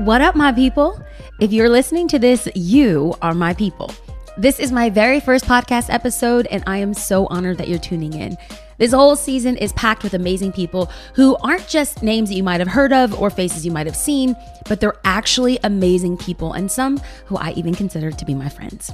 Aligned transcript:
What 0.00 0.22
up, 0.22 0.34
my 0.34 0.50
people? 0.50 0.98
If 1.40 1.52
you're 1.52 1.68
listening 1.68 2.08
to 2.08 2.18
this, 2.18 2.48
you 2.54 3.14
are 3.20 3.34
my 3.34 3.52
people. 3.52 3.92
This 4.38 4.58
is 4.58 4.72
my 4.72 4.88
very 4.88 5.20
first 5.20 5.44
podcast 5.44 5.92
episode, 5.92 6.46
and 6.46 6.64
I 6.66 6.78
am 6.78 6.94
so 6.94 7.26
honored 7.26 7.58
that 7.58 7.68
you're 7.68 7.78
tuning 7.78 8.14
in. 8.14 8.38
This 8.78 8.94
whole 8.94 9.14
season 9.14 9.58
is 9.58 9.74
packed 9.74 10.02
with 10.02 10.14
amazing 10.14 10.52
people 10.52 10.90
who 11.14 11.36
aren't 11.42 11.68
just 11.68 12.02
names 12.02 12.30
that 12.30 12.36
you 12.36 12.42
might 12.42 12.60
have 12.60 12.68
heard 12.68 12.94
of 12.94 13.20
or 13.20 13.28
faces 13.28 13.66
you 13.66 13.72
might 13.72 13.84
have 13.84 13.94
seen, 13.94 14.34
but 14.70 14.80
they're 14.80 14.98
actually 15.04 15.58
amazing 15.64 16.16
people, 16.16 16.54
and 16.54 16.72
some 16.72 16.98
who 17.26 17.36
I 17.36 17.50
even 17.50 17.74
consider 17.74 18.10
to 18.10 18.24
be 18.24 18.32
my 18.32 18.48
friends. 18.48 18.90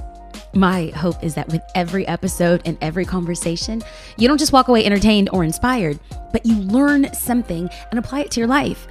My 0.53 0.87
hope 0.87 1.23
is 1.23 1.35
that 1.35 1.47
with 1.47 1.61
every 1.73 2.05
episode 2.05 2.63
and 2.65 2.77
every 2.81 3.05
conversation, 3.05 3.81
you 4.17 4.27
don't 4.27 4.37
just 4.37 4.51
walk 4.51 4.67
away 4.67 4.85
entertained 4.85 5.29
or 5.31 5.45
inspired, 5.45 5.99
but 6.33 6.45
you 6.45 6.57
learn 6.57 7.13
something 7.13 7.69
and 7.91 7.97
apply 7.97 8.21
it 8.21 8.31
to 8.31 8.41
your 8.41 8.47
life. 8.47 8.89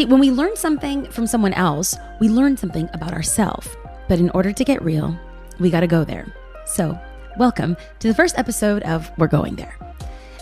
See, 0.00 0.06
when 0.06 0.18
we 0.18 0.30
learn 0.30 0.56
something 0.56 1.04
from 1.10 1.26
someone 1.26 1.52
else, 1.52 1.94
we 2.20 2.30
learn 2.30 2.56
something 2.56 2.88
about 2.94 3.12
ourselves. 3.12 3.68
But 4.08 4.18
in 4.18 4.30
order 4.30 4.50
to 4.50 4.64
get 4.64 4.82
real, 4.82 5.14
we 5.58 5.68
got 5.68 5.80
to 5.80 5.86
go 5.86 6.04
there. 6.04 6.26
So, 6.64 6.98
welcome 7.36 7.76
to 7.98 8.08
the 8.08 8.14
first 8.14 8.38
episode 8.38 8.82
of 8.84 9.10
We're 9.18 9.26
Going 9.26 9.56
There. 9.56 9.76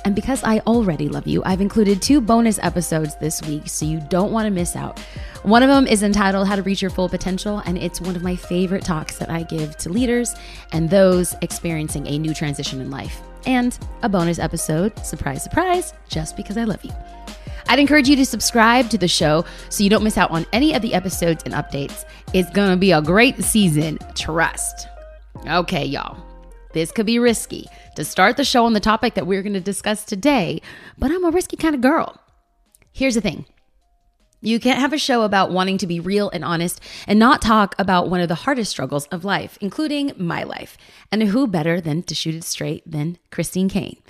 And 0.04 0.14
because 0.14 0.44
I 0.44 0.60
already 0.60 1.08
love 1.08 1.26
you, 1.26 1.42
I've 1.44 1.60
included 1.60 2.00
two 2.00 2.20
bonus 2.20 2.60
episodes 2.62 3.16
this 3.16 3.42
week 3.42 3.68
so 3.68 3.84
you 3.84 4.00
don't 4.08 4.30
want 4.30 4.46
to 4.46 4.52
miss 4.52 4.76
out. 4.76 5.00
One 5.42 5.64
of 5.64 5.68
them 5.68 5.88
is 5.88 6.04
entitled 6.04 6.46
How 6.46 6.54
to 6.54 6.62
Reach 6.62 6.80
Your 6.80 6.92
Full 6.92 7.08
Potential, 7.08 7.60
and 7.66 7.76
it's 7.76 8.00
one 8.00 8.14
of 8.14 8.22
my 8.22 8.36
favorite 8.36 8.84
talks 8.84 9.18
that 9.18 9.28
I 9.28 9.42
give 9.42 9.76
to 9.78 9.88
leaders 9.88 10.36
and 10.70 10.88
those 10.88 11.34
experiencing 11.42 12.06
a 12.06 12.16
new 12.16 12.32
transition 12.32 12.80
in 12.80 12.92
life. 12.92 13.20
And 13.44 13.76
a 14.04 14.08
bonus 14.08 14.38
episode, 14.38 14.96
surprise, 15.04 15.42
surprise, 15.42 15.94
just 16.08 16.36
because 16.36 16.56
I 16.56 16.62
love 16.62 16.84
you. 16.84 16.92
I'd 17.68 17.78
encourage 17.78 18.08
you 18.08 18.16
to 18.16 18.24
subscribe 18.24 18.88
to 18.90 18.98
the 18.98 19.08
show 19.08 19.44
so 19.68 19.84
you 19.84 19.90
don't 19.90 20.02
miss 20.02 20.16
out 20.16 20.30
on 20.30 20.46
any 20.52 20.74
of 20.74 20.80
the 20.80 20.94
episodes 20.94 21.42
and 21.44 21.52
updates. 21.52 22.04
It's 22.32 22.50
gonna 22.50 22.78
be 22.78 22.92
a 22.92 23.02
great 23.02 23.42
season, 23.44 23.98
trust. 24.14 24.88
Okay, 25.46 25.84
y'all. 25.84 26.16
This 26.72 26.90
could 26.90 27.06
be 27.06 27.18
risky 27.18 27.66
to 27.96 28.04
start 28.04 28.36
the 28.36 28.44
show 28.44 28.64
on 28.64 28.72
the 28.72 28.80
topic 28.80 29.14
that 29.14 29.26
we're 29.26 29.42
gonna 29.42 29.60
discuss 29.60 30.04
today, 30.04 30.62
but 30.96 31.10
I'm 31.10 31.24
a 31.24 31.30
risky 31.30 31.56
kind 31.56 31.74
of 31.74 31.80
girl. 31.80 32.18
Here's 32.92 33.14
the 33.14 33.20
thing. 33.20 33.44
You 34.40 34.60
can't 34.60 34.78
have 34.78 34.92
a 34.92 34.98
show 34.98 35.22
about 35.22 35.50
wanting 35.50 35.78
to 35.78 35.86
be 35.86 35.98
real 35.98 36.30
and 36.30 36.44
honest 36.44 36.80
and 37.06 37.18
not 37.18 37.42
talk 37.42 37.74
about 37.78 38.08
one 38.08 38.20
of 38.20 38.28
the 38.28 38.34
hardest 38.36 38.70
struggles 38.70 39.06
of 39.06 39.24
life, 39.24 39.58
including 39.60 40.12
my 40.16 40.44
life. 40.44 40.78
And 41.10 41.24
who 41.24 41.46
better 41.48 41.80
than 41.80 42.04
to 42.04 42.14
shoot 42.14 42.36
it 42.36 42.44
straight 42.44 42.88
than 42.88 43.18
Christine 43.30 43.68
Caine? 43.68 44.00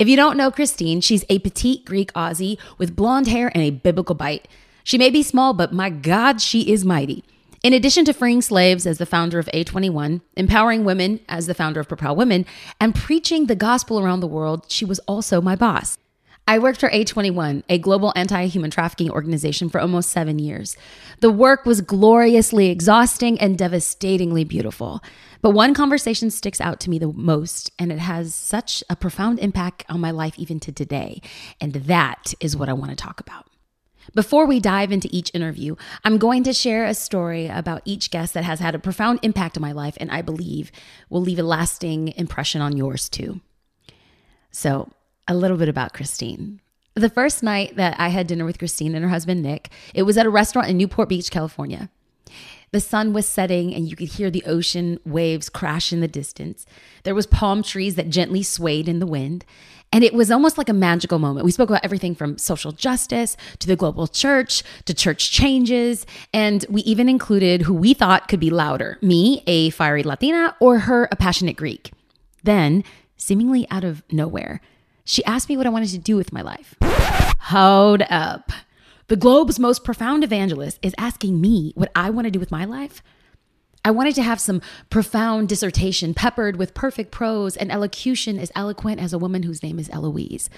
If 0.00 0.08
you 0.08 0.16
don't 0.16 0.38
know 0.38 0.50
Christine, 0.50 1.02
she's 1.02 1.26
a 1.28 1.40
petite 1.40 1.84
Greek 1.84 2.10
Aussie 2.14 2.56
with 2.78 2.96
blonde 2.96 3.26
hair 3.28 3.52
and 3.52 3.62
a 3.62 3.68
biblical 3.68 4.14
bite. 4.14 4.48
She 4.82 4.96
may 4.96 5.10
be 5.10 5.22
small, 5.22 5.52
but 5.52 5.74
my 5.74 5.90
God, 5.90 6.40
she 6.40 6.72
is 6.72 6.86
mighty. 6.86 7.22
In 7.62 7.74
addition 7.74 8.06
to 8.06 8.14
freeing 8.14 8.40
slaves 8.40 8.86
as 8.86 8.96
the 8.96 9.04
founder 9.04 9.38
of 9.38 9.44
A21, 9.52 10.22
empowering 10.38 10.84
women 10.84 11.20
as 11.28 11.46
the 11.46 11.52
founder 11.52 11.80
of 11.80 11.88
Propel 11.88 12.16
Women, 12.16 12.46
and 12.80 12.94
preaching 12.94 13.44
the 13.44 13.54
gospel 13.54 14.00
around 14.00 14.20
the 14.20 14.26
world, 14.26 14.64
she 14.68 14.86
was 14.86 15.00
also 15.00 15.42
my 15.42 15.54
boss. 15.54 15.98
I 16.46 16.58
worked 16.58 16.80
for 16.80 16.88
A21, 16.90 17.62
a 17.68 17.78
global 17.78 18.12
anti 18.16 18.46
human 18.46 18.70
trafficking 18.70 19.10
organization, 19.10 19.68
for 19.68 19.80
almost 19.80 20.10
seven 20.10 20.38
years. 20.38 20.76
The 21.20 21.30
work 21.30 21.64
was 21.64 21.80
gloriously 21.80 22.70
exhausting 22.70 23.40
and 23.40 23.56
devastatingly 23.56 24.44
beautiful. 24.44 25.02
But 25.42 25.50
one 25.50 25.74
conversation 25.74 26.30
sticks 26.30 26.60
out 26.60 26.80
to 26.80 26.90
me 26.90 26.98
the 26.98 27.12
most, 27.12 27.70
and 27.78 27.90
it 27.92 27.98
has 27.98 28.34
such 28.34 28.84
a 28.90 28.96
profound 28.96 29.38
impact 29.38 29.84
on 29.88 30.00
my 30.00 30.10
life 30.10 30.38
even 30.38 30.60
to 30.60 30.72
today. 30.72 31.22
And 31.60 31.74
that 31.74 32.34
is 32.40 32.56
what 32.56 32.68
I 32.68 32.74
want 32.74 32.90
to 32.90 32.96
talk 32.96 33.20
about. 33.20 33.46
Before 34.14 34.46
we 34.46 34.60
dive 34.60 34.90
into 34.90 35.08
each 35.12 35.30
interview, 35.34 35.76
I'm 36.04 36.18
going 36.18 36.42
to 36.44 36.52
share 36.52 36.84
a 36.84 36.94
story 36.94 37.46
about 37.46 37.82
each 37.84 38.10
guest 38.10 38.34
that 38.34 38.44
has 38.44 38.58
had 38.58 38.74
a 38.74 38.78
profound 38.78 39.20
impact 39.22 39.56
on 39.56 39.62
my 39.62 39.72
life 39.72 39.96
and 40.00 40.10
I 40.10 40.22
believe 40.22 40.72
will 41.08 41.20
leave 41.20 41.38
a 41.38 41.44
lasting 41.44 42.08
impression 42.16 42.60
on 42.60 42.76
yours 42.76 43.08
too. 43.08 43.40
So, 44.50 44.90
a 45.28 45.34
little 45.34 45.56
bit 45.56 45.68
about 45.68 45.92
Christine. 45.92 46.60
The 46.94 47.08
first 47.08 47.42
night 47.42 47.76
that 47.76 47.94
I 47.98 48.08
had 48.08 48.26
dinner 48.26 48.44
with 48.44 48.58
Christine 48.58 48.94
and 48.94 49.04
her 49.04 49.10
husband 49.10 49.42
Nick, 49.42 49.70
it 49.94 50.02
was 50.02 50.18
at 50.18 50.26
a 50.26 50.30
restaurant 50.30 50.68
in 50.68 50.76
Newport 50.76 51.08
Beach, 51.08 51.30
California. 51.30 51.88
The 52.72 52.80
sun 52.80 53.12
was 53.12 53.26
setting 53.26 53.74
and 53.74 53.88
you 53.88 53.96
could 53.96 54.08
hear 54.08 54.30
the 54.30 54.44
ocean 54.44 55.00
waves 55.04 55.48
crash 55.48 55.92
in 55.92 56.00
the 56.00 56.08
distance. 56.08 56.66
There 57.02 57.14
was 57.14 57.26
palm 57.26 57.62
trees 57.62 57.96
that 57.96 58.10
gently 58.10 58.42
swayed 58.42 58.88
in 58.88 59.00
the 59.00 59.06
wind, 59.06 59.44
and 59.92 60.04
it 60.04 60.14
was 60.14 60.30
almost 60.30 60.56
like 60.56 60.68
a 60.68 60.74
magical 60.74 61.18
moment. 61.18 61.44
We 61.44 61.50
spoke 61.50 61.68
about 61.68 61.84
everything 61.84 62.14
from 62.14 62.38
social 62.38 62.70
justice 62.70 63.36
to 63.58 63.66
the 63.66 63.74
global 63.74 64.06
church 64.06 64.62
to 64.84 64.94
church 64.94 65.32
changes, 65.32 66.06
and 66.32 66.64
we 66.68 66.82
even 66.82 67.08
included 67.08 67.62
who 67.62 67.74
we 67.74 67.92
thought 67.92 68.28
could 68.28 68.38
be 68.40 68.50
louder, 68.50 68.98
me, 69.02 69.42
a 69.48 69.70
fiery 69.70 70.04
Latina, 70.04 70.54
or 70.60 70.80
her, 70.80 71.08
a 71.10 71.16
passionate 71.16 71.56
Greek. 71.56 71.92
Then, 72.44 72.84
seemingly 73.16 73.66
out 73.70 73.82
of 73.82 74.04
nowhere, 74.12 74.60
she 75.10 75.24
asked 75.24 75.48
me 75.48 75.56
what 75.56 75.66
I 75.66 75.70
wanted 75.70 75.88
to 75.88 75.98
do 75.98 76.16
with 76.16 76.32
my 76.32 76.40
life. 76.40 76.76
Hold 77.40 78.02
up. 78.08 78.52
The 79.08 79.16
globe's 79.16 79.58
most 79.58 79.82
profound 79.82 80.22
evangelist 80.22 80.78
is 80.82 80.94
asking 80.96 81.40
me 81.40 81.72
what 81.74 81.90
I 81.96 82.10
want 82.10 82.26
to 82.26 82.30
do 82.30 82.38
with 82.38 82.52
my 82.52 82.64
life. 82.64 83.02
I 83.84 83.90
wanted 83.90 84.14
to 84.14 84.22
have 84.22 84.38
some 84.38 84.62
profound 84.88 85.48
dissertation 85.48 86.14
peppered 86.14 86.56
with 86.56 86.74
perfect 86.74 87.10
prose 87.10 87.56
and 87.56 87.72
elocution 87.72 88.38
as 88.38 88.52
eloquent 88.54 89.00
as 89.00 89.12
a 89.12 89.18
woman 89.18 89.42
whose 89.42 89.64
name 89.64 89.80
is 89.80 89.90
Eloise. 89.90 90.48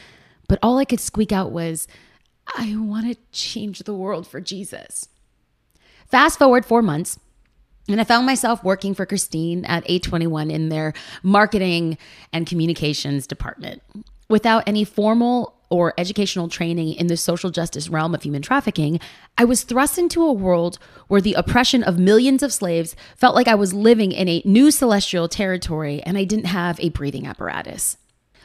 But 0.48 0.58
all 0.62 0.76
I 0.76 0.84
could 0.84 1.00
squeak 1.00 1.32
out 1.32 1.50
was, 1.50 1.88
I 2.54 2.76
want 2.76 3.06
to 3.06 3.18
change 3.30 3.78
the 3.78 3.94
world 3.94 4.26
for 4.26 4.38
Jesus. 4.42 5.08
Fast 6.10 6.38
forward 6.38 6.66
four 6.66 6.82
months, 6.82 7.18
and 7.88 8.02
I 8.02 8.04
found 8.04 8.26
myself 8.26 8.62
working 8.62 8.92
for 8.92 9.06
Christine 9.06 9.64
at 9.64 9.86
A21 9.86 10.52
in 10.52 10.68
their 10.68 10.92
marketing 11.22 11.96
and 12.34 12.46
communications 12.46 13.26
department. 13.26 13.82
Without 14.32 14.66
any 14.66 14.82
formal 14.82 15.60
or 15.68 15.92
educational 15.98 16.48
training 16.48 16.94
in 16.94 17.08
the 17.08 17.18
social 17.18 17.50
justice 17.50 17.90
realm 17.90 18.14
of 18.14 18.22
human 18.22 18.40
trafficking, 18.40 18.98
I 19.36 19.44
was 19.44 19.62
thrust 19.62 19.98
into 19.98 20.22
a 20.22 20.32
world 20.32 20.78
where 21.08 21.20
the 21.20 21.34
oppression 21.34 21.82
of 21.82 21.98
millions 21.98 22.42
of 22.42 22.50
slaves 22.50 22.96
felt 23.14 23.34
like 23.34 23.46
I 23.46 23.54
was 23.54 23.74
living 23.74 24.10
in 24.10 24.30
a 24.30 24.40
new 24.46 24.70
celestial 24.70 25.28
territory 25.28 26.02
and 26.04 26.16
I 26.16 26.24
didn't 26.24 26.46
have 26.46 26.80
a 26.80 26.88
breathing 26.88 27.26
apparatus. 27.26 27.98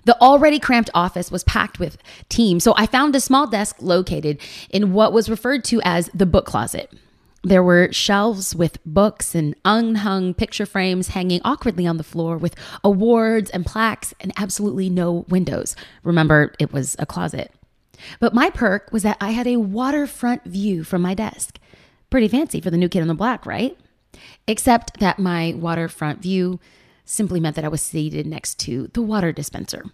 The 0.04 0.20
already 0.20 0.60
cramped 0.60 0.90
office 0.94 1.32
was 1.32 1.46
packed 1.46 1.80
with 1.80 1.98
teams, 2.28 2.66
so 2.66 2.74
I 2.76 2.86
found 2.86 3.16
a 3.16 3.22
small 3.22 3.48
desk 3.48 3.78
located 3.80 4.42
in 4.70 4.92
what 4.92 5.14
was 5.14 5.30
referred 5.30 5.64
to 5.66 5.80
as 5.86 6.10
the 6.14 6.26
book 6.26 6.46
closet. 6.46 6.92
There 7.48 7.64
were 7.64 7.88
shelves 7.94 8.54
with 8.54 8.84
books 8.86 9.34
and 9.34 9.56
unhung 9.64 10.34
picture 10.34 10.66
frames 10.66 11.08
hanging 11.08 11.40
awkwardly 11.46 11.88
on 11.88 11.96
the 11.96 12.04
floor 12.04 12.38
with 12.38 12.58
awards 12.84 13.50
and 13.52 13.66
plaques 13.66 14.14
and 14.20 14.34
absolutely 14.36 14.90
no 14.90 15.24
windows. 15.30 15.74
Remember, 16.04 16.52
it 16.60 16.74
was 16.74 16.98
a 17.00 17.06
closet. 17.06 17.54
But 18.20 18.34
my 18.34 18.50
perk 18.50 18.92
was 18.92 19.04
that 19.04 19.16
I 19.22 19.32
had 19.32 19.48
a 19.48 19.56
waterfront 19.56 20.44
view 20.44 20.84
from 20.84 21.02
my 21.02 21.14
desk. 21.14 21.58
Pretty 22.10 22.28
fancy 22.28 22.60
for 22.60 22.70
the 22.70 22.76
new 22.76 22.90
kid 22.90 23.02
on 23.02 23.08
the 23.08 23.14
block, 23.14 23.46
right? 23.46 23.78
Except 24.46 25.00
that 25.00 25.18
my 25.18 25.54
waterfront 25.56 26.22
view 26.22 26.60
simply 27.06 27.40
meant 27.40 27.56
that 27.56 27.64
I 27.64 27.70
was 27.70 27.82
seated 27.82 28.28
next 28.28 28.60
to 28.60 28.90
the 28.94 29.02
water 29.02 29.32
dispenser. 29.32 29.86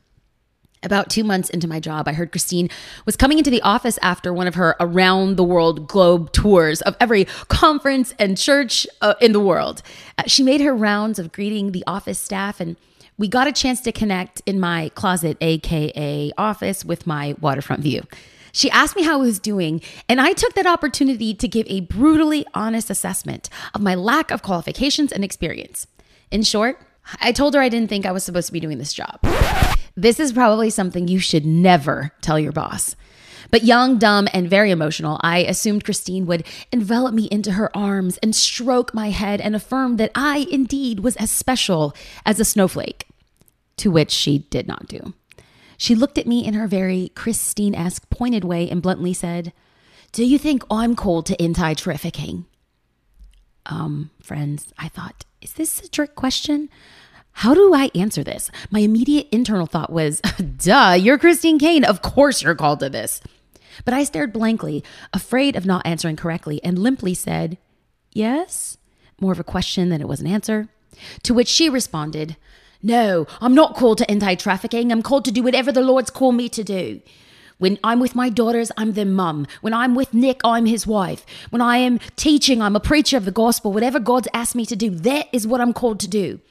About 0.84 1.10
two 1.10 1.24
months 1.24 1.50
into 1.50 1.68
my 1.68 1.80
job, 1.80 2.08
I 2.08 2.14
heard 2.14 2.32
Christine 2.32 2.70
was 3.06 3.16
coming 3.16 3.38
into 3.38 3.50
the 3.50 3.62
office 3.62 3.98
after 4.02 4.34
one 4.34 4.48
of 4.48 4.56
her 4.56 4.76
around 4.80 5.38
the 5.38 5.44
world 5.44 5.88
globe 5.88 6.34
tours 6.34 6.82
of 6.82 6.98
every 7.00 7.26
conference 7.48 8.14
and 8.20 8.38
church 8.38 8.86
uh, 9.02 9.14
in 9.22 9.32
the 9.32 9.40
world. 9.40 9.82
Uh, 10.18 10.24
she 10.28 10.44
made 10.44 10.60
her 10.62 10.76
rounds 10.76 11.20
of 11.20 11.32
greeting 11.32 11.72
the 11.72 11.84
office 11.88 12.20
staff, 12.20 12.60
and 12.60 12.76
we 13.18 13.30
got 13.30 13.48
a 13.48 13.54
chance 13.54 13.80
to 13.82 13.92
connect 13.94 14.42
in 14.46 14.60
my 14.60 14.90
closet, 14.90 15.38
AKA 15.40 16.34
office, 16.38 16.84
with 16.84 17.08
my 17.08 17.36
waterfront 17.40 17.82
view. 17.82 18.04
She 18.52 18.70
asked 18.70 18.96
me 18.96 19.04
how 19.04 19.14
I 19.14 19.22
was 19.22 19.40
doing, 19.40 19.82
and 20.10 20.20
I 20.20 20.34
took 20.34 20.54
that 20.54 20.68
opportunity 20.68 21.34
to 21.34 21.48
give 21.48 21.66
a 21.70 21.80
brutally 21.80 22.46
honest 22.54 22.90
assessment 22.90 23.50
of 23.74 23.82
my 23.82 23.96
lack 23.96 24.32
of 24.32 24.44
qualifications 24.44 25.12
and 25.12 25.24
experience. 25.24 25.88
In 26.30 26.44
short, 26.44 26.80
I 27.22 27.32
told 27.32 27.54
her 27.54 27.62
I 27.62 27.70
didn't 27.70 27.90
think 27.90 28.06
I 28.06 28.12
was 28.12 28.24
supposed 28.24 28.48
to 28.48 28.54
be 28.54 28.60
doing 28.60 28.78
this 28.78 28.94
job. 28.94 29.20
This 29.96 30.20
is 30.20 30.34
probably 30.34 30.70
something 30.70 31.08
you 31.08 31.20
should 31.20 31.46
never 31.46 32.12
tell 32.22 32.40
your 32.40 32.52
boss. 32.52 32.96
But 33.52 33.64
young, 33.64 34.00
dumb, 34.00 34.28
and 34.34 34.50
very 34.50 34.72
emotional, 34.72 35.20
I 35.22 35.40
assumed 35.40 35.84
Christine 35.84 36.26
would 36.26 36.44
envelop 36.72 37.14
me 37.14 37.26
into 37.26 37.52
her 37.52 37.76
arms 37.78 38.18
and 38.24 38.36
stroke 38.36 38.96
my 38.96 39.12
head 39.12 39.40
and 39.40 39.56
affirm 39.56 39.98
that 39.98 40.10
I 40.16 40.48
indeed 40.50 41.02
was 41.02 41.16
as 41.18 41.30
special 41.30 41.94
as 42.26 42.40
a 42.40 42.46
snowflake, 42.46 43.06
to 43.78 43.92
which 43.92 44.10
she 44.10 44.40
did 44.40 44.68
not 44.68 44.88
do. 44.88 45.14
She 45.78 45.94
looked 45.94 46.18
at 46.18 46.26
me 46.26 46.44
in 46.44 46.56
her 46.56 46.66
very 46.66 47.12
Christine 47.14 47.76
esque 47.76 48.10
pointed 48.10 48.44
way 48.44 48.68
and 48.68 48.82
bluntly 48.82 49.14
said, 49.14 49.54
Do 50.14 50.26
you 50.26 50.40
think 50.40 50.64
I'm 50.72 50.96
called 50.96 51.28
to 51.28 51.40
anti 51.40 51.76
trafficking? 51.76 52.46
Um, 53.68 54.10
friends, 54.22 54.74
I 54.80 54.88
thought, 54.88 55.26
is 55.44 55.54
this 55.54 55.82
a 55.82 55.90
trick 55.90 56.16
question? 56.16 56.70
How 57.34 57.54
do 57.54 57.74
I 57.74 57.92
answer 57.96 58.24
this? 58.24 58.50
My 58.72 58.80
immediate 58.80 59.28
internal 59.32 59.66
thought 59.66 59.92
was, 59.92 60.22
duh, 60.58 60.94
you're 60.94 61.18
Christine 61.18 61.60
Caine. 61.60 61.84
Of 61.84 62.02
course 62.02 62.42
you're 62.42 62.56
called 62.56 62.80
to 62.80 62.90
this. 62.90 63.22
But 63.86 63.94
I 63.94 64.04
stared 64.04 64.32
blankly, 64.32 64.84
afraid 65.12 65.56
of 65.56 65.66
not 65.66 65.86
answering 65.86 66.16
correctly, 66.16 66.64
and 66.64 66.80
limply 66.80 67.14
said, 67.14 67.58
Yes? 68.14 68.78
More 69.20 69.32
of 69.32 69.40
a 69.40 69.44
question 69.44 69.90
than 69.90 70.00
it 70.00 70.08
was 70.08 70.22
an 70.22 70.28
answer. 70.28 70.70
To 71.24 71.34
which 71.34 71.48
she 71.48 71.70
responded, 71.70 72.38
No, 72.82 73.26
I'm 73.42 73.56
not 73.56 73.76
called 73.76 73.98
to 73.98 74.10
anti 74.10 74.36
trafficking. 74.36 74.92
I'm 74.92 75.02
called 75.02 75.26
to 75.26 75.32
do 75.32 75.44
whatever 75.44 75.72
the 75.72 75.82
Lord's 75.82 76.12
called 76.12 76.36
me 76.36 76.48
to 76.50 76.64
do. 76.64 77.02
When 77.64 77.80
I'm 77.82 78.02
with 78.02 78.14
my 78.14 78.28
daughters, 78.28 78.74
I'm 78.76 78.92
their 78.92 79.06
mum. 79.06 79.48
When 79.62 79.74
I'm 79.74 79.96
with 79.96 80.14
Nick, 80.14 80.42
I'm 80.44 80.66
his 80.66 80.86
wife. 80.86 81.26
When 81.50 81.62
I 81.62 81.78
am 81.78 82.00
teaching, 82.18 82.62
I'm 82.62 82.76
a 82.76 82.82
preacher 82.82 83.16
of 83.16 83.24
the 83.24 83.32
gospel. 83.32 83.72
Whatever 83.72 84.02
God's 84.02 84.28
asked 84.34 84.54
me 84.54 84.66
to 84.66 84.76
do, 84.76 84.90
that 84.90 85.28
is 85.32 85.48
what 85.48 85.62
I'm 85.62 85.72
called 85.72 86.02
to 86.02 86.10
do. 86.10 86.42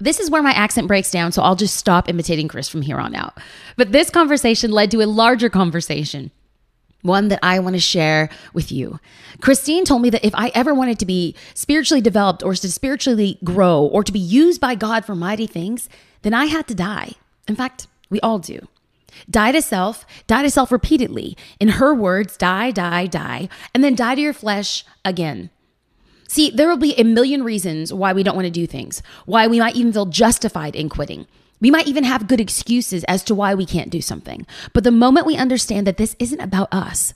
This 0.00 0.20
is 0.20 0.30
where 0.30 0.42
my 0.42 0.50
accent 0.50 0.86
breaks 0.86 1.10
down, 1.10 1.32
so 1.32 1.40
I'll 1.40 1.56
just 1.56 1.78
stop 1.78 2.10
imitating 2.10 2.46
Chris 2.46 2.68
from 2.68 2.82
here 2.82 2.98
on 2.98 3.14
out. 3.14 3.38
But 3.78 3.92
this 3.92 4.10
conversation 4.10 4.70
led 4.70 4.90
to 4.90 5.00
a 5.00 5.06
larger 5.06 5.48
conversation 5.48 6.30
one 7.00 7.28
that 7.28 7.40
I 7.42 7.58
want 7.60 7.76
to 7.76 7.80
share 7.80 8.28
with 8.52 8.70
you. 8.70 9.00
Christine 9.40 9.86
told 9.86 10.02
me 10.02 10.10
that 10.10 10.26
if 10.26 10.34
I 10.34 10.52
ever 10.54 10.74
wanted 10.74 10.98
to 10.98 11.06
be 11.06 11.34
spiritually 11.54 12.02
developed 12.02 12.42
or 12.42 12.54
to 12.54 12.70
spiritually 12.70 13.38
grow 13.42 13.80
or 13.80 14.04
to 14.04 14.12
be 14.12 14.18
used 14.18 14.60
by 14.60 14.74
God 14.74 15.06
for 15.06 15.14
mighty 15.14 15.46
things, 15.46 15.88
then 16.20 16.34
I 16.34 16.44
had 16.44 16.68
to 16.68 16.74
die. 16.74 17.12
In 17.48 17.56
fact, 17.56 17.86
we 18.10 18.20
all 18.20 18.38
do. 18.38 18.68
Die 19.28 19.52
to 19.52 19.62
self, 19.62 20.06
die 20.26 20.42
to 20.42 20.50
self 20.50 20.72
repeatedly. 20.72 21.36
In 21.58 21.68
her 21.68 21.94
words, 21.94 22.36
die, 22.36 22.70
die, 22.70 23.06
die, 23.06 23.48
and 23.74 23.82
then 23.82 23.94
die 23.94 24.14
to 24.14 24.20
your 24.20 24.32
flesh 24.32 24.84
again. 25.04 25.50
See, 26.28 26.50
there 26.50 26.68
will 26.68 26.76
be 26.76 26.94
a 26.94 27.02
million 27.04 27.42
reasons 27.42 27.92
why 27.92 28.12
we 28.12 28.22
don't 28.22 28.36
want 28.36 28.46
to 28.46 28.52
do 28.52 28.66
things, 28.66 29.02
why 29.26 29.48
we 29.48 29.58
might 29.58 29.74
even 29.74 29.92
feel 29.92 30.06
justified 30.06 30.76
in 30.76 30.88
quitting. 30.88 31.26
We 31.60 31.70
might 31.70 31.88
even 31.88 32.04
have 32.04 32.28
good 32.28 32.40
excuses 32.40 33.04
as 33.04 33.24
to 33.24 33.34
why 33.34 33.54
we 33.54 33.66
can't 33.66 33.90
do 33.90 34.00
something. 34.00 34.46
But 34.72 34.84
the 34.84 34.92
moment 34.92 35.26
we 35.26 35.36
understand 35.36 35.86
that 35.86 35.96
this 35.96 36.16
isn't 36.18 36.40
about 36.40 36.72
us, 36.72 37.14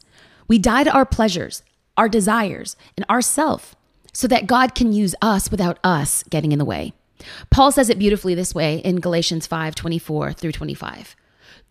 we 0.49 0.58
die 0.58 0.85
to 0.85 0.93
our 0.93 1.06
pleasures, 1.06 1.62
our 1.96 2.08
desires, 2.08 2.76
and 2.96 3.06
ourself 3.08 3.76
so 4.12 4.29
that 4.29 4.46
God 4.46 4.75
can 4.75 4.93
use 4.93 5.14
us 5.23 5.50
without 5.50 5.79
us 5.82 6.23
getting 6.25 6.52
in 6.52 6.58
the 6.58 6.64
way. 6.64 6.93
Paul 7.50 7.73
says 7.73 7.88
it 7.88 7.99
beautifully 7.99 8.35
this 8.35 8.55
way 8.55 8.79
in 8.79 8.96
Galatians 8.96 9.46
5 9.46 9.75
24 9.75 10.32
through 10.32 10.52
25. 10.52 11.17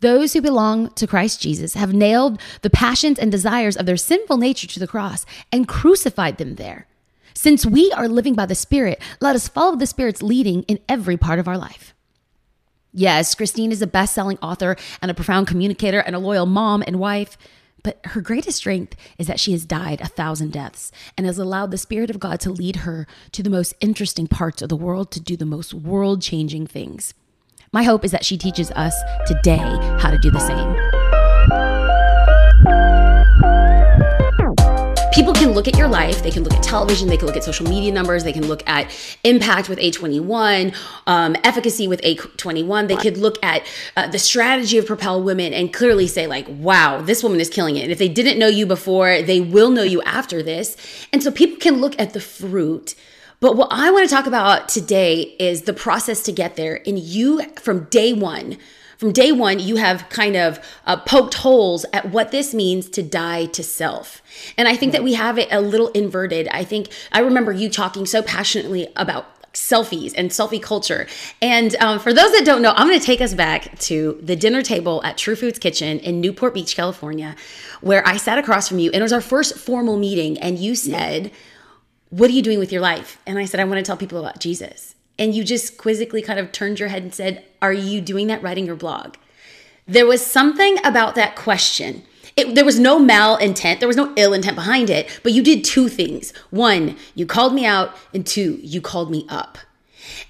Those 0.04 0.34
who 0.34 0.42
belong 0.42 0.90
to 0.96 1.06
Christ 1.06 1.40
Jesus 1.40 1.72
have 1.72 1.94
nailed 1.94 2.38
the 2.60 2.68
passions 2.68 3.18
and 3.18 3.32
desires 3.32 3.74
of 3.74 3.86
their 3.86 3.96
sinful 3.96 4.36
nature 4.36 4.66
to 4.66 4.78
the 4.78 4.86
cross 4.86 5.24
and 5.50 5.66
crucified 5.66 6.36
them 6.36 6.56
there. 6.56 6.86
Since 7.32 7.64
we 7.64 7.90
are 7.92 8.06
living 8.06 8.34
by 8.34 8.44
the 8.44 8.54
Spirit, 8.54 9.00
let 9.22 9.34
us 9.34 9.48
follow 9.48 9.76
the 9.76 9.86
Spirit's 9.86 10.20
leading 10.20 10.62
in 10.64 10.78
every 10.90 11.16
part 11.16 11.38
of 11.38 11.48
our 11.48 11.56
life. 11.56 11.94
Yes, 12.92 13.34
Christine 13.34 13.72
is 13.72 13.80
a 13.80 13.86
best 13.86 14.12
selling 14.12 14.36
author 14.42 14.76
and 15.00 15.10
a 15.10 15.14
profound 15.14 15.46
communicator 15.46 16.00
and 16.00 16.14
a 16.14 16.18
loyal 16.18 16.44
mom 16.44 16.84
and 16.86 17.00
wife. 17.00 17.38
But 17.82 18.00
her 18.08 18.20
greatest 18.20 18.58
strength 18.58 18.96
is 19.16 19.26
that 19.26 19.40
she 19.40 19.52
has 19.52 19.64
died 19.64 20.02
a 20.02 20.06
thousand 20.06 20.52
deaths 20.52 20.92
and 21.16 21.24
has 21.24 21.38
allowed 21.38 21.70
the 21.70 21.78
Spirit 21.78 22.10
of 22.10 22.20
God 22.20 22.40
to 22.40 22.50
lead 22.50 22.76
her 22.84 23.06
to 23.32 23.42
the 23.42 23.48
most 23.48 23.72
interesting 23.80 24.26
parts 24.26 24.60
of 24.60 24.68
the 24.68 24.76
world 24.76 25.10
to 25.12 25.20
do 25.20 25.34
the 25.34 25.46
most 25.46 25.72
world 25.72 26.20
changing 26.20 26.66
things. 26.66 27.14
My 27.74 27.82
hope 27.82 28.04
is 28.04 28.12
that 28.12 28.24
she 28.24 28.38
teaches 28.38 28.70
us 28.70 28.94
today 29.26 29.58
how 29.98 30.08
to 30.08 30.18
do 30.18 30.30
the 30.30 30.38
same. 30.38 30.94
people 35.12 35.32
can 35.32 35.52
look 35.52 35.68
at 35.68 35.78
your 35.78 35.86
life, 35.86 36.24
they 36.24 36.30
can 36.30 36.42
look 36.42 36.52
at 36.54 36.62
television, 36.62 37.08
they 37.08 37.16
can 37.16 37.26
look 37.26 37.36
at 37.36 37.44
social 37.44 37.68
media 37.68 37.92
numbers, 37.92 38.24
they 38.24 38.32
can 38.32 38.46
look 38.48 38.68
at 38.68 38.90
impact 39.22 39.68
with 39.68 39.78
A21, 39.78 40.76
um, 41.06 41.36
efficacy 41.44 41.86
with 41.86 42.00
A21. 42.02 42.88
They 42.88 42.96
could 42.96 43.16
look 43.16 43.42
at 43.42 43.64
uh, 43.96 44.08
the 44.08 44.18
strategy 44.18 44.76
of 44.76 44.86
Propel 44.86 45.22
Women 45.22 45.52
and 45.52 45.72
clearly 45.72 46.08
say, 46.08 46.26
like, 46.26 46.46
wow, 46.48 47.00
this 47.00 47.22
woman 47.22 47.38
is 47.38 47.48
killing 47.48 47.76
it. 47.76 47.82
And 47.82 47.92
if 47.92 47.98
they 47.98 48.08
didn't 48.08 48.40
know 48.40 48.48
you 48.48 48.66
before, 48.66 49.22
they 49.22 49.40
will 49.40 49.70
know 49.70 49.84
you 49.84 50.02
after 50.02 50.42
this. 50.42 50.76
And 51.12 51.22
so 51.22 51.30
people 51.30 51.58
can 51.58 51.80
look 51.80 51.98
at 51.98 52.12
the 52.12 52.20
fruit. 52.20 52.96
But 53.44 53.58
what 53.58 53.68
I 53.70 53.90
want 53.90 54.08
to 54.08 54.14
talk 54.14 54.26
about 54.26 54.70
today 54.70 55.36
is 55.38 55.64
the 55.64 55.74
process 55.74 56.22
to 56.22 56.32
get 56.32 56.56
there. 56.56 56.80
And 56.86 56.98
you, 56.98 57.42
from 57.60 57.84
day 57.90 58.14
one, 58.14 58.56
from 58.96 59.12
day 59.12 59.32
one, 59.32 59.58
you 59.58 59.76
have 59.76 60.08
kind 60.08 60.34
of 60.34 60.58
uh, 60.86 60.96
poked 60.96 61.34
holes 61.34 61.84
at 61.92 62.08
what 62.08 62.30
this 62.30 62.54
means 62.54 62.88
to 62.88 63.02
die 63.02 63.44
to 63.44 63.62
self. 63.62 64.22
And 64.56 64.66
I 64.66 64.76
think 64.76 64.92
that 64.92 65.04
we 65.04 65.12
have 65.12 65.38
it 65.38 65.48
a 65.52 65.60
little 65.60 65.88
inverted. 65.88 66.48
I 66.52 66.64
think 66.64 66.88
I 67.12 67.20
remember 67.20 67.52
you 67.52 67.68
talking 67.68 68.06
so 68.06 68.22
passionately 68.22 68.88
about 68.96 69.26
selfies 69.52 70.14
and 70.16 70.30
selfie 70.30 70.62
culture. 70.62 71.06
And 71.42 71.76
um, 71.76 71.98
for 71.98 72.14
those 72.14 72.32
that 72.32 72.46
don't 72.46 72.62
know, 72.62 72.72
I'm 72.74 72.88
going 72.88 72.98
to 72.98 73.04
take 73.04 73.20
us 73.20 73.34
back 73.34 73.78
to 73.80 74.18
the 74.22 74.36
dinner 74.36 74.62
table 74.62 75.02
at 75.04 75.18
True 75.18 75.36
Foods 75.36 75.58
Kitchen 75.58 75.98
in 75.98 76.22
Newport 76.22 76.54
Beach, 76.54 76.74
California, 76.74 77.36
where 77.82 78.08
I 78.08 78.16
sat 78.16 78.38
across 78.38 78.68
from 78.68 78.78
you. 78.78 78.90
And 78.90 79.00
it 79.00 79.02
was 79.02 79.12
our 79.12 79.20
first 79.20 79.58
formal 79.58 79.98
meeting. 79.98 80.38
And 80.38 80.58
you 80.58 80.74
said, 80.74 81.30
What 82.14 82.30
are 82.30 82.32
you 82.32 82.42
doing 82.42 82.60
with 82.60 82.70
your 82.70 82.80
life? 82.80 83.18
And 83.26 83.40
I 83.40 83.44
said, 83.44 83.58
I 83.58 83.64
want 83.64 83.78
to 83.78 83.82
tell 83.82 83.96
people 83.96 84.20
about 84.20 84.38
Jesus 84.38 84.94
and 85.18 85.34
you 85.34 85.42
just 85.42 85.78
quizzically 85.78 86.22
kind 86.22 86.38
of 86.38 86.52
turned 86.52 86.78
your 86.78 86.88
head 86.88 87.02
and 87.02 87.12
said, 87.12 87.44
Are 87.60 87.72
you 87.72 88.00
doing 88.00 88.28
that 88.28 88.40
writing 88.40 88.66
your 88.66 88.76
blog? 88.76 89.16
There 89.88 90.06
was 90.06 90.24
something 90.24 90.78
about 90.84 91.16
that 91.16 91.34
question. 91.34 92.04
It, 92.36 92.54
there 92.54 92.64
was 92.64 92.78
no 92.78 93.00
mal 93.00 93.36
intent, 93.36 93.80
there 93.80 93.88
was 93.88 93.96
no 93.96 94.12
ill 94.14 94.32
intent 94.32 94.54
behind 94.54 94.90
it, 94.90 95.20
but 95.24 95.32
you 95.32 95.42
did 95.42 95.64
two 95.64 95.88
things. 95.88 96.32
One, 96.50 96.96
you 97.16 97.26
called 97.26 97.52
me 97.52 97.66
out, 97.66 97.96
and 98.12 98.24
two, 98.24 98.60
you 98.62 98.80
called 98.80 99.10
me 99.10 99.26
up. 99.28 99.58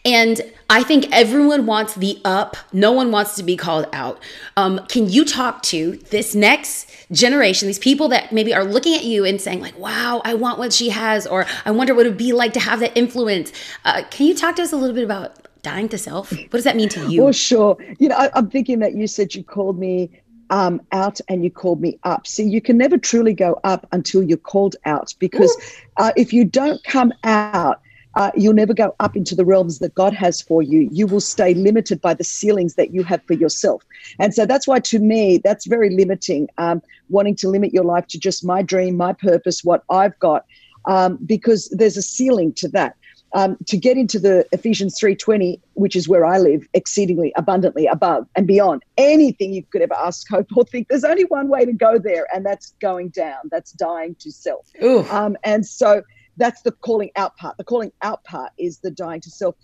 And 0.05 0.41
I 0.71 0.83
think 0.83 1.09
everyone 1.13 1.67
wants 1.67 1.95
the 1.95 2.21
up. 2.25 2.57
No 2.73 2.93
one 2.93 3.11
wants 3.11 3.37
to 3.37 3.43
be 3.43 3.57
called 3.57 3.87
out. 3.93 4.21
Um, 4.57 4.81
can 4.89 5.09
you 5.09 5.25
talk 5.25 5.63
to 5.65 5.97
this 6.11 6.35
next 6.35 6.91
generation, 7.13 7.69
these 7.69 7.79
people 7.79 8.09
that 8.09 8.33
maybe 8.33 8.55
are 8.55 8.65
looking 8.65 8.95
at 8.95 9.05
you 9.05 9.25
and 9.25 9.41
saying, 9.41 9.61
like, 9.61 9.79
wow, 9.79 10.23
I 10.25 10.35
want 10.35 10.59
what 10.59 10.73
she 10.73 10.89
has, 10.91 11.27
or 11.27 11.47
I 11.65 11.71
wonder 11.71 11.95
what 11.95 12.07
it 12.07 12.11
would 12.11 12.19
be 12.19 12.33
like 12.33 12.53
to 12.55 12.61
have 12.61 12.81
that 12.81 12.97
influence? 12.97 13.53
Uh, 13.85 14.03
can 14.11 14.27
you 14.27 14.35
talk 14.35 14.57
to 14.57 14.63
us 14.63 14.73
a 14.73 14.77
little 14.77 14.95
bit 14.95 15.05
about 15.05 15.49
dying 15.63 15.89
to 15.89 15.99
self? 15.99 16.31
What 16.33 16.53
does 16.53 16.65
that 16.65 16.77
mean 16.77 16.89
to 16.91 17.11
you? 17.11 17.25
Well, 17.25 17.33
sure. 17.33 17.77
You 17.99 18.09
know, 18.09 18.17
I, 18.17 18.39
am 18.39 18.51
thinking 18.51 18.79
that 18.81 18.95
you 18.95 19.07
said 19.07 19.35
you 19.35 19.43
called 19.43 19.79
me 19.79 20.11
um, 20.51 20.81
out 20.93 21.21
and 21.29 21.43
you 21.43 21.51
called 21.51 21.81
me 21.81 21.99
up. 22.05 22.27
See, 22.27 22.45
you 22.45 22.61
can 22.61 22.77
never 22.77 22.99
truly 22.99 23.35
go 23.35 23.59
up 23.65 23.87
until 23.93 24.23
you're 24.23 24.37
called 24.37 24.77
out 24.85 25.15
because 25.19 25.57
uh, 25.97 26.13
if 26.17 26.33
you 26.33 26.45
don't 26.45 26.83
come 26.85 27.13
out, 27.25 27.81
uh, 28.17 28.31
you'll 28.37 28.55
never 28.55 28.75
go 28.75 28.95
up 29.01 29.17
into 29.17 29.35
the 29.35 29.45
realms 29.45 29.79
that 29.81 29.95
God 29.95 30.13
has 30.13 30.41
for 30.41 30.63
you. 30.63 30.89
You 30.93 31.07
will 31.07 31.21
stay 31.21 31.55
limited 31.55 32.01
by 32.01 32.15
the 32.15 32.25
ceilings 32.25 32.75
that 32.75 32.95
you 32.95 33.03
have 33.03 33.23
for 33.25 33.35
yourself. 33.35 33.83
And 34.19 34.35
so 34.35 34.47
that's 34.47 34.67
why, 34.67 34.81
to 34.81 34.99
me, 34.99 35.41
that's 35.43 35.67
very 35.67 35.91
limiting, 35.91 36.49
um, 36.59 36.81
wanting 37.09 37.37
to 37.37 37.49
limit 37.49 37.73
your 37.73 37.85
life 37.85 38.07
to 38.09 38.19
just 38.19 38.45
my 38.45 38.63
dream, 38.63 38.97
my 38.97 39.13
purpose, 39.13 39.65
what 39.65 39.83
I've 39.91 40.19
got, 40.21 40.45
um, 40.87 41.19
because 41.25 41.69
there's 41.71 41.97
a 41.97 42.03
ceiling 42.03 42.53
to 42.55 42.69
that. 42.69 42.97
Um, 43.37 43.57
to 43.67 43.77
get 43.77 43.97
into 43.97 44.21
the 44.21 44.47
Ephesians 44.53 44.97
3:20, 44.97 45.61
which 45.73 45.97
is 45.97 46.09
where 46.09 46.25
I 46.25 46.39
live, 46.39 46.69
exceedingly 46.73 47.33
abundantly 47.35 47.85
above 47.89 48.29
and 48.37 48.47
beyond 48.47 48.85
anything 48.97 49.53
you 49.53 49.65
could 49.73 49.83
ever 49.83 49.95
ask, 49.95 50.29
hope, 50.29 50.47
or 50.57 50.63
think. 50.63 50.87
There's 50.87 51.03
only 51.03 51.25
one 51.25 51.49
way 51.49 51.65
to 51.65 51.73
go 51.73 51.99
there, 51.99 52.29
and 52.33 52.47
that's 52.47 52.75
going 52.81 53.09
down. 53.09 53.39
That's 53.51 53.73
dying 53.73 54.15
to 54.21 54.31
self. 54.31 54.69
Um, 55.11 55.37
and 55.43 55.67
so 55.67 56.05
that's 56.37 56.63
the 56.63 56.73
calling 56.73 57.11
out 57.17 57.37
part. 57.37 57.57
The 57.57 57.65
calling 57.65 57.93
out 58.03 58.25
part 58.25 58.53
is 58.59 58.79
the 58.79 58.91
dying 58.91 59.21
to 59.23 59.31
self. 59.31 59.55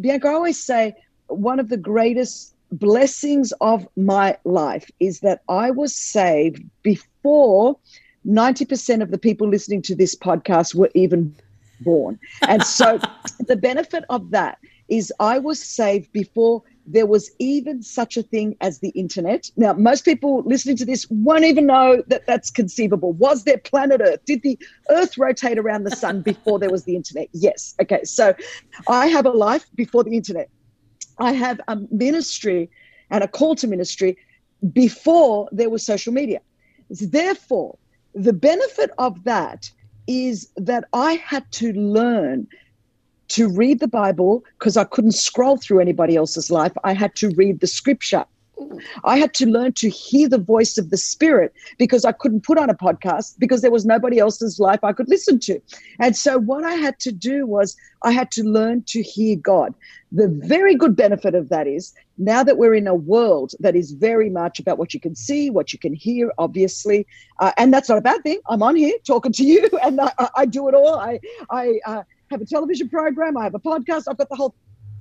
Bianca, 0.00 0.28
I 0.28 0.32
always 0.32 0.62
say 0.62 0.94
one 1.28 1.58
of 1.58 1.68
the 1.68 1.76
greatest 1.76 2.54
blessings 2.72 3.52
of 3.60 3.86
my 3.96 4.36
life 4.44 4.90
is 5.00 5.20
that 5.20 5.42
I 5.48 5.70
was 5.70 5.94
saved 5.94 6.62
before 6.82 7.78
90% 8.26 9.02
of 9.02 9.10
the 9.10 9.18
people 9.18 9.48
listening 9.48 9.82
to 9.82 9.94
this 9.94 10.14
podcast 10.14 10.74
were 10.74 10.90
even 10.94 11.34
born. 11.80 12.18
And 12.46 12.62
so 12.62 12.98
the 13.46 13.56
benefit 13.56 14.04
of 14.10 14.30
that 14.30 14.58
is 14.88 15.12
I 15.20 15.38
was 15.38 15.62
saved 15.62 16.12
before 16.12 16.62
there 16.90 17.06
was 17.06 17.30
even 17.38 17.82
such 17.82 18.16
a 18.16 18.22
thing 18.22 18.56
as 18.60 18.80
the 18.80 18.88
internet. 18.90 19.50
Now, 19.56 19.74
most 19.74 20.04
people 20.04 20.42
listening 20.46 20.76
to 20.78 20.84
this 20.86 21.06
won't 21.10 21.44
even 21.44 21.66
know 21.66 22.02
that 22.06 22.26
that's 22.26 22.50
conceivable. 22.50 23.12
Was 23.12 23.44
there 23.44 23.58
planet 23.58 24.00
Earth? 24.02 24.24
Did 24.24 24.42
the 24.42 24.58
Earth 24.88 25.18
rotate 25.18 25.58
around 25.58 25.84
the 25.84 25.90
sun 25.90 26.22
before 26.22 26.58
there 26.58 26.70
was 26.70 26.84
the 26.84 26.96
internet? 26.96 27.28
Yes. 27.32 27.74
Okay. 27.80 28.04
So 28.04 28.34
I 28.88 29.06
have 29.08 29.26
a 29.26 29.30
life 29.30 29.66
before 29.74 30.02
the 30.02 30.16
internet. 30.16 30.48
I 31.18 31.32
have 31.32 31.60
a 31.68 31.76
ministry 31.90 32.70
and 33.10 33.22
a 33.22 33.28
call 33.28 33.54
to 33.56 33.66
ministry 33.66 34.16
before 34.72 35.48
there 35.52 35.70
was 35.70 35.84
social 35.84 36.12
media. 36.12 36.40
Therefore, 36.88 37.78
the 38.14 38.32
benefit 38.32 38.90
of 38.98 39.24
that 39.24 39.70
is 40.06 40.50
that 40.56 40.84
I 40.94 41.14
had 41.14 41.50
to 41.52 41.72
learn 41.74 42.46
to 43.28 43.48
read 43.48 43.80
the 43.80 43.88
Bible 43.88 44.44
because 44.58 44.76
I 44.76 44.84
couldn't 44.84 45.12
scroll 45.12 45.56
through 45.56 45.80
anybody 45.80 46.16
else's 46.16 46.50
life. 46.50 46.72
I 46.84 46.92
had 46.92 47.14
to 47.16 47.30
read 47.30 47.60
the 47.60 47.66
scripture. 47.66 48.24
I 49.04 49.18
had 49.18 49.34
to 49.34 49.46
learn 49.46 49.72
to 49.74 49.88
hear 49.88 50.28
the 50.28 50.38
voice 50.38 50.78
of 50.78 50.90
the 50.90 50.96
Spirit 50.96 51.52
because 51.78 52.04
I 52.04 52.12
couldn't 52.12 52.44
put 52.44 52.58
on 52.58 52.68
a 52.68 52.74
podcast 52.74 53.38
because 53.38 53.62
there 53.62 53.70
was 53.70 53.86
nobody 53.86 54.18
else's 54.18 54.58
life 54.58 54.80
I 54.82 54.92
could 54.92 55.08
listen 55.08 55.38
to. 55.40 55.60
And 56.00 56.16
so, 56.16 56.38
what 56.38 56.64
I 56.64 56.74
had 56.74 56.98
to 57.00 57.12
do 57.12 57.46
was 57.46 57.76
I 58.02 58.10
had 58.10 58.30
to 58.32 58.42
learn 58.42 58.82
to 58.88 59.02
hear 59.02 59.36
God. 59.36 59.74
The 60.10 60.28
very 60.28 60.74
good 60.74 60.96
benefit 60.96 61.34
of 61.34 61.50
that 61.50 61.66
is 61.66 61.94
now 62.16 62.42
that 62.42 62.58
we're 62.58 62.74
in 62.74 62.86
a 62.86 62.94
world 62.94 63.52
that 63.60 63.76
is 63.76 63.92
very 63.92 64.30
much 64.30 64.58
about 64.58 64.78
what 64.78 64.92
you 64.92 65.00
can 65.00 65.14
see, 65.14 65.50
what 65.50 65.72
you 65.72 65.78
can 65.78 65.94
hear, 65.94 66.32
obviously, 66.38 67.06
uh, 67.38 67.52
and 67.58 67.72
that's 67.72 67.88
not 67.88 67.98
a 67.98 68.02
bad 68.02 68.22
thing. 68.22 68.40
I'm 68.48 68.62
on 68.62 68.74
here 68.74 68.96
talking 69.06 69.32
to 69.32 69.44
you, 69.44 69.68
and 69.82 70.00
I, 70.00 70.12
I 70.36 70.46
do 70.46 70.68
it 70.68 70.74
all. 70.74 70.94
I, 70.96 71.20
I 71.50 71.78
uh, 71.86 72.02
have 72.30 72.40
a 72.40 72.46
television 72.46 72.88
program, 72.88 73.36
I 73.36 73.44
have 73.44 73.54
a 73.54 73.60
podcast, 73.60 74.04
I've 74.08 74.18
got 74.18 74.28
the 74.28 74.36
whole 74.36 74.54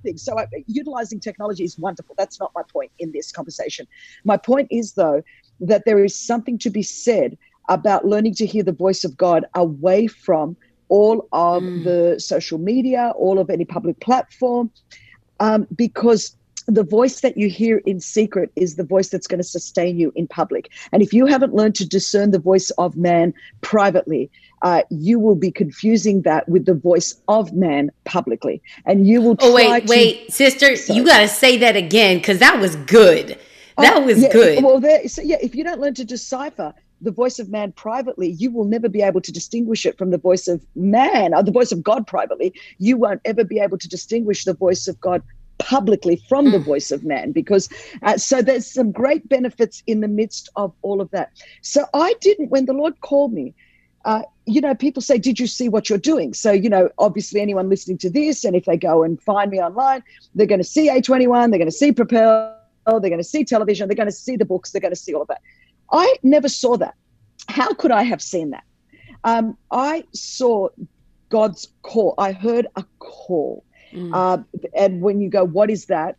thing. 0.03 0.17
So, 0.17 0.37
I, 0.39 0.47
utilizing 0.67 1.19
technology 1.19 1.63
is 1.63 1.77
wonderful. 1.77 2.15
That's 2.17 2.39
not 2.39 2.51
my 2.55 2.63
point 2.63 2.91
in 2.99 3.11
this 3.11 3.31
conversation. 3.31 3.87
My 4.23 4.37
point 4.37 4.67
is, 4.71 4.93
though, 4.93 5.23
that 5.59 5.83
there 5.85 6.03
is 6.03 6.17
something 6.17 6.57
to 6.59 6.69
be 6.69 6.83
said 6.83 7.37
about 7.69 8.05
learning 8.05 8.35
to 8.35 8.45
hear 8.45 8.63
the 8.63 8.71
voice 8.71 9.03
of 9.03 9.17
God 9.17 9.45
away 9.55 10.07
from 10.07 10.55
all 10.89 11.27
of 11.33 11.63
mm. 11.63 11.83
the 11.83 12.19
social 12.19 12.57
media, 12.57 13.13
all 13.17 13.39
of 13.39 13.49
any 13.49 13.65
public 13.65 13.99
platform, 13.99 14.71
um, 15.39 15.67
because 15.75 16.35
the 16.67 16.83
voice 16.83 17.21
that 17.21 17.37
you 17.37 17.49
hear 17.49 17.77
in 17.85 17.99
secret 17.99 18.51
is 18.55 18.75
the 18.75 18.83
voice 18.83 19.09
that's 19.09 19.25
going 19.25 19.39
to 19.39 19.43
sustain 19.43 19.97
you 19.97 20.11
in 20.15 20.27
public. 20.27 20.69
And 20.91 21.01
if 21.01 21.13
you 21.13 21.25
haven't 21.25 21.53
learned 21.53 21.75
to 21.75 21.87
discern 21.87 22.31
the 22.31 22.39
voice 22.39 22.69
of 22.71 22.97
man 22.97 23.33
privately, 23.61 24.29
uh, 24.61 24.81
you 24.89 25.19
will 25.19 25.35
be 25.35 25.51
confusing 25.51 26.23
that 26.23 26.47
with 26.49 26.65
the 26.65 26.73
voice 26.73 27.15
of 27.29 27.53
man 27.53 27.89
publicly. 28.03 28.61
And 28.85 29.07
you 29.07 29.21
will. 29.21 29.37
Oh 29.39 29.53
wait, 29.53 29.87
to- 29.87 29.89
wait, 29.89 30.33
sister, 30.33 30.75
Sorry. 30.75 30.97
you 30.97 31.05
got 31.05 31.21
to 31.21 31.27
say 31.27 31.57
that 31.57 31.75
again 31.75 32.17
because 32.17 32.39
that 32.39 32.59
was 32.59 32.75
good. 32.75 33.39
That 33.77 33.97
oh, 33.97 34.01
was 34.01 34.21
yeah, 34.21 34.31
good. 34.31 34.63
Well, 34.63 34.79
there, 34.79 35.07
so 35.07 35.21
yeah, 35.21 35.37
if 35.41 35.55
you 35.55 35.63
don't 35.63 35.79
learn 35.79 35.93
to 35.95 36.03
decipher 36.03 36.73
the 37.01 37.11
voice 37.11 37.37
of 37.37 37.49
man 37.49 37.71
privately, 37.71 38.31
you 38.31 38.51
will 38.51 38.65
never 38.65 38.89
be 38.89 39.03
able 39.03 39.21
to 39.21 39.31
distinguish 39.31 39.85
it 39.85 39.97
from 39.97 40.09
the 40.09 40.17
voice 40.17 40.47
of 40.47 40.65
man 40.75 41.33
or 41.33 41.43
the 41.43 41.51
voice 41.51 41.71
of 41.71 41.83
God 41.83 42.07
privately. 42.07 42.53
You 42.79 42.97
won't 42.97 43.21
ever 43.23 43.43
be 43.43 43.59
able 43.59 43.77
to 43.77 43.87
distinguish 43.87 44.45
the 44.45 44.55
voice 44.55 44.87
of 44.87 44.99
God 44.99 45.21
publicly 45.59 46.21
from 46.29 46.51
the 46.51 46.59
mm. 46.59 46.65
voice 46.65 46.91
of 46.91 47.03
man 47.03 47.31
because 47.31 47.69
uh, 48.03 48.17
so 48.17 48.41
there's 48.41 48.71
some 48.71 48.91
great 48.91 49.27
benefits 49.27 49.83
in 49.87 50.01
the 50.01 50.07
midst 50.07 50.49
of 50.55 50.73
all 50.81 51.01
of 51.01 51.09
that. 51.11 51.31
So 51.61 51.85
i 51.93 52.13
didn't 52.21 52.49
when 52.49 52.65
the 52.65 52.73
lord 52.73 52.99
called 53.01 53.33
me 53.33 53.53
uh, 54.07 54.21
you 54.45 54.61
know 54.61 54.73
people 54.73 55.01
say 55.01 55.17
did 55.17 55.37
you 55.37 55.47
see 55.47 55.67
what 55.67 55.89
you're 55.89 55.99
doing? 55.99 56.33
So 56.33 56.51
you 56.51 56.69
know 56.69 56.89
obviously 56.97 57.41
anyone 57.41 57.67
listening 57.67 57.97
to 57.99 58.09
this 58.09 58.45
and 58.45 58.55
if 58.55 58.63
they 58.63 58.77
go 58.77 59.03
and 59.03 59.21
find 59.21 59.51
me 59.51 59.59
online 59.59 60.01
they're 60.33 60.47
going 60.47 60.61
to 60.61 60.67
see 60.67 60.89
a21 60.89 61.49
they're 61.49 61.59
going 61.59 61.65
to 61.65 61.71
see 61.71 61.91
propel 61.91 62.57
they're 62.85 62.99
going 63.01 63.17
to 63.17 63.23
see 63.23 63.43
television 63.43 63.89
they're 63.89 63.97
going 63.97 64.07
to 64.07 64.13
see 64.13 64.37
the 64.37 64.45
books 64.45 64.71
they're 64.71 64.79
going 64.81 64.93
to 64.93 64.99
see 64.99 65.13
all 65.13 65.23
of 65.23 65.27
that. 65.27 65.41
I 65.91 66.15
never 66.23 66.47
saw 66.47 66.77
that. 66.77 66.95
How 67.49 67.73
could 67.73 67.91
i 67.91 68.03
have 68.03 68.21
seen 68.21 68.51
that? 68.51 68.63
Um, 69.25 69.57
i 69.71 70.05
saw 70.13 70.69
god's 71.29 71.67
call. 71.81 72.13
I 72.17 72.31
heard 72.31 72.67
a 72.77 72.85
call 72.99 73.65
Mm. 73.93 74.11
Uh, 74.13 74.43
and 74.75 75.01
when 75.01 75.21
you 75.21 75.29
go, 75.29 75.45
what 75.45 75.69
is 75.69 75.85
that? 75.85 76.17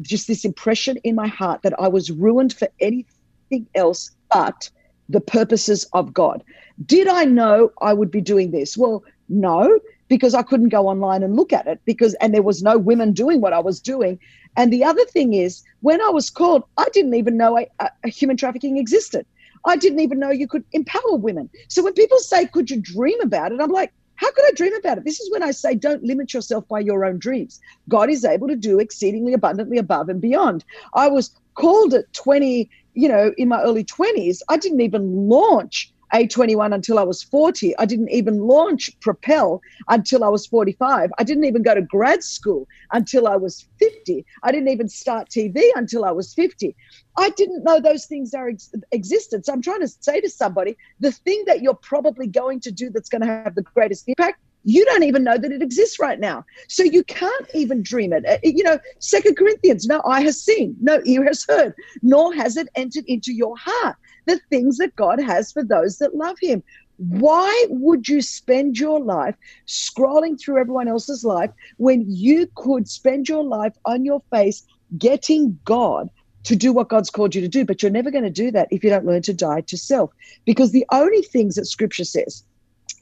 Just 0.00 0.26
this 0.26 0.44
impression 0.44 0.96
in 1.04 1.14
my 1.14 1.26
heart 1.26 1.62
that 1.62 1.78
I 1.78 1.88
was 1.88 2.10
ruined 2.10 2.52
for 2.52 2.68
anything 2.80 3.66
else 3.74 4.10
but 4.32 4.70
the 5.08 5.20
purposes 5.20 5.86
of 5.92 6.12
God. 6.12 6.42
Did 6.84 7.06
I 7.08 7.24
know 7.24 7.70
I 7.80 7.92
would 7.92 8.10
be 8.10 8.20
doing 8.20 8.50
this? 8.50 8.76
Well, 8.76 9.04
no, 9.28 9.78
because 10.08 10.34
I 10.34 10.42
couldn't 10.42 10.70
go 10.70 10.88
online 10.88 11.22
and 11.22 11.36
look 11.36 11.52
at 11.52 11.66
it 11.66 11.80
because 11.84 12.14
and 12.14 12.34
there 12.34 12.42
was 12.42 12.62
no 12.62 12.78
women 12.78 13.12
doing 13.12 13.40
what 13.40 13.52
I 13.52 13.58
was 13.58 13.80
doing. 13.80 14.18
And 14.56 14.72
the 14.72 14.84
other 14.84 15.04
thing 15.06 15.34
is, 15.34 15.62
when 15.80 16.00
I 16.02 16.10
was 16.10 16.28
called, 16.30 16.64
I 16.76 16.86
didn't 16.92 17.14
even 17.14 17.36
know 17.36 17.58
a, 17.58 17.66
a 18.04 18.08
human 18.08 18.36
trafficking 18.36 18.76
existed. 18.76 19.24
I 19.64 19.76
didn't 19.76 20.00
even 20.00 20.18
know 20.18 20.30
you 20.30 20.48
could 20.48 20.64
empower 20.72 21.16
women. 21.16 21.48
So 21.68 21.82
when 21.82 21.94
people 21.94 22.18
say, 22.18 22.46
"Could 22.46 22.70
you 22.70 22.80
dream 22.80 23.20
about 23.20 23.52
it?" 23.52 23.60
I'm 23.60 23.70
like, 23.70 23.92
how 24.22 24.30
could 24.30 24.44
I 24.44 24.52
dream 24.54 24.74
about 24.74 24.98
it? 24.98 25.04
This 25.04 25.18
is 25.18 25.30
when 25.32 25.42
I 25.42 25.50
say 25.50 25.74
don't 25.74 26.04
limit 26.04 26.32
yourself 26.32 26.66
by 26.68 26.78
your 26.78 27.04
own 27.04 27.18
dreams. 27.18 27.60
God 27.88 28.08
is 28.08 28.24
able 28.24 28.46
to 28.46 28.54
do 28.54 28.78
exceedingly 28.78 29.32
abundantly 29.32 29.78
above 29.78 30.08
and 30.08 30.20
beyond. 30.20 30.64
I 30.94 31.08
was 31.08 31.34
called 31.54 31.92
at 31.92 32.12
20, 32.12 32.70
you 32.94 33.08
know, 33.08 33.32
in 33.36 33.48
my 33.48 33.60
early 33.62 33.84
20s. 33.84 34.38
I 34.48 34.58
didn't 34.58 34.80
even 34.80 35.28
launch 35.28 35.91
a21 36.12 36.74
until 36.74 36.98
I 36.98 37.02
was 37.02 37.22
40. 37.22 37.76
I 37.78 37.86
didn't 37.86 38.10
even 38.10 38.38
launch 38.38 38.90
Propel 39.00 39.60
until 39.88 40.24
I 40.24 40.28
was 40.28 40.46
45. 40.46 41.10
I 41.18 41.24
didn't 41.24 41.44
even 41.44 41.62
go 41.62 41.74
to 41.74 41.82
grad 41.82 42.22
school 42.22 42.68
until 42.92 43.26
I 43.26 43.36
was 43.36 43.66
50. 43.78 44.24
I 44.42 44.52
didn't 44.52 44.68
even 44.68 44.88
start 44.88 45.28
TV 45.28 45.62
until 45.74 46.04
I 46.04 46.10
was 46.10 46.34
50. 46.34 46.76
I 47.16 47.30
didn't 47.30 47.64
know 47.64 47.80
those 47.80 48.06
things 48.06 48.34
are 48.34 48.48
ex- 48.48 48.72
existed. 48.92 49.44
So 49.44 49.52
I'm 49.52 49.62
trying 49.62 49.80
to 49.80 49.88
say 49.88 50.20
to 50.20 50.28
somebody 50.28 50.76
the 51.00 51.12
thing 51.12 51.44
that 51.46 51.62
you're 51.62 51.74
probably 51.74 52.26
going 52.26 52.60
to 52.60 52.70
do 52.70 52.90
that's 52.90 53.08
going 53.08 53.22
to 53.22 53.26
have 53.26 53.54
the 53.54 53.62
greatest 53.62 54.04
impact 54.08 54.38
you 54.64 54.84
don't 54.84 55.02
even 55.02 55.24
know 55.24 55.36
that 55.36 55.50
it 55.50 55.62
exists 55.62 55.98
right 55.98 56.20
now 56.20 56.44
so 56.68 56.82
you 56.82 57.02
can't 57.04 57.46
even 57.54 57.82
dream 57.82 58.12
it 58.12 58.24
uh, 58.26 58.38
you 58.42 58.62
know 58.62 58.78
second 59.00 59.36
corinthians 59.36 59.86
no 59.86 60.00
eye 60.06 60.20
has 60.20 60.40
seen 60.40 60.76
no 60.80 61.00
ear 61.04 61.24
has 61.24 61.44
heard 61.48 61.74
nor 62.02 62.32
has 62.34 62.56
it 62.56 62.68
entered 62.76 63.04
into 63.06 63.32
your 63.32 63.56
heart 63.56 63.96
the 64.26 64.40
things 64.50 64.78
that 64.78 64.96
God 64.96 65.20
has 65.20 65.52
for 65.52 65.64
those 65.64 65.98
that 65.98 66.14
love 66.14 66.36
Him. 66.40 66.62
Why 66.96 67.66
would 67.68 68.08
you 68.08 68.20
spend 68.20 68.78
your 68.78 69.00
life 69.00 69.34
scrolling 69.66 70.40
through 70.40 70.60
everyone 70.60 70.88
else's 70.88 71.24
life 71.24 71.50
when 71.78 72.04
you 72.06 72.48
could 72.54 72.88
spend 72.88 73.28
your 73.28 73.42
life 73.42 73.74
on 73.84 74.04
your 74.04 74.22
face 74.30 74.62
getting 74.98 75.58
God 75.64 76.08
to 76.44 76.56
do 76.56 76.72
what 76.72 76.88
God's 76.88 77.10
called 77.10 77.34
you 77.34 77.40
to 77.40 77.48
do? 77.48 77.64
But 77.64 77.82
you're 77.82 77.90
never 77.90 78.10
going 78.10 78.24
to 78.24 78.30
do 78.30 78.50
that 78.52 78.68
if 78.70 78.84
you 78.84 78.90
don't 78.90 79.06
learn 79.06 79.22
to 79.22 79.34
die 79.34 79.62
to 79.62 79.76
self. 79.76 80.12
Because 80.44 80.70
the 80.72 80.86
only 80.92 81.22
things 81.22 81.56
that 81.56 81.66
scripture 81.66 82.04
says 82.04 82.44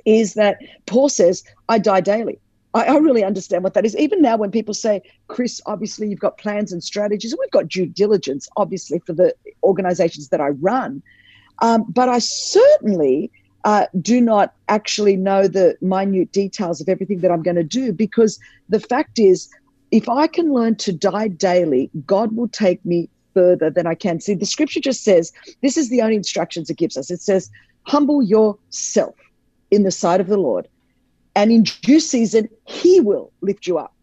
is 0.06 0.34
that 0.34 0.58
Paul 0.86 1.08
says, 1.08 1.42
I 1.68 1.78
die 1.78 2.00
daily. 2.00 2.40
I, 2.74 2.84
I, 2.84 2.96
really 2.98 3.24
understand 3.24 3.64
what 3.64 3.74
that 3.74 3.84
is. 3.84 3.96
Even 3.96 4.22
now, 4.22 4.36
when 4.36 4.50
people 4.50 4.74
say, 4.74 5.02
Chris, 5.28 5.60
obviously 5.66 6.08
you've 6.08 6.20
got 6.20 6.38
plans 6.38 6.72
and 6.72 6.82
strategies, 6.82 7.32
and 7.32 7.38
we've 7.40 7.50
got 7.50 7.68
due 7.68 7.86
diligence, 7.86 8.48
obviously, 8.56 9.00
for 9.00 9.12
the 9.12 9.34
organizations 9.62 10.28
that 10.28 10.40
I 10.40 10.50
run. 10.50 11.02
Um, 11.62 11.84
but 11.88 12.08
I 12.08 12.18
certainly 12.20 13.30
uh, 13.64 13.86
do 14.00 14.20
not 14.20 14.54
actually 14.68 15.16
know 15.16 15.48
the 15.48 15.76
minute 15.80 16.32
details 16.32 16.80
of 16.80 16.88
everything 16.88 17.20
that 17.20 17.30
I'm 17.30 17.42
going 17.42 17.56
to 17.56 17.64
do 17.64 17.92
because 17.92 18.38
the 18.68 18.80
fact 18.80 19.18
is, 19.18 19.48
if 19.90 20.08
I 20.08 20.26
can 20.28 20.52
learn 20.52 20.76
to 20.76 20.92
die 20.92 21.28
daily, 21.28 21.90
God 22.06 22.36
will 22.36 22.48
take 22.48 22.84
me 22.86 23.08
further 23.34 23.70
than 23.70 23.86
I 23.86 23.94
can. 23.94 24.20
See, 24.20 24.34
the 24.34 24.46
scripture 24.46 24.80
just 24.80 25.02
says 25.02 25.32
this 25.62 25.76
is 25.76 25.90
the 25.90 26.02
only 26.02 26.16
instructions 26.16 26.70
it 26.70 26.78
gives 26.78 26.96
us. 26.96 27.10
It 27.10 27.20
says, 27.20 27.50
humble 27.82 28.22
yourself 28.22 29.16
in 29.70 29.82
the 29.82 29.90
sight 29.90 30.20
of 30.20 30.28
the 30.28 30.36
Lord 30.36 30.68
and 31.34 31.50
in 31.50 31.62
due 31.62 32.00
season, 32.00 32.48
He 32.66 33.00
will 33.00 33.32
lift 33.40 33.66
you 33.66 33.78
up. 33.78 33.94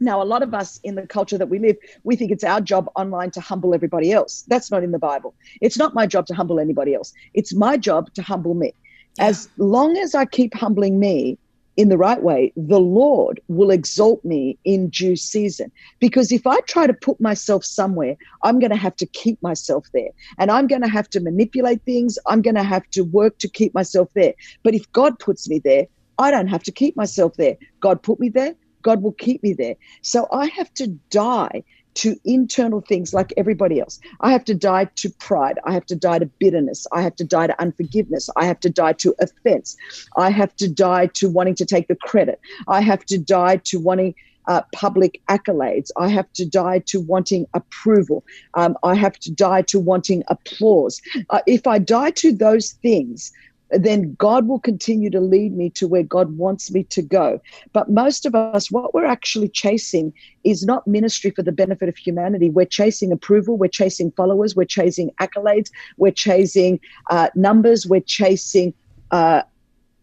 Now, 0.00 0.20
a 0.20 0.24
lot 0.24 0.42
of 0.42 0.52
us 0.54 0.80
in 0.82 0.96
the 0.96 1.06
culture 1.06 1.38
that 1.38 1.48
we 1.48 1.58
live, 1.58 1.76
we 2.02 2.16
think 2.16 2.30
it's 2.30 2.44
our 2.44 2.60
job 2.60 2.88
online 2.96 3.30
to 3.32 3.40
humble 3.40 3.74
everybody 3.74 4.12
else. 4.12 4.44
That's 4.48 4.70
not 4.70 4.82
in 4.82 4.92
the 4.92 4.98
Bible. 4.98 5.34
It's 5.60 5.78
not 5.78 5.94
my 5.94 6.06
job 6.06 6.26
to 6.26 6.34
humble 6.34 6.58
anybody 6.58 6.94
else. 6.94 7.12
It's 7.32 7.54
my 7.54 7.76
job 7.76 8.12
to 8.14 8.22
humble 8.22 8.54
me. 8.54 8.74
As 9.20 9.48
long 9.56 9.96
as 9.96 10.14
I 10.14 10.24
keep 10.24 10.54
humbling 10.54 10.98
me 10.98 11.38
in 11.76 11.88
the 11.88 11.98
right 11.98 12.22
way, 12.22 12.52
the 12.56 12.80
Lord 12.80 13.40
will 13.48 13.70
exalt 13.70 14.24
me 14.24 14.58
in 14.64 14.90
due 14.90 15.16
season. 15.16 15.70
Because 16.00 16.32
if 16.32 16.46
I 16.46 16.58
try 16.60 16.86
to 16.86 16.94
put 16.94 17.20
myself 17.20 17.64
somewhere, 17.64 18.16
I'm 18.42 18.58
going 18.58 18.70
to 18.70 18.76
have 18.76 18.96
to 18.96 19.06
keep 19.06 19.40
myself 19.42 19.86
there. 19.92 20.10
And 20.38 20.50
I'm 20.50 20.66
going 20.66 20.82
to 20.82 20.88
have 20.88 21.08
to 21.10 21.20
manipulate 21.20 21.82
things. 21.84 22.18
I'm 22.26 22.42
going 22.42 22.56
to 22.56 22.62
have 22.62 22.88
to 22.90 23.02
work 23.02 23.38
to 23.38 23.48
keep 23.48 23.74
myself 23.74 24.10
there. 24.14 24.34
But 24.64 24.74
if 24.74 24.90
God 24.92 25.18
puts 25.18 25.48
me 25.48 25.60
there, 25.60 25.86
I 26.18 26.30
don't 26.30 26.48
have 26.48 26.62
to 26.64 26.72
keep 26.72 26.96
myself 26.96 27.34
there. 27.36 27.56
God 27.80 28.02
put 28.02 28.20
me 28.20 28.28
there. 28.28 28.54
God 28.82 29.02
will 29.02 29.12
keep 29.12 29.42
me 29.42 29.52
there. 29.52 29.76
So 30.02 30.28
I 30.30 30.46
have 30.46 30.72
to 30.74 30.88
die 31.10 31.64
to 31.94 32.16
internal 32.24 32.80
things 32.80 33.14
like 33.14 33.32
everybody 33.36 33.80
else. 33.80 34.00
I 34.20 34.32
have 34.32 34.44
to 34.46 34.54
die 34.54 34.86
to 34.96 35.10
pride. 35.20 35.58
I 35.64 35.72
have 35.72 35.86
to 35.86 35.96
die 35.96 36.18
to 36.18 36.26
bitterness. 36.26 36.86
I 36.92 37.02
have 37.02 37.16
to 37.16 37.24
die 37.24 37.46
to 37.46 37.60
unforgiveness. 37.60 38.28
I 38.36 38.46
have 38.46 38.60
to 38.60 38.70
die 38.70 38.94
to 38.94 39.14
offense. 39.20 39.76
I 40.16 40.30
have 40.30 40.54
to 40.56 40.68
die 40.68 41.06
to 41.14 41.28
wanting 41.28 41.54
to 41.56 41.64
take 41.64 41.88
the 41.88 41.96
credit. 41.96 42.40
I 42.68 42.80
have 42.80 43.04
to 43.06 43.18
die 43.18 43.56
to 43.64 43.78
wanting 43.78 44.14
uh, 44.46 44.62
public 44.74 45.22
accolades. 45.30 45.90
I 45.96 46.08
have 46.08 46.30
to 46.34 46.44
die 46.44 46.80
to 46.86 47.00
wanting 47.00 47.46
approval. 47.54 48.24
Um, 48.54 48.76
I 48.82 48.94
have 48.94 49.18
to 49.20 49.32
die 49.32 49.62
to 49.62 49.80
wanting 49.80 50.22
applause. 50.28 51.00
Uh, 51.30 51.40
if 51.46 51.66
I 51.66 51.78
die 51.78 52.10
to 52.10 52.32
those 52.32 52.72
things, 52.82 53.32
then 53.70 54.14
God 54.18 54.46
will 54.46 54.60
continue 54.60 55.10
to 55.10 55.20
lead 55.20 55.56
me 55.56 55.70
to 55.70 55.88
where 55.88 56.02
God 56.02 56.36
wants 56.36 56.70
me 56.70 56.84
to 56.84 57.02
go. 57.02 57.40
But 57.72 57.90
most 57.90 58.26
of 58.26 58.34
us, 58.34 58.70
what 58.70 58.94
we're 58.94 59.06
actually 59.06 59.48
chasing 59.48 60.12
is 60.44 60.64
not 60.64 60.86
ministry 60.86 61.30
for 61.30 61.42
the 61.42 61.52
benefit 61.52 61.88
of 61.88 61.96
humanity. 61.96 62.50
We're 62.50 62.66
chasing 62.66 63.12
approval, 63.12 63.56
we're 63.56 63.68
chasing 63.68 64.10
followers, 64.12 64.54
we're 64.54 64.64
chasing 64.64 65.10
accolades, 65.20 65.70
we're 65.96 66.12
chasing 66.12 66.80
uh, 67.10 67.28
numbers, 67.34 67.86
we're 67.86 68.00
chasing 68.00 68.74
uh, 69.10 69.42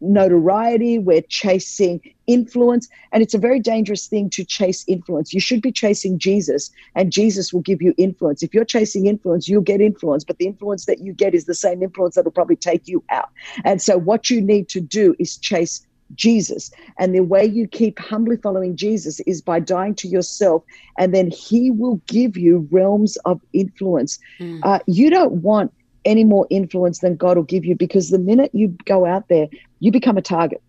notoriety, 0.02 1.00
we're 1.00 1.24
chasing 1.30 2.02
influence. 2.28 2.88
And 3.12 3.22
it's 3.22 3.34
a 3.34 3.40
very 3.40 3.60
dangerous 3.60 4.08
thing 4.08 4.30
to 4.32 4.44
chase 4.44 4.84
influence. 4.88 5.34
You 5.34 5.40
should 5.40 5.62
be 5.62 5.72
chasing 5.72 6.18
Jesus, 6.20 6.70
and 6.96 7.12
Jesus 7.12 7.54
will 7.54 7.62
give 7.62 7.82
you 7.82 7.94
influence. 7.98 8.44
If 8.44 8.54
you're 8.54 8.66
chasing 8.66 9.06
influence, 9.06 9.48
you'll 9.48 9.62
get 9.62 9.82
influence, 9.82 10.24
but 10.24 10.38
the 10.38 10.48
influence 10.48 10.86
that 10.86 11.00
you 11.00 11.14
get 11.14 11.34
is 11.34 11.46
the 11.46 11.56
same 11.56 11.84
influence 11.84 12.16
that 12.16 12.26
will 12.26 12.32
probably 12.32 12.56
take 12.56 12.88
you 12.88 13.04
out. 13.10 13.30
And 13.64 13.82
so, 13.82 13.98
what 13.98 14.30
you 14.30 14.42
need 14.42 14.70
to 14.70 14.82
do 14.82 15.16
is 15.20 15.38
chase 15.38 15.86
Jesus. 16.16 16.72
And 17.00 17.16
the 17.16 17.22
way 17.22 17.46
you 17.46 17.68
keep 17.68 18.00
humbly 18.00 18.38
following 18.38 18.76
Jesus 18.76 19.20
is 19.22 19.42
by 19.42 19.60
dying 19.60 19.96
to 19.96 20.08
yourself, 20.08 20.64
and 20.98 21.14
then 21.14 21.32
He 21.32 21.72
will 21.72 22.02
give 22.08 22.38
you 22.38 22.68
realms 22.72 23.18
of 23.26 23.42
influence. 23.54 24.18
Mm. 24.40 24.60
Uh, 24.64 24.80
you 24.88 25.10
don't 25.10 25.34
want 25.42 25.72
any 26.04 26.24
more 26.24 26.48
influence 26.50 27.00
than 27.00 27.16
God 27.16 27.38
will 27.38 27.44
give 27.44 27.64
you 27.64 27.76
because 27.76 28.10
the 28.10 28.20
minute 28.20 28.52
you 28.54 28.76
go 28.86 29.06
out 29.06 29.28
there, 29.28 29.48
you 29.82 29.92
become 29.92 30.18
a 30.18 30.22
target. 30.22 30.62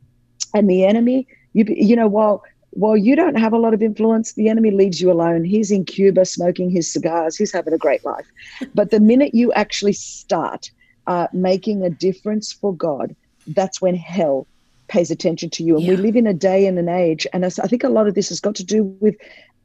And 0.55 0.69
the 0.69 0.85
enemy, 0.85 1.29
you 1.53 1.65
you 1.69 1.95
know, 1.95 2.09
while 2.09 2.43
while 2.71 2.97
you 2.97 3.15
don't 3.15 3.37
have 3.37 3.53
a 3.53 3.59
lot 3.59 3.75
of 3.75 3.83
influence, 3.83 4.33
the 4.33 4.49
enemy 4.49 4.71
leaves 4.71 5.01
you 5.01 5.13
alone. 5.13 5.45
He's 5.45 5.71
in 5.71 5.85
Cuba 5.85 6.25
smoking 6.25 6.71
his 6.71 6.91
cigars. 6.91 7.37
He's 7.37 7.53
having 7.53 7.75
a 7.75 7.79
great 7.79 8.05
life. 8.05 8.27
But 8.75 8.91
the 8.91 8.99
minute 8.99 9.35
you 9.35 9.53
actually 9.53 9.93
start 9.93 10.71
uh, 11.07 11.29
making 11.33 11.83
a 11.83 11.91
difference 11.91 12.53
for 12.53 12.75
God, 12.75 13.15
that's 13.47 13.81
when 13.81 13.95
hell 13.95 14.47
pays 14.89 15.11
attention 15.11 15.51
to 15.51 15.63
you. 15.63 15.77
And 15.77 15.85
yeah. 15.85 15.91
we 15.91 15.97
live 15.97 16.17
in 16.17 16.27
a 16.27 16.35
day 16.35 16.67
and 16.67 16.79
an 16.79 16.89
age, 16.89 17.27
and 17.33 17.45
I 17.45 17.51
think 17.51 17.85
a 17.85 17.89
lot 17.89 18.09
of 18.09 18.15
this 18.15 18.31
has 18.31 18.41
got 18.41 18.55
to 18.57 18.65
do 18.65 18.85
with 19.01 19.17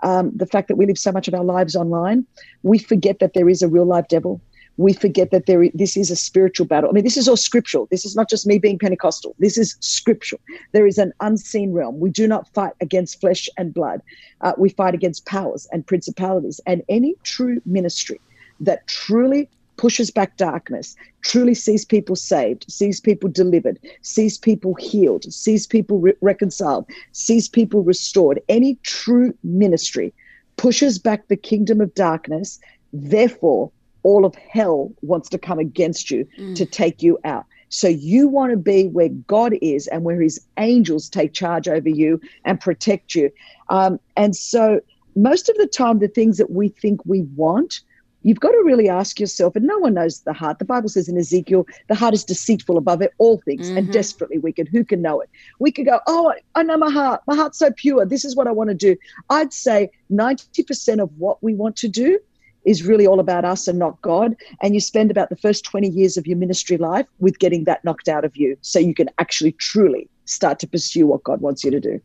um, 0.04 0.32
the 0.36 0.46
fact 0.46 0.68
that 0.68 0.75
we 0.75 0.86
live 0.86 0.98
so 0.98 1.12
much 1.12 1.27
of 1.27 1.34
our 1.34 1.44
lives 1.44 1.75
online. 1.75 2.25
We 2.63 2.77
forget 2.77 3.20
that 3.20 3.34
there 3.34 3.50
is 3.50 3.62
a 3.62 3.68
real 3.68 3.86
life 3.86 4.08
devil 4.10 4.42
we 4.77 4.93
forget 4.93 5.31
that 5.31 5.48
there 5.48 5.65
this 5.74 5.98
is 5.98 6.12
a 6.12 6.15
spiritual 6.15 6.67
battle. 6.67 6.89
I 6.89 6.93
mean, 6.93 7.03
this 7.03 7.17
is 7.17 7.27
all 7.27 7.36
scriptural. 7.36 7.88
This 7.89 8.05
is 8.05 8.15
not 8.15 8.29
just 8.29 8.46
me 8.46 8.60
being 8.60 8.77
Pentecostal. 8.77 9.36
This 9.39 9.57
is 9.57 9.75
scriptural. 9.79 10.39
There 10.72 10.88
is 10.88 10.98
an 10.98 11.13
unseen 11.19 11.74
realm. 11.74 12.00
We 12.00 12.12
do 12.12 12.27
not 12.27 12.48
fight 12.53 12.74
against 12.79 13.19
flesh 13.19 13.50
and 13.57 13.74
blood. 13.74 14.01
Uh, 14.41 14.53
we 14.57 14.69
fight 14.69 14.93
against 14.93 15.25
powers 15.25 15.67
and 15.72 15.86
principalities. 15.86 16.62
And 16.65 16.84
any 16.89 17.15
true 17.24 17.60
ministry 17.65 18.22
that 18.60 18.88
truly 18.88 19.50
pushes 19.77 20.10
back 20.12 20.38
darkness, 20.38 20.96
truly 21.22 21.53
sees 21.53 21.86
people 21.86 22.15
saved, 22.15 22.65
sees 22.69 23.00
people 23.00 23.29
delivered, 23.29 23.79
sees 24.01 24.38
people 24.38 24.74
healed, 24.75 25.31
sees 25.31 25.67
people 25.67 26.00
re- 26.00 26.13
reconciled, 26.22 26.86
sees 27.12 27.48
people 27.48 27.84
restored. 27.84 28.41
Any 28.50 28.77
true 28.84 29.34
ministry 29.43 30.13
pushes 30.57 30.98
back 31.00 31.27
the 31.27 31.38
kingdom 31.38 31.79
of 31.79 31.93
darkness. 31.93 32.60
Therefore, 32.91 33.72
all 34.04 34.25
of 34.25 34.36
hell 34.36 34.92
wants 35.01 35.30
to 35.30 35.38
come 35.38 35.60
against 35.60 36.12
you 36.12 36.27
mm. 36.38 36.56
to 36.56 36.66
take 36.66 37.01
you 37.01 37.18
out. 37.24 37.46
So 37.70 37.88
you 37.88 38.27
want 38.27 38.51
to 38.51 38.58
be 38.58 38.88
where 38.88 39.10
God 39.10 39.54
is 39.62 39.88
and 39.88 40.04
where 40.04 40.22
his 40.22 40.39
angels 40.58 41.10
take 41.10 41.34
charge 41.34 41.68
over 41.68 41.89
you 41.89 42.22
and 42.46 42.60
protect 42.60 43.16
you. 43.16 43.30
Um, 43.70 44.00
and 44.16 44.36
so 44.36 44.80
most 45.16 45.50
of 45.50 45.58
the 45.58 45.68
time, 45.68 46.00
the 46.00 46.08
things 46.08 46.38
that 46.38 46.51
we 46.51 46.70
think 46.70 47.01
we 47.06 47.22
want, 47.36 47.82
you've 48.22 48.39
got 48.39 48.51
to 48.51 48.62
really 48.63 48.88
ask 48.88 49.20
yourself, 49.20 49.56
and 49.56 49.66
no 49.66 49.77
one 49.80 49.96
knows 49.96 50.22
the 50.22 50.34
heart. 50.34 50.60
The 50.60 50.66
Bible 50.66 50.89
says 50.89 51.10
in 51.10 51.18
Ezekiel, 51.18 51.66
the 51.88 51.96
heart 51.96 52.13
is 52.13 52.24
deceitful 52.24 52.77
above 52.77 53.01
it, 53.01 53.13
all 53.18 53.39
things 53.39 53.68
mm-hmm. 53.68 53.77
and 53.77 53.92
desperately 53.92 54.38
wicked. 54.38 54.68
Who 54.68 54.86
can 54.86 55.01
know 55.01 55.22
it? 55.22 55.30
We 55.60 55.72
could 55.72 55.86
go, 55.86 56.00
oh, 56.08 56.34
I 56.56 56.63
know 56.63 56.77
my 56.77 56.92
heart. 56.92 57.22
My 57.27 57.36
heart's 57.36 57.60
so 57.60 57.72
pure. 57.72 58.06
This 58.06 58.25
is 58.25 58.36
what 58.36 58.48
I 58.48 58.51
want 58.51 58.70
to 58.70 58.75
do. 58.75 58.96
I'd 59.30 59.54
say 59.54 59.89
90% 60.12 61.01
of 61.01 61.10
what 61.18 61.42
we 61.42 61.54
want 61.54 61.75
to 61.77 61.88
do 61.88 62.20
is 62.67 62.83
really 62.83 63.07
all 63.07 63.19
about 63.19 63.45
us 63.45 63.67
and 63.67 63.79
not 63.79 64.00
God. 64.01 64.36
And 64.62 64.75
you 64.75 64.81
spend 64.81 65.09
about 65.09 65.29
the 65.29 65.38
first 65.38 65.63
20 65.63 65.88
years 65.88 66.17
of 66.17 66.27
your 66.27 66.38
ministry 66.38 66.77
life 66.77 67.07
with 67.19 67.39
getting 67.39 67.63
that 67.63 67.83
knocked 67.83 68.09
out 68.09 68.25
of 68.25 68.36
you 68.36 68.57
so 68.62 68.77
you 68.77 68.93
can 68.93 69.09
actually 69.17 69.53
truly 69.53 70.09
start 70.25 70.60
to 70.60 70.67
pursue 70.67 71.08
what 71.08 71.23
God 71.23 71.39
wants 71.39 71.63
you 71.63 71.71
to 71.71 71.80
do. 71.80 72.01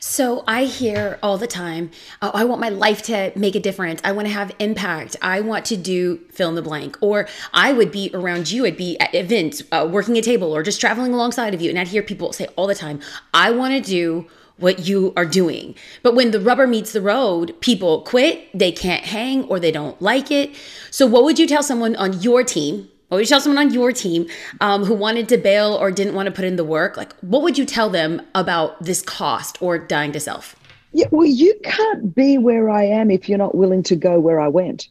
So 0.00 0.44
I 0.46 0.64
hear 0.64 1.18
all 1.22 1.38
the 1.38 1.46
time, 1.46 1.90
oh, 2.20 2.30
I 2.34 2.44
want 2.44 2.60
my 2.60 2.68
life 2.68 3.02
to 3.02 3.32
make 3.36 3.54
a 3.54 3.60
difference. 3.60 4.00
I 4.04 4.12
want 4.12 4.26
to 4.26 4.32
have 4.32 4.54
impact. 4.58 5.16
I 5.22 5.40
want 5.40 5.64
to 5.66 5.76
do 5.76 6.18
fill 6.30 6.48
in 6.48 6.54
the 6.54 6.62
blank. 6.62 6.96
Or 7.00 7.28
I 7.52 7.72
would 7.72 7.92
be 7.92 8.10
around 8.14 8.50
you, 8.50 8.66
I'd 8.66 8.76
be 8.76 8.98
at 8.98 9.14
events, 9.14 9.62
uh, 9.72 9.88
working 9.90 10.16
a 10.16 10.22
table, 10.22 10.54
or 10.54 10.62
just 10.62 10.80
traveling 10.80 11.12
alongside 11.12 11.54
of 11.54 11.60
you. 11.60 11.70
And 11.70 11.78
I'd 11.78 11.88
hear 11.88 12.02
people 12.02 12.32
say 12.32 12.46
all 12.56 12.66
the 12.66 12.74
time, 12.74 13.00
I 13.34 13.50
want 13.50 13.72
to 13.74 13.80
do 13.80 14.26
what 14.62 14.86
you 14.86 15.12
are 15.16 15.26
doing. 15.26 15.74
But 16.02 16.14
when 16.14 16.30
the 16.30 16.40
rubber 16.40 16.66
meets 16.66 16.92
the 16.92 17.02
road, 17.02 17.54
people 17.60 18.02
quit, 18.02 18.48
they 18.54 18.72
can't 18.72 19.04
hang, 19.04 19.44
or 19.44 19.60
they 19.60 19.72
don't 19.72 20.00
like 20.00 20.30
it. 20.30 20.54
So, 20.90 21.06
what 21.06 21.24
would 21.24 21.38
you 21.38 21.46
tell 21.46 21.62
someone 21.62 21.96
on 21.96 22.20
your 22.20 22.44
team? 22.44 22.88
What 23.08 23.16
would 23.18 23.26
you 23.26 23.28
tell 23.28 23.40
someone 23.40 23.66
on 23.66 23.74
your 23.74 23.92
team 23.92 24.26
um, 24.62 24.84
who 24.84 24.94
wanted 24.94 25.28
to 25.28 25.36
bail 25.36 25.74
or 25.74 25.90
didn't 25.90 26.14
want 26.14 26.26
to 26.26 26.32
put 26.32 26.46
in 26.46 26.56
the 26.56 26.64
work? 26.64 26.96
Like, 26.96 27.12
what 27.20 27.42
would 27.42 27.58
you 27.58 27.66
tell 27.66 27.90
them 27.90 28.22
about 28.34 28.82
this 28.82 29.02
cost 29.02 29.60
or 29.60 29.78
dying 29.78 30.12
to 30.12 30.20
self? 30.20 30.56
Yeah, 30.92 31.08
well, 31.10 31.26
you 31.26 31.54
can't 31.62 32.14
be 32.14 32.38
where 32.38 32.70
I 32.70 32.84
am 32.84 33.10
if 33.10 33.28
you're 33.28 33.38
not 33.38 33.54
willing 33.54 33.82
to 33.84 33.96
go 33.96 34.18
where 34.18 34.40
I 34.40 34.48
went. 34.48 34.88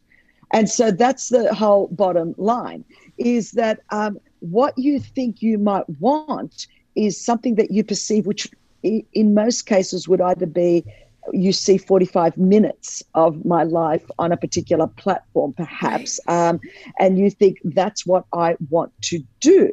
And 0.54 0.70
so 0.70 0.92
that's 0.92 1.30
the 1.30 1.54
whole 1.54 1.88
bottom 1.88 2.36
line 2.38 2.84
is 3.18 3.52
that 3.52 3.80
um, 3.90 4.20
what 4.40 4.78
you 4.78 5.00
think 5.00 5.42
you 5.42 5.58
might 5.58 5.88
want 6.00 6.68
is 6.96 7.24
something 7.24 7.56
that 7.56 7.72
you 7.72 7.84
perceive 7.84 8.26
which 8.26 8.50
in 8.84 9.34
most 9.34 9.66
cases 9.66 10.08
would 10.08 10.22
either 10.22 10.46
be 10.46 10.86
you 11.32 11.54
see 11.54 11.78
45 11.78 12.38
minutes 12.38 13.04
of 13.14 13.46
my 13.46 13.64
life 13.64 14.04
on 14.18 14.32
a 14.32 14.38
particular 14.38 14.88
platform, 14.88 15.54
perhaps, 15.54 16.20
um, 16.28 16.60
and 17.00 17.18
you 17.18 17.30
think 17.30 17.58
that's 17.64 18.06
what 18.06 18.26
I 18.34 18.56
want 18.70 18.92
to 19.04 19.24
do. 19.40 19.72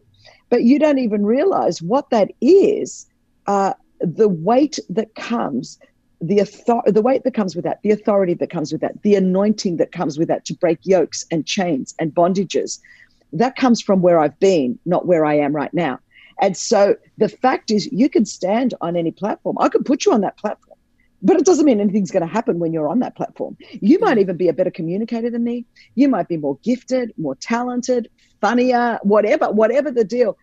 But 0.51 0.64
you 0.64 0.79
don't 0.79 0.99
even 0.99 1.25
realize 1.25 1.81
what 1.83 2.11
that 2.11 2.31
is 2.40 3.07
uh, 3.47 3.75
the 4.01 4.29
weight 4.29 4.79
that 4.90 5.14
comes. 5.14 5.79
The 6.21 6.40
author- 6.40 6.90
the 6.90 7.01
weight 7.01 7.23
that 7.25 7.35
comes 7.35 7.55
with 7.55 7.64
that, 7.64 7.79
the 7.83 7.92
authority 7.92 8.35
that 8.35 8.51
comes 8.51 8.73
with 8.73 8.81
that, 8.81 9.01
the 9.03 9.14
anointing 9.14 9.77
that 9.77 9.92
comes 9.92 10.18
with 10.18 10.27
that 10.29 10.44
to 10.47 10.55
break 10.55 10.81
yokes 10.83 11.25
and 11.31 11.47
chains 11.47 11.94
and 11.99 12.12
bondages, 12.12 12.81
that 13.33 13.55
comes 13.55 13.81
from 13.81 14.03
where 14.03 14.18
I've 14.18 14.38
been, 14.40 14.79
not 14.85 15.07
where 15.07 15.25
I 15.25 15.35
am 15.35 15.55
right 15.55 15.73
now. 15.73 16.01
And 16.40 16.57
so 16.57 16.96
the 17.16 17.29
fact 17.29 17.70
is, 17.70 17.90
you 17.92 18.09
can 18.09 18.24
stand 18.24 18.74
on 18.81 18.96
any 18.96 19.11
platform. 19.11 19.57
I 19.61 19.68
could 19.68 19.85
put 19.85 20.05
you 20.05 20.12
on 20.12 20.20
that 20.22 20.37
platform, 20.37 20.79
but 21.22 21.37
it 21.37 21.44
doesn't 21.44 21.64
mean 21.64 21.81
anything's 21.81 22.11
going 22.11 22.27
to 22.27 22.33
happen 22.33 22.59
when 22.59 22.72
you're 22.72 22.88
on 22.88 23.01
that 23.01 23.16
platform. 23.16 23.57
You 23.72 23.96
mm-hmm. 23.96 24.05
might 24.05 24.18
even 24.18 24.37
be 24.37 24.48
a 24.48 24.53
better 24.53 24.70
communicator 24.70 25.31
than 25.31 25.44
me. 25.44 25.66
You 25.94 26.09
might 26.09 26.29
be 26.29 26.37
more 26.37 26.59
gifted, 26.62 27.12
more 27.16 27.35
talented, 27.35 28.09
funnier, 28.40 28.98
whatever, 29.03 29.51
whatever 29.51 29.90
the 29.90 30.05
deal. 30.05 30.38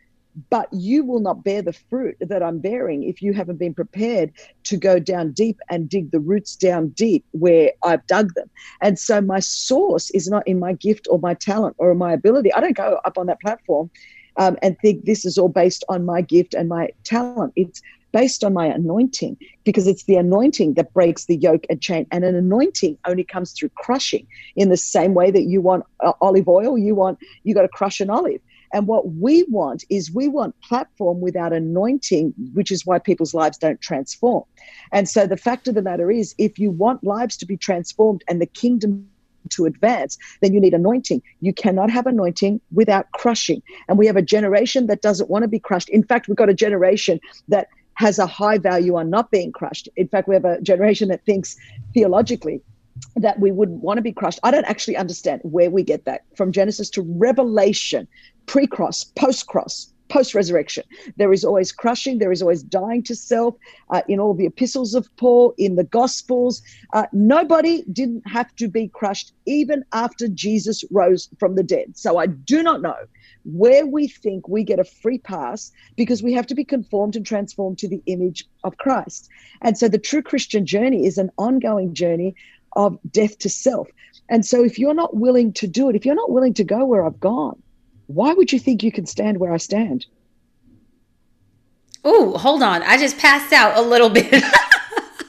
But 0.49 0.67
you 0.73 1.05
will 1.05 1.21
not 1.21 1.45
bear 1.45 1.61
the 1.61 1.71
fruit 1.71 2.17
that 2.19 2.43
I'm 2.43 2.59
bearing 2.59 3.03
if 3.03 3.21
you 3.21 3.31
haven't 3.31 3.55
been 3.55 3.73
prepared 3.73 4.33
to 4.65 4.75
go 4.75 4.99
down 4.99 5.31
deep 5.31 5.57
and 5.69 5.87
dig 5.87 6.11
the 6.11 6.19
roots 6.19 6.57
down 6.57 6.89
deep 6.89 7.23
where 7.31 7.71
I've 7.83 8.05
dug 8.07 8.33
them. 8.33 8.49
And 8.81 8.99
so 8.99 9.21
my 9.21 9.39
source 9.39 10.09
is 10.11 10.27
not 10.27 10.45
in 10.45 10.59
my 10.59 10.73
gift 10.73 11.07
or 11.09 11.19
my 11.19 11.35
talent 11.35 11.77
or 11.79 11.95
my 11.95 12.11
ability. 12.11 12.51
I 12.51 12.59
don't 12.59 12.75
go 12.75 12.99
up 13.05 13.17
on 13.17 13.27
that 13.27 13.39
platform 13.39 13.89
um, 14.37 14.57
and 14.61 14.77
think 14.79 15.05
this 15.05 15.25
is 15.25 15.37
all 15.37 15.49
based 15.49 15.83
on 15.89 16.05
my 16.05 16.21
gift 16.21 16.53
and 16.53 16.69
my 16.69 16.89
talent. 17.03 17.53
It's 17.55 17.81
based 18.11 18.45
on 18.45 18.53
my 18.53 18.67
anointing 18.67 19.37
because 19.65 19.87
it's 19.87 20.05
the 20.05 20.15
anointing 20.15 20.75
that 20.75 20.93
breaks 20.93 21.25
the 21.25 21.35
yoke 21.35 21.65
and 21.69 21.81
chain. 21.81 22.07
And 22.11 22.23
an 22.23 22.33
anointing 22.33 22.97
only 23.05 23.25
comes 23.25 23.51
through 23.51 23.71
crushing 23.75 24.25
in 24.55 24.69
the 24.69 24.77
same 24.77 25.13
way 25.13 25.31
that 25.31 25.43
you 25.43 25.59
want 25.59 25.83
uh, 26.01 26.13
olive 26.21 26.47
oil, 26.47 26.77
you 26.77 26.95
want, 26.95 27.19
you 27.43 27.53
got 27.53 27.63
to 27.63 27.67
crush 27.67 27.99
an 27.99 28.09
olive. 28.09 28.39
And 28.73 28.87
what 28.87 29.13
we 29.15 29.43
want 29.49 29.83
is 29.89 30.13
we 30.13 30.27
want 30.27 30.55
platform 30.61 31.21
without 31.21 31.53
anointing, 31.53 32.33
which 32.53 32.71
is 32.71 32.85
why 32.85 32.99
people's 32.99 33.33
lives 33.33 33.57
don't 33.57 33.79
transform. 33.81 34.43
And 34.91 35.07
so 35.07 35.27
the 35.27 35.37
fact 35.37 35.67
of 35.67 35.75
the 35.75 35.81
matter 35.81 36.09
is, 36.09 36.33
if 36.37 36.57
you 36.57 36.71
want 36.71 37.03
lives 37.03 37.37
to 37.37 37.45
be 37.45 37.57
transformed 37.57 38.23
and 38.27 38.41
the 38.41 38.45
kingdom 38.45 39.09
to 39.49 39.65
advance, 39.65 40.17
then 40.41 40.53
you 40.53 40.59
need 40.59 40.73
anointing. 40.73 41.21
You 41.41 41.53
cannot 41.53 41.89
have 41.89 42.07
anointing 42.07 42.61
without 42.71 43.11
crushing. 43.11 43.61
And 43.87 43.97
we 43.97 44.07
have 44.07 44.15
a 44.15 44.21
generation 44.21 44.87
that 44.87 45.01
doesn't 45.01 45.29
want 45.29 45.43
to 45.43 45.47
be 45.47 45.59
crushed. 45.59 45.89
In 45.89 46.03
fact, 46.03 46.27
we've 46.27 46.37
got 46.37 46.49
a 46.49 46.53
generation 46.53 47.19
that 47.47 47.67
has 47.95 48.19
a 48.19 48.27
high 48.27 48.57
value 48.57 48.95
on 48.95 49.09
not 49.09 49.31
being 49.31 49.51
crushed. 49.51 49.87
In 49.95 50.07
fact, 50.07 50.27
we 50.27 50.35
have 50.35 50.45
a 50.45 50.61
generation 50.61 51.07
that 51.09 51.25
thinks 51.25 51.55
theologically 51.93 52.61
that 53.15 53.39
we 53.39 53.51
wouldn't 53.51 53.81
want 53.81 53.97
to 53.97 54.01
be 54.01 54.11
crushed. 54.11 54.39
I 54.43 54.51
don't 54.51 54.65
actually 54.65 54.97
understand 54.97 55.41
where 55.43 55.69
we 55.69 55.83
get 55.83 56.05
that 56.05 56.23
from 56.35 56.51
Genesis 56.51 56.89
to 56.91 57.01
Revelation, 57.01 58.07
pre 58.45 58.67
cross, 58.67 59.03
post 59.03 59.47
cross, 59.47 59.93
post 60.07 60.35
resurrection. 60.35 60.83
There 61.17 61.33
is 61.33 61.43
always 61.43 61.71
crushing, 61.71 62.19
there 62.19 62.31
is 62.31 62.41
always 62.41 62.63
dying 62.63 63.03
to 63.03 63.15
self 63.15 63.55
uh, 63.89 64.01
in 64.07 64.19
all 64.19 64.33
the 64.33 64.45
epistles 64.45 64.93
of 64.93 65.09
Paul, 65.17 65.53
in 65.57 65.75
the 65.75 65.83
Gospels. 65.83 66.61
Uh, 66.93 67.05
nobody 67.11 67.83
didn't 67.91 68.27
have 68.27 68.55
to 68.57 68.67
be 68.67 68.87
crushed 68.87 69.33
even 69.45 69.83
after 69.93 70.27
Jesus 70.27 70.83
rose 70.91 71.29
from 71.39 71.55
the 71.55 71.63
dead. 71.63 71.97
So 71.97 72.17
I 72.17 72.27
do 72.27 72.61
not 72.63 72.81
know 72.81 72.95
where 73.43 73.85
we 73.85 74.07
think 74.07 74.47
we 74.47 74.63
get 74.63 74.79
a 74.79 74.83
free 74.83 75.19
pass 75.19 75.71
because 75.95 76.23
we 76.23 76.33
have 76.33 76.47
to 76.47 76.55
be 76.55 76.65
conformed 76.65 77.15
and 77.15 77.25
transformed 77.25 77.77
to 77.79 77.87
the 77.87 78.01
image 78.07 78.45
of 78.63 78.77
Christ. 78.77 79.29
And 79.61 79.77
so 79.77 79.87
the 79.87 79.99
true 79.99 80.21
Christian 80.21 80.65
journey 80.65 81.05
is 81.05 81.17
an 81.17 81.31
ongoing 81.37 81.93
journey 81.93 82.35
of 82.75 82.97
death 83.11 83.37
to 83.39 83.49
self. 83.49 83.87
And 84.29 84.45
so 84.45 84.63
if 84.63 84.79
you're 84.79 84.95
not 84.95 85.15
willing 85.15 85.53
to 85.53 85.67
do 85.67 85.89
it, 85.89 85.95
if 85.95 86.05
you're 86.05 86.15
not 86.15 86.31
willing 86.31 86.53
to 86.55 86.63
go 86.63 86.85
where 86.85 87.05
I've 87.05 87.19
gone, 87.19 87.61
why 88.07 88.33
would 88.33 88.51
you 88.51 88.59
think 88.59 88.83
you 88.83 88.91
can 88.91 89.05
stand 89.05 89.39
where 89.39 89.53
I 89.53 89.57
stand? 89.57 90.05
Oh, 92.03 92.37
hold 92.37 92.61
on. 92.61 92.83
I 92.83 92.97
just 92.97 93.17
passed 93.17 93.51
out 93.51 93.77
a 93.77 93.81
little 93.81 94.09
bit. 94.09 94.31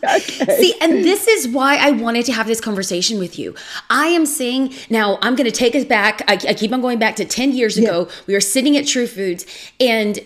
okay. 0.05 0.57
See, 0.59 0.75
and 0.83 0.93
this 1.05 1.27
is 1.27 1.49
why 1.49 1.77
I 1.77 1.91
wanted 1.93 2.27
to 2.27 2.33
have 2.33 2.47
this 2.47 2.61
conversation 2.61 3.19
with 3.19 3.39
you. 3.39 3.55
I 3.89 4.09
am 4.09 4.27
saying 4.27 4.75
now, 4.91 5.19
I'm 5.23 5.37
going 5.37 5.51
to 5.51 5.57
take 5.57 5.75
us 5.75 5.85
back. 5.85 6.23
I, 6.29 6.35
I, 6.35 6.55
keep 6.55 6.73
on 6.73 6.83
going 6.83 6.99
back 6.99 7.17
to 7.17 7.25
10 7.25 7.53
years 7.53 7.79
yeah. 7.79 7.89
ago. 7.89 8.09
We 8.27 8.35
were 8.35 8.43
sitting 8.43 8.77
at 8.77 8.87
True 8.87 9.07
Foods 9.07 9.47
and 9.81 10.21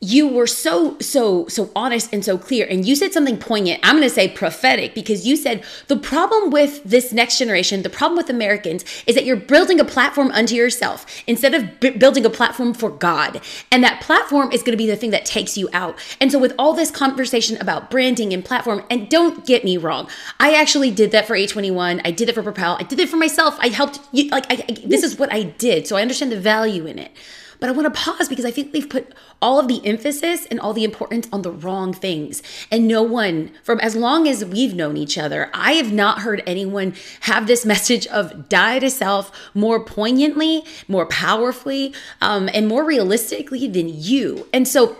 you 0.00 0.28
were 0.28 0.46
so 0.46 0.98
so 1.00 1.46
so 1.48 1.70
honest 1.74 2.12
and 2.12 2.24
so 2.24 2.36
clear 2.36 2.66
and 2.68 2.86
you 2.86 2.94
said 2.94 3.12
something 3.12 3.38
poignant. 3.38 3.80
I'm 3.82 3.96
going 3.96 4.08
to 4.08 4.14
say 4.14 4.28
prophetic 4.28 4.94
because 4.94 5.26
you 5.26 5.36
said 5.36 5.64
the 5.88 5.96
problem 5.96 6.50
with 6.50 6.82
this 6.84 7.12
next 7.12 7.38
generation 7.38 7.82
the 7.82 7.90
problem 7.90 8.16
with 8.16 8.30
americans 8.30 8.84
is 9.06 9.14
that 9.14 9.24
you're 9.24 9.36
building 9.36 9.80
a 9.80 9.84
platform 9.84 10.30
unto 10.32 10.54
yourself 10.54 11.06
instead 11.26 11.54
of 11.54 11.80
b- 11.80 11.90
building 11.90 12.24
a 12.24 12.30
platform 12.30 12.74
for 12.74 12.90
god. 12.90 13.40
And 13.72 13.82
that 13.84 14.00
platform 14.00 14.52
is 14.52 14.62
going 14.62 14.72
to 14.72 14.82
be 14.82 14.86
the 14.86 14.96
thing 14.96 15.10
that 15.10 15.24
takes 15.24 15.56
you 15.56 15.68
out. 15.72 15.98
And 16.20 16.30
so 16.30 16.38
with 16.38 16.54
all 16.58 16.74
this 16.74 16.90
conversation 16.90 17.56
about 17.58 17.90
branding 17.90 18.32
and 18.32 18.44
platform 18.44 18.84
and 18.90 19.08
don't 19.08 19.46
get 19.46 19.64
me 19.64 19.76
wrong 19.76 20.08
i 20.40 20.54
actually 20.54 20.90
did 20.90 21.10
that 21.10 21.26
for 21.26 21.34
a21 21.34 22.00
i 22.04 22.10
did 22.10 22.28
it 22.28 22.34
for 22.34 22.42
propel 22.42 22.76
i 22.78 22.82
did 22.82 22.98
it 23.00 23.08
for 23.08 23.16
myself 23.16 23.56
i 23.60 23.68
helped 23.68 24.00
you 24.12 24.28
like 24.28 24.46
I, 24.50 24.64
I, 24.68 24.72
this 24.84 25.02
is 25.02 25.18
what 25.18 25.32
i 25.32 25.42
did 25.42 25.86
so 25.86 25.96
i 25.96 26.02
understand 26.02 26.32
the 26.32 26.40
value 26.40 26.86
in 26.86 26.98
it 26.98 27.12
but 27.60 27.68
I 27.68 27.72
want 27.72 27.92
to 27.92 28.00
pause 28.00 28.28
because 28.28 28.44
I 28.44 28.50
think 28.50 28.72
we've 28.72 28.88
put 28.88 29.12
all 29.40 29.58
of 29.58 29.68
the 29.68 29.84
emphasis 29.86 30.46
and 30.46 30.60
all 30.60 30.72
the 30.72 30.84
importance 30.84 31.28
on 31.32 31.42
the 31.42 31.50
wrong 31.50 31.92
things. 31.92 32.42
And 32.70 32.88
no 32.88 33.02
one, 33.02 33.50
from 33.62 33.80
as 33.80 33.96
long 33.96 34.26
as 34.26 34.44
we've 34.44 34.74
known 34.74 34.96
each 34.96 35.18
other, 35.18 35.50
I 35.52 35.72
have 35.72 35.92
not 35.92 36.20
heard 36.20 36.42
anyone 36.46 36.94
have 37.20 37.46
this 37.46 37.64
message 37.74 38.06
of 38.08 38.48
die 38.48 38.78
to 38.78 38.90
self 38.90 39.30
more 39.54 39.84
poignantly, 39.84 40.64
more 40.88 41.06
powerfully, 41.06 41.94
um, 42.20 42.48
and 42.52 42.68
more 42.68 42.84
realistically 42.84 43.68
than 43.68 43.88
you. 43.88 44.46
And 44.52 44.66
so, 44.66 44.96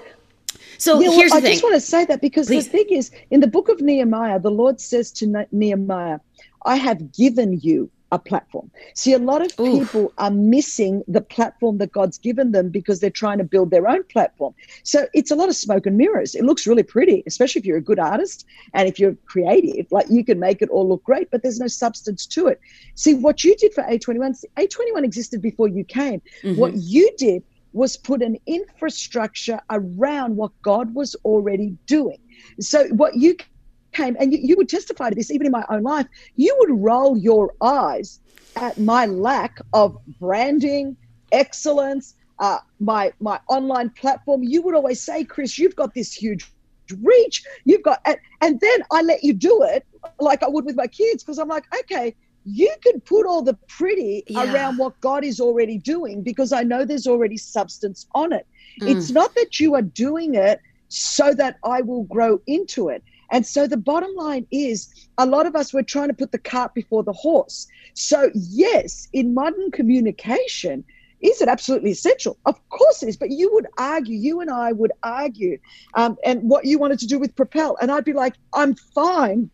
so 0.78 1.00
yeah, 1.00 1.10
here's 1.10 1.32
well, 1.32 1.40
the 1.40 1.48
I 1.48 1.52
just 1.52 1.62
want 1.62 1.74
to 1.74 1.80
say 1.80 2.04
that 2.04 2.20
because 2.20 2.48
Please. 2.48 2.66
the 2.66 2.70
thing 2.70 2.90
is, 2.90 3.10
in 3.30 3.40
the 3.40 3.46
book 3.46 3.68
of 3.68 3.80
Nehemiah, 3.80 4.38
the 4.40 4.50
Lord 4.50 4.80
says 4.80 5.10
to 5.12 5.46
Nehemiah, 5.52 6.18
I 6.64 6.76
have 6.76 7.12
given 7.12 7.60
you 7.60 7.90
a 8.12 8.18
platform. 8.18 8.70
See, 8.94 9.12
a 9.12 9.18
lot 9.18 9.42
of 9.42 9.58
Oof. 9.58 9.80
people 9.80 10.12
are 10.18 10.30
missing 10.30 11.02
the 11.08 11.20
platform 11.20 11.78
that 11.78 11.92
God's 11.92 12.18
given 12.18 12.52
them 12.52 12.70
because 12.70 13.00
they're 13.00 13.10
trying 13.10 13.38
to 13.38 13.44
build 13.44 13.70
their 13.70 13.88
own 13.88 14.04
platform. 14.04 14.54
So 14.84 15.06
it's 15.12 15.30
a 15.30 15.34
lot 15.34 15.48
of 15.48 15.56
smoke 15.56 15.86
and 15.86 15.96
mirrors. 15.96 16.34
It 16.34 16.44
looks 16.44 16.66
really 16.66 16.84
pretty, 16.84 17.24
especially 17.26 17.60
if 17.60 17.66
you're 17.66 17.78
a 17.78 17.82
good 17.82 17.98
artist 17.98 18.46
and 18.74 18.88
if 18.88 18.98
you're 19.00 19.16
creative. 19.26 19.86
Like 19.90 20.06
you 20.08 20.24
can 20.24 20.38
make 20.38 20.62
it 20.62 20.68
all 20.68 20.88
look 20.88 21.02
great, 21.02 21.30
but 21.30 21.42
there's 21.42 21.58
no 21.58 21.66
substance 21.66 22.26
to 22.26 22.46
it. 22.46 22.60
See, 22.94 23.14
what 23.14 23.42
you 23.42 23.56
did 23.56 23.74
for 23.74 23.82
A21, 23.82 24.44
A21 24.56 25.04
existed 25.04 25.42
before 25.42 25.68
you 25.68 25.84
came. 25.84 26.22
Mm-hmm. 26.42 26.60
What 26.60 26.74
you 26.74 27.10
did 27.18 27.42
was 27.72 27.96
put 27.96 28.22
an 28.22 28.38
infrastructure 28.46 29.60
around 29.68 30.36
what 30.36 30.50
God 30.62 30.94
was 30.94 31.14
already 31.24 31.76
doing. 31.86 32.18
So 32.60 32.86
what 32.88 33.16
you 33.16 33.36
came, 33.96 34.16
and 34.20 34.32
you, 34.32 34.38
you 34.42 34.56
would 34.56 34.68
testify 34.68 35.11
to 35.11 35.14
this 35.14 35.30
even 35.30 35.46
in 35.46 35.52
my 35.52 35.64
own 35.70 35.82
life, 35.82 36.06
you 36.37 36.54
would 36.61 36.82
roll 36.82 37.16
your 37.16 37.54
eyes 37.61 38.20
at 38.56 38.78
my 38.78 39.06
lack 39.06 39.59
of 39.72 39.98
branding, 40.20 40.96
excellence, 41.32 42.14
uh, 42.38 42.59
my 42.80 43.12
my 43.20 43.40
online 43.48 43.90
platform. 43.90 44.42
You 44.42 44.62
would 44.62 44.74
always 44.74 45.00
say, 45.00 45.24
Chris, 45.24 45.59
you've 45.59 45.76
got 45.76 45.94
this 45.94 46.12
huge 46.12 46.50
reach. 47.02 47.44
You've 47.64 47.82
got, 47.82 48.00
and, 48.04 48.16
and 48.40 48.61
then 48.61 48.78
I 48.92 49.02
let 49.02 49.24
you 49.24 49.32
do 49.32 49.62
it 49.62 49.85
like 50.20 50.42
I 50.42 50.48
would 50.48 50.64
with 50.64 50.76
my 50.76 50.87
kids 50.87 51.22
because 51.22 51.38
I'm 51.38 51.48
like, 51.48 51.64
okay, 51.80 52.14
you 52.44 52.72
can 52.82 53.00
put 53.00 53.26
all 53.26 53.42
the 53.42 53.54
pretty 53.66 54.22
yeah. 54.28 54.52
around 54.52 54.78
what 54.78 54.98
God 55.00 55.24
is 55.24 55.40
already 55.40 55.78
doing 55.78 56.22
because 56.22 56.52
I 56.52 56.62
know 56.62 56.85
there's 56.85 57.06
already 57.06 57.37
substance 57.37 58.06
on 58.14 58.32
it. 58.32 58.46
Mm. 58.80 58.96
It's 58.96 59.11
not 59.11 59.35
that 59.35 59.59
you 59.59 59.74
are 59.74 59.82
doing 59.82 60.37
it 60.37 60.61
so 60.88 61.35
that 61.35 61.56
I 61.64 61.80
will 61.80 62.04
grow 62.04 62.40
into 62.46 62.88
it. 62.88 63.02
And 63.30 63.46
so 63.46 63.66
the 63.66 63.76
bottom 63.76 64.14
line 64.14 64.46
is 64.50 65.08
a 65.18 65.26
lot 65.26 65.46
of 65.46 65.56
us 65.56 65.72
we're 65.72 65.82
trying 65.82 66.08
to 66.08 66.14
put 66.14 66.32
the 66.32 66.38
cart 66.38 66.74
before 66.74 67.02
the 67.02 67.12
horse. 67.12 67.66
So 67.94 68.30
yes, 68.34 69.08
in 69.12 69.34
modern 69.34 69.70
communication, 69.70 70.84
is 71.20 71.40
it 71.40 71.48
absolutely 71.48 71.90
essential? 71.92 72.38
Of 72.44 72.56
course 72.68 73.02
it 73.02 73.08
is. 73.08 73.16
But 73.16 73.30
you 73.30 73.52
would 73.54 73.66
argue, 73.78 74.16
you 74.16 74.40
and 74.40 74.50
I 74.50 74.72
would 74.72 74.92
argue, 75.02 75.58
um, 75.94 76.16
and 76.24 76.42
what 76.42 76.64
you 76.64 76.78
wanted 76.78 76.98
to 77.00 77.06
do 77.06 77.18
with 77.18 77.34
Propel. 77.34 77.76
And 77.80 77.90
I'd 77.90 78.04
be 78.04 78.12
like, 78.12 78.34
I'm 78.52 78.74
fine 78.74 79.50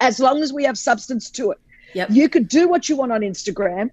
as 0.00 0.20
long 0.20 0.42
as 0.42 0.52
we 0.52 0.64
have 0.64 0.76
substance 0.76 1.30
to 1.30 1.52
it. 1.52 1.58
Yep. 1.94 2.10
You 2.10 2.28
could 2.28 2.48
do 2.48 2.68
what 2.68 2.88
you 2.88 2.96
want 2.96 3.12
on 3.12 3.20
Instagram. 3.20 3.90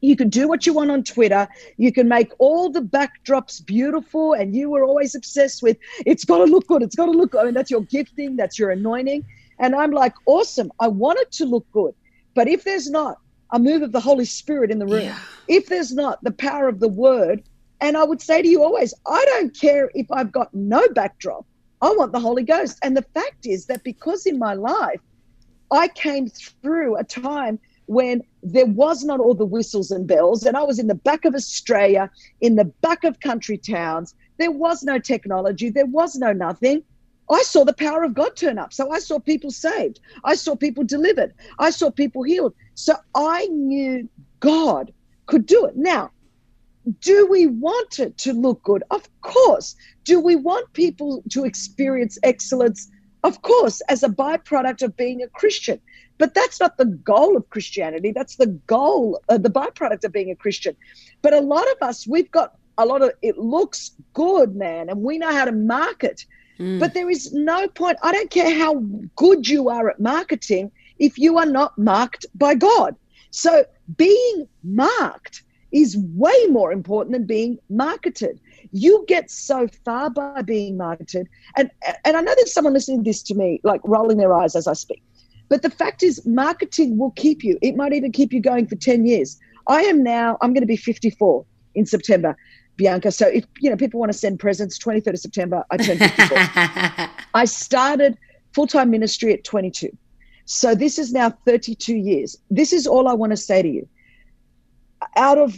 You 0.00 0.16
can 0.16 0.28
do 0.28 0.48
what 0.48 0.66
you 0.66 0.72
want 0.72 0.90
on 0.90 1.02
Twitter. 1.02 1.48
You 1.76 1.92
can 1.92 2.08
make 2.08 2.32
all 2.38 2.70
the 2.70 2.80
backdrops 2.80 3.64
beautiful. 3.64 4.32
And 4.32 4.54
you 4.54 4.70
were 4.70 4.84
always 4.84 5.14
obsessed 5.14 5.62
with 5.62 5.76
it's 6.06 6.24
got 6.24 6.38
to 6.38 6.44
look 6.44 6.66
good. 6.66 6.82
It's 6.82 6.96
got 6.96 7.06
to 7.06 7.12
look 7.12 7.32
good. 7.32 7.40
I 7.40 7.44
mean, 7.44 7.54
that's 7.54 7.70
your 7.70 7.82
gifting, 7.82 8.36
that's 8.36 8.58
your 8.58 8.70
anointing. 8.70 9.24
And 9.58 9.74
I'm 9.74 9.90
like, 9.90 10.14
awesome. 10.26 10.70
I 10.80 10.88
want 10.88 11.18
it 11.18 11.32
to 11.32 11.44
look 11.44 11.66
good. 11.72 11.94
But 12.34 12.48
if 12.48 12.64
there's 12.64 12.88
not 12.88 13.18
a 13.52 13.58
move 13.58 13.82
of 13.82 13.92
the 13.92 14.00
Holy 14.00 14.24
Spirit 14.24 14.70
in 14.70 14.78
the 14.78 14.86
room, 14.86 15.02
yeah. 15.02 15.18
if 15.48 15.66
there's 15.66 15.92
not 15.92 16.22
the 16.22 16.30
power 16.30 16.68
of 16.68 16.80
the 16.80 16.88
word, 16.88 17.42
and 17.80 17.96
I 17.96 18.04
would 18.04 18.20
say 18.20 18.42
to 18.42 18.48
you 18.48 18.62
always, 18.62 18.92
I 19.06 19.24
don't 19.26 19.58
care 19.58 19.90
if 19.94 20.06
I've 20.10 20.32
got 20.32 20.52
no 20.54 20.86
backdrop. 20.90 21.46
I 21.80 21.90
want 21.92 22.12
the 22.12 22.20
Holy 22.20 22.42
Ghost. 22.42 22.78
And 22.82 22.96
the 22.96 23.06
fact 23.14 23.46
is 23.46 23.66
that 23.66 23.84
because 23.84 24.26
in 24.26 24.38
my 24.38 24.54
life, 24.54 25.00
I 25.70 25.88
came 25.88 26.28
through 26.28 26.96
a 26.96 27.04
time 27.04 27.60
when 27.88 28.22
there 28.42 28.66
was 28.66 29.02
not 29.02 29.18
all 29.18 29.34
the 29.34 29.46
whistles 29.46 29.90
and 29.90 30.06
bells, 30.06 30.44
and 30.44 30.56
I 30.56 30.62
was 30.62 30.78
in 30.78 30.88
the 30.88 30.94
back 30.94 31.24
of 31.24 31.34
Australia, 31.34 32.10
in 32.40 32.56
the 32.56 32.66
back 32.66 33.02
of 33.02 33.18
country 33.20 33.56
towns. 33.56 34.14
There 34.38 34.50
was 34.50 34.82
no 34.82 34.98
technology, 34.98 35.70
there 35.70 35.86
was 35.86 36.14
no 36.16 36.32
nothing. 36.32 36.84
I 37.30 37.42
saw 37.42 37.64
the 37.64 37.72
power 37.72 38.04
of 38.04 38.14
God 38.14 38.36
turn 38.36 38.58
up. 38.58 38.72
So 38.72 38.90
I 38.92 38.98
saw 39.00 39.18
people 39.18 39.50
saved. 39.50 40.00
I 40.24 40.34
saw 40.34 40.54
people 40.54 40.84
delivered. 40.84 41.34
I 41.58 41.70
saw 41.70 41.90
people 41.90 42.22
healed. 42.22 42.54
So 42.74 42.94
I 43.14 43.46
knew 43.46 44.08
God 44.40 44.92
could 45.26 45.46
do 45.46 45.64
it. 45.66 45.76
Now, 45.76 46.10
do 47.00 47.26
we 47.26 47.46
want 47.46 47.98
it 47.98 48.16
to 48.18 48.32
look 48.32 48.62
good? 48.62 48.82
Of 48.90 49.08
course. 49.20 49.74
Do 50.04 50.20
we 50.20 50.36
want 50.36 50.72
people 50.72 51.22
to 51.30 51.44
experience 51.44 52.18
excellence? 52.22 52.90
Of 53.24 53.42
course, 53.42 53.82
as 53.88 54.02
a 54.02 54.08
byproduct 54.08 54.82
of 54.82 54.96
being 54.96 55.22
a 55.22 55.28
Christian. 55.28 55.80
But 56.18 56.34
that's 56.34 56.60
not 56.60 56.76
the 56.76 56.84
goal 56.84 57.36
of 57.36 57.48
Christianity. 57.50 58.12
That's 58.12 58.36
the 58.36 58.48
goal, 58.66 59.20
uh, 59.28 59.38
the 59.38 59.50
byproduct 59.50 60.04
of 60.04 60.12
being 60.12 60.30
a 60.30 60.36
Christian. 60.36 60.76
But 61.22 61.32
a 61.32 61.40
lot 61.40 61.66
of 61.70 61.88
us, 61.88 62.06
we've 62.06 62.30
got 62.30 62.54
a 62.76 62.84
lot 62.84 63.02
of, 63.02 63.12
it 63.22 63.38
looks 63.38 63.92
good, 64.14 64.54
man, 64.54 64.88
and 64.88 65.02
we 65.02 65.18
know 65.18 65.32
how 65.32 65.44
to 65.44 65.52
market. 65.52 66.24
Mm. 66.58 66.80
But 66.80 66.94
there 66.94 67.08
is 67.08 67.32
no 67.32 67.68
point. 67.68 67.98
I 68.02 68.12
don't 68.12 68.30
care 68.30 68.56
how 68.56 68.82
good 69.16 69.48
you 69.48 69.68
are 69.68 69.88
at 69.88 70.00
marketing 70.00 70.72
if 70.98 71.18
you 71.18 71.38
are 71.38 71.46
not 71.46 71.78
marked 71.78 72.26
by 72.34 72.54
God. 72.54 72.96
So 73.30 73.64
being 73.96 74.48
marked 74.64 75.42
is 75.70 75.96
way 76.14 76.46
more 76.48 76.72
important 76.72 77.12
than 77.12 77.26
being 77.26 77.58
marketed. 77.68 78.40
You 78.72 79.04
get 79.06 79.30
so 79.30 79.68
far 79.84 80.10
by 80.10 80.42
being 80.42 80.76
marketed. 80.76 81.28
And 81.56 81.70
and 82.04 82.16
I 82.16 82.20
know 82.20 82.34
there's 82.34 82.52
someone 82.52 82.74
listening 82.74 83.04
to 83.04 83.10
this 83.10 83.22
to 83.24 83.34
me, 83.34 83.60
like 83.64 83.80
rolling 83.84 84.16
their 84.16 84.32
eyes 84.32 84.56
as 84.56 84.66
I 84.66 84.72
speak. 84.72 85.02
But 85.48 85.62
the 85.62 85.70
fact 85.70 86.02
is, 86.02 86.24
marketing 86.26 86.98
will 86.98 87.12
keep 87.12 87.42
you. 87.42 87.58
It 87.62 87.76
might 87.76 87.92
even 87.92 88.12
keep 88.12 88.32
you 88.32 88.40
going 88.40 88.66
for 88.66 88.76
10 88.76 89.06
years. 89.06 89.38
I 89.66 89.82
am 89.82 90.02
now, 90.02 90.36
I'm 90.40 90.52
going 90.52 90.62
to 90.62 90.66
be 90.66 90.76
54 90.76 91.44
in 91.74 91.86
September, 91.86 92.36
Bianca. 92.76 93.10
So 93.12 93.26
if, 93.28 93.44
you 93.60 93.70
know, 93.70 93.76
people 93.76 94.00
want 94.00 94.12
to 94.12 94.18
send 94.18 94.40
presents, 94.40 94.78
23rd 94.78 95.14
of 95.14 95.18
September, 95.20 95.64
I 95.70 95.76
turn 95.76 95.98
54. 95.98 96.38
I 97.34 97.44
started 97.44 98.16
full-time 98.54 98.90
ministry 98.90 99.32
at 99.32 99.44
22. 99.44 99.90
So 100.44 100.74
this 100.74 100.98
is 100.98 101.12
now 101.12 101.30
32 101.46 101.94
years. 101.94 102.36
This 102.50 102.72
is 102.72 102.86
all 102.86 103.06
I 103.08 103.14
want 103.14 103.32
to 103.32 103.36
say 103.36 103.62
to 103.62 103.68
you. 103.68 103.88
Out 105.16 105.38
of 105.38 105.54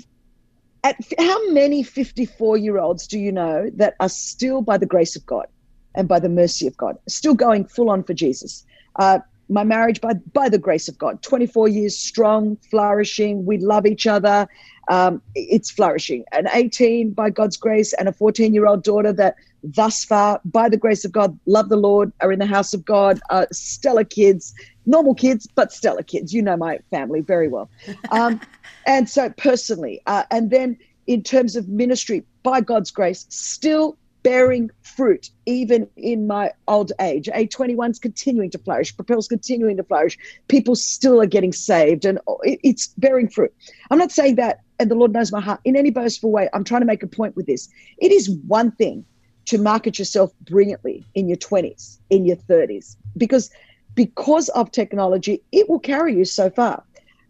at 0.82 0.96
how 1.18 1.50
many 1.52 1.82
54 1.82 2.56
year 2.56 2.78
olds 2.78 3.06
do 3.06 3.18
you 3.18 3.30
know 3.30 3.70
that 3.74 3.94
are 4.00 4.08
still 4.08 4.62
by 4.62 4.78
the 4.78 4.86
grace 4.86 5.14
of 5.14 5.24
God 5.26 5.46
and 5.94 6.08
by 6.08 6.18
the 6.18 6.28
mercy 6.28 6.66
of 6.66 6.76
God, 6.76 6.96
still 7.08 7.34
going 7.34 7.66
full 7.66 7.90
on 7.90 8.02
for 8.02 8.14
Jesus? 8.14 8.64
Uh, 8.96 9.20
my 9.50 9.64
marriage 9.64 10.00
by 10.00 10.14
by 10.32 10.48
the 10.48 10.58
grace 10.58 10.88
of 10.88 10.96
God. 10.96 11.22
24 11.22 11.68
years 11.68 11.98
strong, 11.98 12.56
flourishing. 12.70 13.44
We 13.44 13.58
love 13.58 13.86
each 13.86 14.06
other. 14.06 14.48
um, 14.88 15.22
it's 15.34 15.70
flourishing. 15.70 16.24
An 16.32 16.48
18 16.52 17.12
by 17.12 17.30
God's 17.30 17.56
grace 17.56 17.92
and 17.94 18.08
a 18.08 18.12
14 18.12 18.54
year 18.54 18.66
old 18.66 18.82
daughter 18.82 19.12
that 19.12 19.36
thus 19.62 20.04
far, 20.04 20.40
by 20.44 20.68
the 20.68 20.76
grace 20.76 21.04
of 21.04 21.12
God, 21.12 21.38
love 21.46 21.68
the 21.68 21.76
Lord, 21.76 22.12
are 22.20 22.32
in 22.32 22.38
the 22.38 22.46
house 22.46 22.74
of 22.74 22.84
God, 22.84 23.20
uh, 23.30 23.46
stellar 23.52 24.04
kids, 24.04 24.52
normal 24.86 25.14
kids, 25.14 25.46
but 25.54 25.72
stellar 25.72 26.02
kids. 26.02 26.32
You 26.32 26.42
know 26.42 26.56
my 26.56 26.78
family 26.90 27.20
very 27.20 27.48
well. 27.48 27.70
Um, 28.10 28.40
and 28.86 29.08
so, 29.08 29.30
personally, 29.36 30.00
uh, 30.06 30.24
and 30.30 30.50
then 30.50 30.76
in 31.06 31.22
terms 31.22 31.56
of 31.56 31.68
ministry, 31.68 32.24
by 32.42 32.60
God's 32.60 32.90
grace, 32.90 33.26
still 33.28 33.96
bearing 34.22 34.70
fruit 34.82 35.30
even 35.46 35.88
in 35.96 36.26
my 36.26 36.52
old 36.68 36.92
age. 37.00 37.28
A21's 37.34 37.98
continuing 37.98 38.50
to 38.50 38.58
flourish, 38.58 38.94
Propel's 38.94 39.28
continuing 39.28 39.76
to 39.76 39.84
flourish. 39.84 40.18
People 40.48 40.76
still 40.76 41.20
are 41.20 41.26
getting 41.26 41.52
saved 41.52 42.04
and 42.04 42.18
it's 42.44 42.88
bearing 42.98 43.28
fruit. 43.28 43.52
I'm 43.90 43.98
not 43.98 44.12
saying 44.12 44.36
that, 44.36 44.60
and 44.78 44.90
the 44.90 44.94
Lord 44.94 45.12
knows 45.12 45.32
my 45.32 45.40
heart, 45.40 45.60
in 45.64 45.76
any 45.76 45.90
boastful 45.90 46.30
way. 46.30 46.48
I'm 46.52 46.64
trying 46.64 46.82
to 46.82 46.86
make 46.86 47.02
a 47.02 47.06
point 47.06 47.36
with 47.36 47.46
this. 47.46 47.68
It 47.98 48.12
is 48.12 48.30
one 48.46 48.72
thing 48.72 49.04
to 49.46 49.58
market 49.58 49.98
yourself 49.98 50.32
brilliantly 50.42 51.06
in 51.14 51.28
your 51.28 51.38
20s, 51.38 51.98
in 52.10 52.24
your 52.24 52.36
30s, 52.36 52.96
because 53.16 53.50
because 53.94 54.48
of 54.50 54.70
technology, 54.70 55.42
it 55.50 55.68
will 55.68 55.80
carry 55.80 56.14
you 56.14 56.24
so 56.24 56.48
far. 56.50 56.84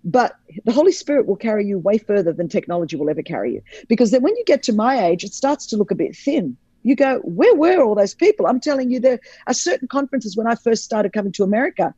But 0.04 0.36
the 0.64 0.72
Holy 0.72 0.92
Spirit 0.92 1.26
will 1.26 1.36
carry 1.36 1.66
you 1.66 1.78
way 1.78 1.98
further 1.98 2.32
than 2.32 2.48
technology 2.48 2.96
will 2.96 3.10
ever 3.10 3.22
carry 3.22 3.54
you. 3.54 3.62
Because 3.88 4.10
then 4.10 4.22
when 4.22 4.36
you 4.36 4.44
get 4.44 4.62
to 4.64 4.72
my 4.72 5.04
age, 5.06 5.24
it 5.24 5.34
starts 5.34 5.66
to 5.66 5.76
look 5.76 5.90
a 5.90 5.94
bit 5.94 6.16
thin 6.16 6.56
you 6.82 6.96
go, 6.96 7.18
where 7.20 7.54
were 7.54 7.82
all 7.82 7.94
those 7.94 8.14
people? 8.14 8.46
I'm 8.46 8.60
telling 8.60 8.90
you, 8.90 9.00
there 9.00 9.20
are 9.46 9.54
certain 9.54 9.88
conferences 9.88 10.36
when 10.36 10.46
I 10.46 10.54
first 10.54 10.84
started 10.84 11.12
coming 11.12 11.32
to 11.32 11.44
America. 11.44 11.94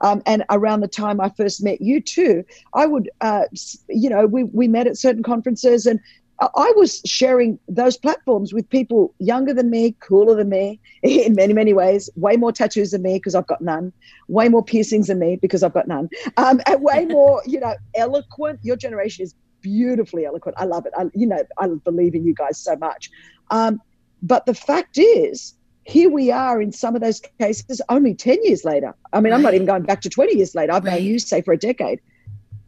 Um, 0.00 0.20
and 0.26 0.44
around 0.50 0.80
the 0.80 0.88
time 0.88 1.20
I 1.20 1.30
first 1.36 1.62
met 1.62 1.80
you 1.80 2.00
too, 2.00 2.44
I 2.74 2.86
would, 2.86 3.08
uh, 3.20 3.44
you 3.88 4.10
know, 4.10 4.26
we, 4.26 4.44
we 4.44 4.66
met 4.66 4.88
at 4.88 4.96
certain 4.96 5.22
conferences 5.22 5.86
and 5.86 6.00
I 6.40 6.72
was 6.76 7.00
sharing 7.04 7.58
those 7.68 7.96
platforms 7.96 8.52
with 8.52 8.68
people 8.68 9.14
younger 9.18 9.54
than 9.54 9.70
me, 9.70 9.94
cooler 10.00 10.34
than 10.34 10.48
me 10.48 10.80
in 11.02 11.34
many, 11.34 11.52
many 11.52 11.72
ways, 11.72 12.10
way 12.16 12.36
more 12.36 12.52
tattoos 12.52 12.90
than 12.90 13.02
me 13.02 13.14
because 13.14 13.34
I've 13.34 13.46
got 13.46 13.60
none, 13.60 13.92
way 14.28 14.48
more 14.48 14.64
piercings 14.64 15.06
than 15.06 15.18
me 15.18 15.36
because 15.36 15.62
I've 15.62 15.74
got 15.74 15.86
none, 15.86 16.08
um, 16.36 16.60
and 16.66 16.82
way 16.82 17.04
more, 17.08 17.42
you 17.46 17.60
know, 17.60 17.74
eloquent. 17.94 18.60
Your 18.62 18.76
generation 18.76 19.22
is 19.24 19.34
beautifully 19.60 20.26
eloquent. 20.26 20.56
I 20.58 20.64
love 20.64 20.86
it. 20.86 20.92
I, 20.98 21.04
you 21.14 21.26
know, 21.26 21.44
I 21.58 21.68
believe 21.68 22.14
in 22.14 22.26
you 22.26 22.34
guys 22.34 22.58
so 22.58 22.74
much. 22.76 23.10
Um, 23.50 23.80
but 24.22 24.46
the 24.46 24.54
fact 24.54 24.98
is, 24.98 25.54
here 25.84 26.08
we 26.08 26.30
are 26.30 26.62
in 26.62 26.72
some 26.72 26.94
of 26.94 27.02
those 27.02 27.20
cases 27.40 27.80
only 27.88 28.14
10 28.14 28.44
years 28.44 28.64
later. 28.64 28.94
I 29.12 29.20
mean, 29.20 29.32
right. 29.32 29.36
I'm 29.36 29.42
not 29.42 29.54
even 29.54 29.66
going 29.66 29.82
back 29.82 30.00
to 30.02 30.08
20 30.08 30.36
years 30.36 30.54
later. 30.54 30.72
I've 30.72 30.84
right. 30.84 30.94
known 30.94 31.04
you, 31.04 31.18
say, 31.18 31.42
for 31.42 31.52
a 31.52 31.58
decade. 31.58 32.00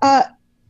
Uh, 0.03 0.25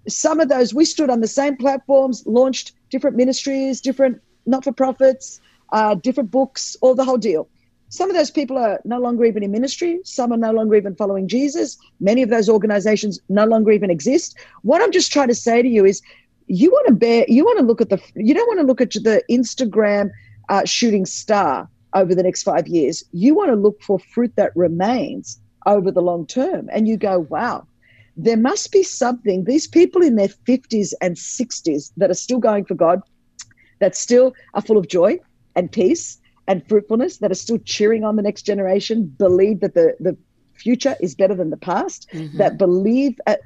some 0.06 0.40
of 0.40 0.48
those, 0.50 0.74
we 0.74 0.84
stood 0.84 1.08
on 1.08 1.20
the 1.20 1.26
same 1.26 1.56
platforms, 1.56 2.22
launched 2.26 2.72
different 2.90 3.16
ministries, 3.16 3.80
different 3.80 4.20
not 4.46 4.62
for 4.62 4.72
profits, 4.72 5.40
uh, 5.72 5.94
different 5.94 6.30
books, 6.30 6.76
all 6.82 6.94
the 6.94 7.04
whole 7.04 7.16
deal. 7.16 7.48
Some 7.88 8.10
of 8.10 8.16
those 8.16 8.30
people 8.30 8.58
are 8.58 8.80
no 8.84 8.98
longer 8.98 9.24
even 9.24 9.42
in 9.42 9.50
ministry. 9.50 10.00
Some 10.04 10.32
are 10.32 10.36
no 10.36 10.52
longer 10.52 10.74
even 10.74 10.94
following 10.96 11.28
Jesus. 11.28 11.78
Many 12.00 12.22
of 12.22 12.28
those 12.28 12.48
organizations 12.48 13.20
no 13.28 13.46
longer 13.46 13.70
even 13.70 13.88
exist. 13.88 14.36
What 14.62 14.82
I'm 14.82 14.92
just 14.92 15.12
trying 15.12 15.28
to 15.28 15.34
say 15.34 15.62
to 15.62 15.68
you 15.68 15.84
is 15.86 16.02
you 16.46 16.70
want 16.70 16.88
to 16.88 16.94
bear, 16.94 17.24
you 17.28 17.44
want 17.44 17.58
to 17.58 17.64
look 17.64 17.80
at 17.80 17.88
the, 17.88 18.02
you 18.16 18.34
don't 18.34 18.48
want 18.48 18.60
to 18.60 18.66
look 18.66 18.80
at 18.80 18.92
the 18.92 19.22
Instagram 19.30 20.10
uh, 20.48 20.64
shooting 20.64 21.06
star 21.06 21.68
over 21.94 22.14
the 22.14 22.22
next 22.22 22.42
five 22.42 22.66
years. 22.66 23.04
You 23.12 23.34
want 23.34 23.50
to 23.50 23.56
look 23.56 23.80
for 23.82 23.98
fruit 23.98 24.32
that 24.36 24.54
remains 24.56 25.40
over 25.66 25.90
the 25.90 26.02
long 26.02 26.26
term. 26.26 26.68
And 26.72 26.88
you 26.88 26.96
go, 26.96 27.20
wow, 27.30 27.66
there 28.16 28.36
must 28.36 28.72
be 28.72 28.82
something. 28.82 29.44
These 29.44 29.66
people 29.66 30.02
in 30.02 30.16
their 30.16 30.28
50s 30.28 30.92
and 31.00 31.16
60s 31.16 31.92
that 31.96 32.10
are 32.10 32.14
still 32.14 32.38
going 32.38 32.64
for 32.64 32.74
God, 32.74 33.00
that 33.80 33.96
still 33.96 34.34
are 34.54 34.62
full 34.62 34.76
of 34.76 34.88
joy 34.88 35.18
and 35.56 35.70
peace 35.70 36.18
and 36.46 36.66
fruitfulness, 36.68 37.18
that 37.18 37.30
are 37.30 37.36
still 37.36 37.58
cheering 37.58 38.04
on 38.04 38.16
the 38.16 38.22
next 38.22 38.42
generation, 38.42 39.06
believe 39.18 39.60
that 39.60 39.74
the, 39.74 39.96
the 40.00 40.16
future 40.54 40.94
is 41.00 41.14
better 41.14 41.34
than 41.34 41.50
the 41.50 41.56
past, 41.56 42.06
mm-hmm. 42.12 42.36
that 42.38 42.58
believe. 42.58 43.18
Uh, 43.26 43.36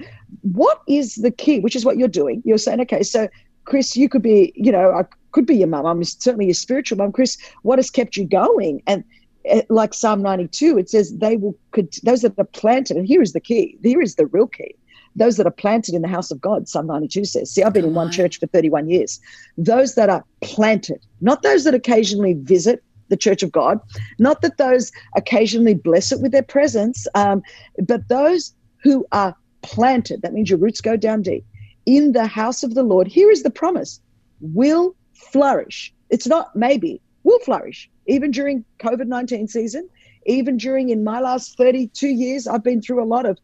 what 0.42 0.82
is 0.88 1.16
the 1.16 1.30
key? 1.30 1.60
Which 1.60 1.76
is 1.76 1.84
what 1.84 1.96
you're 1.96 2.08
doing. 2.08 2.42
You're 2.44 2.58
saying, 2.58 2.80
okay, 2.82 3.02
so 3.02 3.28
Chris, 3.64 3.96
you 3.96 4.08
could 4.08 4.22
be, 4.22 4.52
you 4.56 4.72
know, 4.72 4.90
I 4.92 5.04
could 5.32 5.46
be 5.46 5.56
your 5.56 5.68
mum. 5.68 5.86
I'm 5.86 6.02
certainly 6.04 6.46
your 6.46 6.54
spiritual 6.54 6.98
mum. 6.98 7.12
Chris, 7.12 7.36
what 7.62 7.78
has 7.78 7.90
kept 7.90 8.16
you 8.16 8.26
going? 8.26 8.82
And 8.86 9.04
uh, 9.50 9.62
like 9.68 9.94
Psalm 9.94 10.22
92, 10.22 10.78
it 10.78 10.90
says, 10.90 11.16
they 11.16 11.36
will, 11.36 11.54
could, 11.72 11.92
those 12.02 12.22
that 12.22 12.38
are 12.38 12.44
planted, 12.44 12.96
and 12.96 13.06
here 13.06 13.22
is 13.22 13.32
the 13.32 13.40
key, 13.40 13.78
here 13.82 14.00
is 14.00 14.16
the 14.16 14.26
real 14.26 14.46
key. 14.46 14.74
Those 15.16 15.36
that 15.36 15.46
are 15.46 15.52
planted 15.52 15.94
in 15.94 16.02
the 16.02 16.08
house 16.08 16.30
of 16.30 16.40
God, 16.40 16.68
Psalm 16.68 16.86
92 16.86 17.24
says. 17.24 17.50
See, 17.50 17.62
I've 17.62 17.72
been 17.72 17.84
in 17.84 17.94
one 17.94 18.10
church 18.10 18.38
for 18.38 18.46
31 18.46 18.88
years. 18.88 19.18
Those 19.56 19.94
that 19.96 20.08
are 20.08 20.24
planted, 20.42 21.04
not 21.20 21.42
those 21.42 21.64
that 21.64 21.74
occasionally 21.74 22.34
visit 22.34 22.82
the 23.08 23.16
church 23.16 23.42
of 23.42 23.50
God, 23.50 23.80
not 24.18 24.42
that 24.42 24.58
those 24.58 24.92
occasionally 25.16 25.74
bless 25.74 26.12
it 26.12 26.20
with 26.20 26.30
their 26.30 26.42
presence, 26.42 27.06
um, 27.14 27.42
but 27.84 28.06
those 28.08 28.54
who 28.82 29.06
are 29.10 29.34
planted, 29.62 30.22
that 30.22 30.34
means 30.34 30.50
your 30.50 30.58
roots 30.58 30.80
go 30.80 30.96
down 30.96 31.22
deep 31.22 31.44
in 31.88 32.12
the 32.12 32.26
house 32.26 32.62
of 32.62 32.74
the 32.74 32.82
Lord, 32.82 33.08
here 33.08 33.30
is 33.30 33.42
the 33.42 33.50
promise 33.50 33.98
will 34.40 34.94
flourish. 35.18 35.92
It's 36.10 36.26
not 36.26 36.54
maybe, 36.56 37.00
will 37.24 37.38
flourish. 37.40 37.90
Even 38.06 38.30
during 38.30 38.64
COVID 38.78 39.06
19 39.06 39.48
season, 39.48 39.88
even 40.26 40.56
during 40.56 40.90
in 40.90 41.04
my 41.04 41.20
last 41.20 41.56
32 41.56 42.08
years, 42.08 42.46
I've 42.46 42.64
been 42.64 42.80
through 42.80 43.02
a 43.02 43.06
lot 43.06 43.26
of 43.26 43.38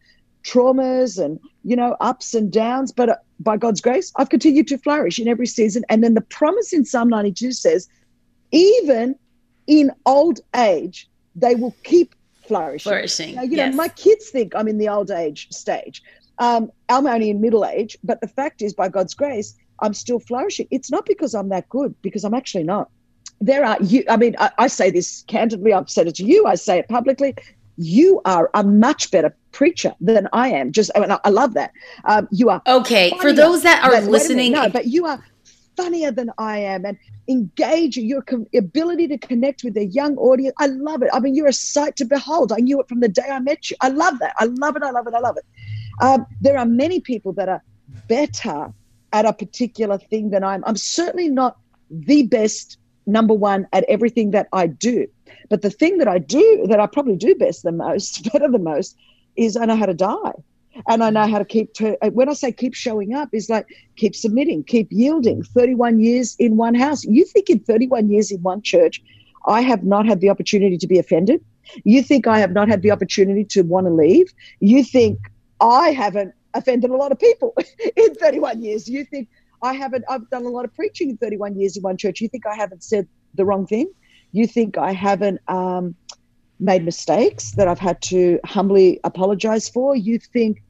traumas 0.44 1.22
and, 1.22 1.40
you 1.64 1.76
know, 1.76 1.96
ups 2.00 2.34
and 2.34 2.52
downs. 2.52 2.92
But 2.92 3.08
uh, 3.08 3.16
by 3.40 3.56
God's 3.56 3.80
grace, 3.80 4.12
I've 4.16 4.28
continued 4.28 4.68
to 4.68 4.78
flourish 4.78 5.18
in 5.18 5.26
every 5.26 5.46
season. 5.46 5.84
And 5.88 6.04
then 6.04 6.14
the 6.14 6.20
promise 6.20 6.72
in 6.72 6.84
Psalm 6.84 7.08
92 7.08 7.52
says, 7.52 7.88
even 8.52 9.16
in 9.66 9.90
old 10.06 10.40
age, 10.54 11.08
they 11.34 11.54
will 11.54 11.74
keep 11.82 12.14
flourishing. 12.46 12.90
Flourishing. 12.90 13.34
Now, 13.34 13.42
you 13.42 13.56
yes. 13.56 13.70
know, 13.70 13.76
my 13.76 13.88
kids 13.88 14.28
think 14.28 14.54
I'm 14.54 14.68
in 14.68 14.78
the 14.78 14.88
old 14.88 15.10
age 15.10 15.48
stage. 15.50 16.02
Um, 16.38 16.70
I'm 16.88 17.06
only 17.06 17.30
in 17.30 17.40
middle 17.40 17.64
age, 17.64 17.96
but 18.04 18.20
the 18.20 18.28
fact 18.28 18.60
is, 18.60 18.74
by 18.74 18.88
God's 18.88 19.14
grace, 19.14 19.54
I'm 19.80 19.94
still 19.94 20.20
flourishing. 20.20 20.68
It's 20.70 20.90
not 20.90 21.06
because 21.06 21.34
I'm 21.34 21.48
that 21.50 21.68
good, 21.68 21.94
because 22.02 22.24
I'm 22.24 22.34
actually 22.34 22.64
not. 22.64 22.90
There 23.40 23.64
are 23.64 23.76
you. 23.82 24.04
I 24.08 24.16
mean, 24.16 24.36
I, 24.38 24.50
I 24.58 24.66
say 24.68 24.90
this 24.90 25.24
candidly. 25.26 25.72
I've 25.72 25.90
said 25.90 26.06
it 26.06 26.14
to 26.16 26.24
you. 26.24 26.46
I 26.46 26.54
say 26.54 26.78
it 26.78 26.88
publicly. 26.88 27.34
You 27.76 28.20
are 28.24 28.50
a 28.54 28.62
much 28.62 29.10
better 29.10 29.34
preacher 29.50 29.94
than 30.00 30.28
I 30.32 30.48
am. 30.48 30.70
Just, 30.70 30.92
I, 30.94 31.00
mean, 31.00 31.10
I 31.24 31.28
love 31.28 31.54
that. 31.54 31.72
Um, 32.04 32.28
you 32.30 32.48
are 32.48 32.62
okay. 32.66 33.10
For 33.20 33.32
those 33.32 33.62
that 33.62 33.82
are 33.84 34.00
than, 34.00 34.10
listening, 34.10 34.52
no, 34.52 34.68
but 34.68 34.86
you 34.86 35.06
are 35.06 35.22
funnier 35.76 36.12
than 36.12 36.30
I 36.38 36.58
am, 36.58 36.84
and 36.84 36.96
engage 37.28 37.96
your 37.96 38.22
com- 38.22 38.46
ability 38.54 39.08
to 39.08 39.18
connect 39.18 39.64
with 39.64 39.76
a 39.76 39.86
young 39.86 40.16
audience. 40.18 40.54
I 40.60 40.66
love 40.66 41.02
it. 41.02 41.10
I 41.12 41.18
mean, 41.18 41.34
you're 41.34 41.48
a 41.48 41.52
sight 41.52 41.96
to 41.96 42.04
behold. 42.04 42.52
I 42.52 42.58
knew 42.58 42.80
it 42.80 42.88
from 42.88 43.00
the 43.00 43.08
day 43.08 43.28
I 43.30 43.40
met 43.40 43.70
you. 43.70 43.76
I 43.80 43.88
love 43.88 44.18
that. 44.20 44.34
I 44.38 44.44
love 44.44 44.76
it. 44.76 44.82
I 44.82 44.90
love 44.90 45.06
it. 45.08 45.14
I 45.14 45.18
love 45.18 45.36
it. 45.36 45.44
Um, 46.00 46.26
there 46.40 46.58
are 46.58 46.66
many 46.66 47.00
people 47.00 47.32
that 47.34 47.48
are 47.48 47.62
better 48.08 48.72
at 49.14 49.24
a 49.24 49.32
particular 49.32 49.96
thing 49.96 50.30
than 50.30 50.42
I'm. 50.42 50.62
I'm 50.66 50.76
certainly 50.76 51.28
not 51.28 51.56
the 51.88 52.24
best 52.24 52.78
number 53.06 53.32
one 53.32 53.66
at 53.72 53.84
everything 53.84 54.32
that 54.32 54.48
I 54.52 54.66
do. 54.66 55.06
But 55.48 55.62
the 55.62 55.70
thing 55.70 55.98
that 55.98 56.08
I 56.08 56.18
do, 56.18 56.66
that 56.68 56.80
I 56.80 56.86
probably 56.86 57.16
do 57.16 57.34
best 57.36 57.62
the 57.62 57.72
most, 57.72 58.28
better 58.32 58.50
than 58.50 58.64
most, 58.64 58.96
is 59.36 59.56
I 59.56 59.66
know 59.66 59.76
how 59.76 59.86
to 59.86 59.94
die. 59.94 60.32
And 60.88 61.04
I 61.04 61.10
know 61.10 61.28
how 61.28 61.38
to 61.38 61.44
keep, 61.44 61.72
to, 61.74 61.96
uh, 62.04 62.10
when 62.10 62.28
I 62.28 62.32
say 62.32 62.50
keep 62.50 62.74
showing 62.74 63.14
up, 63.14 63.28
is 63.32 63.48
like 63.48 63.68
keep 63.94 64.16
submitting, 64.16 64.64
keep 64.64 64.88
yielding. 64.90 65.44
31 65.44 66.00
years 66.00 66.34
in 66.40 66.56
one 66.56 66.74
house. 66.74 67.04
You 67.04 67.24
think 67.24 67.48
in 67.48 67.60
31 67.60 68.10
years 68.10 68.32
in 68.32 68.42
one 68.42 68.62
church, 68.62 69.00
I 69.46 69.60
have 69.60 69.84
not 69.84 70.06
had 70.06 70.20
the 70.20 70.30
opportunity 70.30 70.76
to 70.78 70.86
be 70.88 70.98
offended? 70.98 71.44
You 71.84 72.02
think 72.02 72.26
I 72.26 72.40
have 72.40 72.50
not 72.50 72.68
had 72.68 72.82
the 72.82 72.90
opportunity 72.90 73.44
to 73.44 73.62
want 73.62 73.86
to 73.86 73.92
leave? 73.92 74.34
You 74.58 74.82
think 74.82 75.18
I 75.60 75.90
haven't 75.90 76.34
offended 76.54 76.90
a 76.90 76.96
lot 76.96 77.12
of 77.12 77.18
people 77.18 77.54
in 77.96 78.14
31 78.14 78.62
years. 78.62 78.88
You 78.88 79.04
think 79.04 79.28
I 79.62 79.72
haven't, 79.72 80.04
I've 80.08 80.28
done 80.30 80.44
a 80.44 80.48
lot 80.48 80.64
of 80.64 80.74
preaching 80.74 81.10
in 81.10 81.16
31 81.16 81.58
years 81.58 81.76
in 81.76 81.82
one 81.82 81.96
church. 81.96 82.20
You 82.20 82.28
think 82.28 82.46
I 82.46 82.54
haven't 82.54 82.82
said 82.82 83.08
the 83.34 83.44
wrong 83.44 83.66
thing? 83.66 83.90
You 84.32 84.46
think 84.46 84.76
I 84.78 84.92
haven't 84.92 85.40
um, 85.48 85.94
made 86.60 86.84
mistakes 86.84 87.52
that 87.52 87.68
I've 87.68 87.78
had 87.78 88.00
to 88.02 88.40
humbly 88.44 89.00
apologize 89.04 89.68
for? 89.68 89.94
You 89.96 90.18
think 90.18 90.62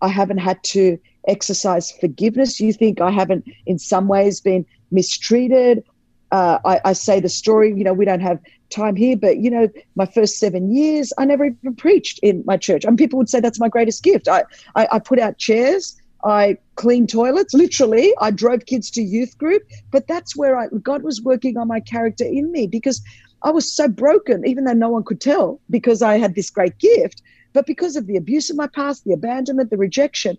I 0.00 0.08
haven't 0.08 0.38
had 0.38 0.62
to 0.64 0.98
exercise 1.28 1.90
forgiveness? 1.90 2.60
You 2.60 2.72
think 2.72 3.00
I 3.00 3.10
haven't, 3.10 3.44
in 3.66 3.78
some 3.78 4.08
ways, 4.08 4.40
been 4.40 4.66
mistreated? 4.90 5.84
Uh, 6.30 6.58
I, 6.64 6.80
I, 6.86 6.92
say 6.94 7.20
the 7.20 7.28
story, 7.28 7.74
you 7.76 7.84
know, 7.84 7.92
we 7.92 8.06
don't 8.06 8.20
have 8.20 8.40
time 8.72 8.96
here, 8.96 9.16
but 9.16 9.38
you 9.38 9.50
know, 9.50 9.68
my 9.94 10.06
first 10.06 10.38
seven 10.38 10.74
years, 10.74 11.12
I 11.18 11.24
never 11.24 11.44
even 11.44 11.76
preached 11.76 12.18
in 12.22 12.42
my 12.46 12.56
church. 12.56 12.84
And 12.84 12.98
people 12.98 13.18
would 13.18 13.28
say 13.28 13.40
that's 13.40 13.60
my 13.60 13.68
greatest 13.68 14.02
gift. 14.02 14.28
I, 14.28 14.44
I, 14.74 14.88
I 14.92 14.98
put 14.98 15.18
out 15.18 15.38
chairs, 15.38 15.96
I 16.24 16.56
cleaned 16.76 17.10
toilets, 17.10 17.54
literally. 17.54 18.12
I 18.20 18.30
drove 18.30 18.66
kids 18.66 18.90
to 18.92 19.02
youth 19.02 19.36
group, 19.38 19.62
but 19.90 20.06
that's 20.06 20.36
where 20.36 20.58
I, 20.58 20.68
God 20.82 21.02
was 21.02 21.22
working 21.22 21.56
on 21.58 21.68
my 21.68 21.80
character 21.80 22.24
in 22.24 22.50
me 22.52 22.66
because 22.66 23.02
I 23.42 23.50
was 23.50 23.72
so 23.72 23.88
broken, 23.88 24.46
even 24.46 24.64
though 24.64 24.72
no 24.72 24.88
one 24.88 25.04
could 25.04 25.20
tell 25.20 25.60
because 25.68 26.00
I 26.00 26.18
had 26.18 26.34
this 26.34 26.50
great 26.50 26.78
gift. 26.78 27.22
But 27.52 27.66
because 27.66 27.96
of 27.96 28.06
the 28.06 28.16
abuse 28.16 28.50
of 28.50 28.56
my 28.56 28.68
past, 28.68 29.04
the 29.04 29.12
abandonment, 29.12 29.70
the 29.70 29.76
rejection, 29.76 30.38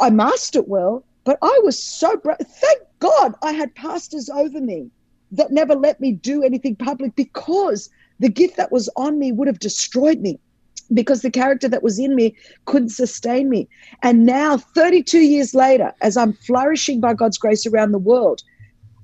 I 0.00 0.10
masked 0.10 0.56
it 0.56 0.68
well 0.68 1.04
But 1.24 1.38
I 1.42 1.60
was 1.62 1.82
so, 1.82 2.16
bra- 2.16 2.36
thank 2.40 2.80
God 2.98 3.34
I 3.42 3.52
had 3.52 3.74
pastors 3.74 4.28
over 4.28 4.60
me 4.60 4.90
that 5.32 5.50
never 5.50 5.74
let 5.74 6.00
me 6.00 6.12
do 6.12 6.42
anything 6.42 6.76
public 6.76 7.14
because 7.16 7.90
the 8.20 8.28
gift 8.28 8.56
that 8.56 8.70
was 8.70 8.88
on 8.96 9.18
me 9.18 9.32
would 9.32 9.48
have 9.48 9.58
destroyed 9.58 10.20
me 10.20 10.38
because 10.94 11.22
the 11.22 11.30
character 11.30 11.68
that 11.68 11.82
was 11.82 11.98
in 11.98 12.14
me 12.14 12.36
couldn't 12.66 12.90
sustain 12.90 13.48
me. 13.48 13.68
And 14.02 14.26
now, 14.26 14.58
32 14.58 15.20
years 15.20 15.54
later, 15.54 15.92
as 16.02 16.16
I'm 16.16 16.34
flourishing 16.34 17.00
by 17.00 17.14
God's 17.14 17.38
grace 17.38 17.66
around 17.66 17.92
the 17.92 17.98
world, 17.98 18.42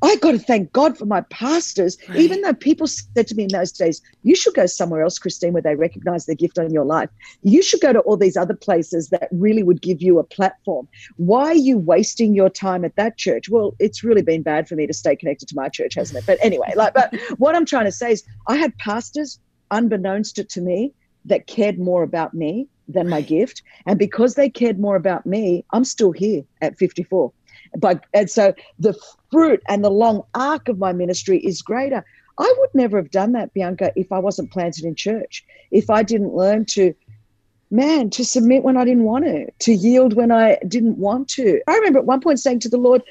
I 0.02 0.16
got 0.16 0.32
to 0.32 0.38
thank 0.38 0.72
God 0.72 0.96
for 0.96 1.06
my 1.06 1.22
pastors, 1.22 1.96
right. 2.08 2.18
even 2.18 2.40
though 2.42 2.54
people 2.54 2.86
said 2.86 3.26
to 3.26 3.34
me 3.34 3.44
in 3.44 3.48
those 3.48 3.72
days, 3.72 4.00
you 4.22 4.36
should 4.36 4.54
go 4.54 4.66
somewhere 4.66 5.02
else, 5.02 5.18
Christine, 5.18 5.52
where 5.52 5.62
they 5.62 5.74
recognize 5.74 6.26
the 6.26 6.36
gift 6.36 6.58
on 6.58 6.72
your 6.72 6.84
life. 6.84 7.10
You 7.42 7.62
should 7.62 7.80
go 7.80 7.92
to 7.92 8.00
all 8.00 8.16
these 8.16 8.36
other 8.36 8.54
places 8.54 9.08
that 9.08 9.28
really 9.32 9.62
would 9.62 9.82
give 9.82 10.00
you 10.00 10.18
a 10.18 10.24
platform. 10.24 10.86
Why 11.16 11.46
are 11.46 11.54
you 11.54 11.78
wasting 11.78 12.34
your 12.34 12.50
time 12.50 12.84
at 12.84 12.94
that 12.96 13.16
church? 13.16 13.48
Well, 13.48 13.74
it's 13.78 14.04
really 14.04 14.22
been 14.22 14.42
bad 14.42 14.68
for 14.68 14.76
me 14.76 14.86
to 14.86 14.94
stay 14.94 15.16
connected 15.16 15.48
to 15.48 15.56
my 15.56 15.68
church, 15.68 15.94
hasn't 15.94 16.18
it? 16.18 16.26
But 16.26 16.38
anyway, 16.40 16.72
like, 16.76 16.94
but 16.94 17.14
what 17.38 17.56
I'm 17.56 17.66
trying 17.66 17.86
to 17.86 17.92
say 17.92 18.12
is 18.12 18.22
I 18.46 18.56
had 18.56 18.76
pastors, 18.78 19.40
unbeknownst 19.70 20.36
to, 20.36 20.44
to 20.44 20.60
me, 20.60 20.92
that 21.24 21.46
cared 21.46 21.78
more 21.78 22.02
about 22.02 22.34
me 22.34 22.68
than 22.86 23.08
my 23.08 23.20
gift. 23.20 23.62
And 23.86 23.98
because 23.98 24.34
they 24.34 24.48
cared 24.48 24.78
more 24.78 24.96
about 24.96 25.26
me, 25.26 25.64
I'm 25.72 25.84
still 25.84 26.12
here 26.12 26.44
at 26.62 26.78
54 26.78 27.32
but 27.76 28.04
and 28.14 28.30
so 28.30 28.54
the 28.78 28.98
fruit 29.30 29.62
and 29.68 29.84
the 29.84 29.90
long 29.90 30.22
arc 30.34 30.68
of 30.68 30.78
my 30.78 30.92
ministry 30.92 31.38
is 31.38 31.62
greater. 31.62 32.04
I 32.38 32.54
would 32.58 32.70
never 32.72 32.96
have 32.98 33.10
done 33.10 33.32
that, 33.32 33.52
Bianca, 33.52 33.92
if 33.96 34.12
I 34.12 34.18
wasn't 34.18 34.52
planted 34.52 34.84
in 34.84 34.94
church. 34.94 35.44
If 35.70 35.90
I 35.90 36.02
didn't 36.02 36.34
learn 36.34 36.64
to, 36.66 36.94
man, 37.70 38.10
to 38.10 38.24
submit 38.24 38.62
when 38.62 38.76
I 38.76 38.84
didn't 38.84 39.04
want 39.04 39.24
to, 39.24 39.50
to 39.50 39.72
yield 39.72 40.14
when 40.14 40.30
I 40.30 40.58
didn't 40.68 40.98
want 40.98 41.28
to. 41.30 41.60
I 41.66 41.74
remember 41.74 41.98
at 41.98 42.06
one 42.06 42.20
point 42.20 42.38
saying 42.38 42.60
to 42.60 42.68
the 42.68 42.76
Lord, 42.78 43.02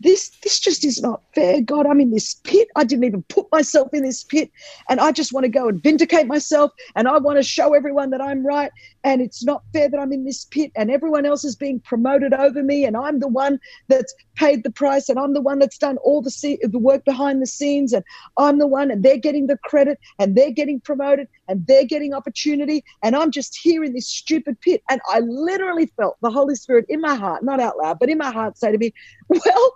this 0.00 0.30
this 0.42 0.60
just 0.60 0.84
is 0.84 1.00
not 1.00 1.22
fair 1.34 1.60
god 1.60 1.86
i'm 1.86 2.00
in 2.00 2.10
this 2.10 2.34
pit. 2.44 2.68
I 2.76 2.84
didn't 2.84 3.04
even 3.04 3.22
put 3.24 3.46
myself 3.52 3.88
in 3.92 4.02
this 4.02 4.24
pit. 4.24 4.50
And 4.88 5.00
i 5.00 5.12
just 5.12 5.32
want 5.32 5.44
to 5.44 5.48
go 5.50 5.68
and 5.68 5.82
vindicate 5.82 6.26
myself. 6.26 6.70
And 6.96 7.08
i 7.08 7.18
want 7.18 7.38
to 7.38 7.42
show 7.42 7.74
everyone 7.74 8.10
that 8.10 8.20
i'm 8.20 8.46
right. 8.46 8.70
And 9.02 9.20
it's 9.20 9.44
not 9.44 9.62
fair 9.72 9.88
that 9.88 9.98
i'm 9.98 10.12
in 10.12 10.24
this 10.24 10.44
pit. 10.44 10.70
And 10.76 10.90
everyone 10.90 11.26
else 11.26 11.44
is 11.44 11.56
being 11.56 11.80
promoted 11.80 12.32
over 12.32 12.62
me. 12.62 12.84
And 12.84 12.96
i'm 12.96 13.20
the 13.20 13.28
one 13.28 13.58
that's 13.88 14.14
paid 14.36 14.64
the 14.64 14.70
price. 14.70 15.08
And 15.08 15.18
i'm 15.18 15.34
the 15.34 15.40
one 15.40 15.58
that's 15.58 15.78
done 15.78 15.96
all 15.98 16.22
the 16.22 16.30
se- 16.30 16.58
the 16.62 16.78
work 16.78 17.04
behind 17.04 17.42
the 17.42 17.46
scenes. 17.46 17.92
And 17.92 18.04
i'm 18.38 18.58
the 18.58 18.66
one 18.66 18.90
and 18.90 19.02
they're 19.02 19.16
getting 19.18 19.46
the 19.46 19.58
credit 19.64 19.98
and 20.18 20.36
they're 20.36 20.52
getting 20.52 20.80
promoted 20.80 21.28
and 21.48 21.66
they're 21.66 21.84
getting 21.84 22.14
opportunity. 22.14 22.84
And 23.02 23.16
i'm 23.16 23.30
just 23.30 23.58
here 23.62 23.82
in 23.84 23.94
this 23.94 24.08
stupid 24.08 24.60
pit. 24.60 24.82
And 24.90 25.00
i 25.10 25.20
literally 25.20 25.86
felt 25.96 26.16
the 26.22 26.30
holy 26.30 26.54
spirit 26.54 26.84
in 26.88 27.00
my 27.00 27.14
heart 27.14 27.42
not 27.42 27.60
out 27.60 27.76
loud 27.78 27.98
but 27.98 28.08
in 28.08 28.18
my 28.18 28.30
heart 28.30 28.56
say 28.58 28.70
to 28.72 28.78
me 28.78 28.92
well 29.28 29.74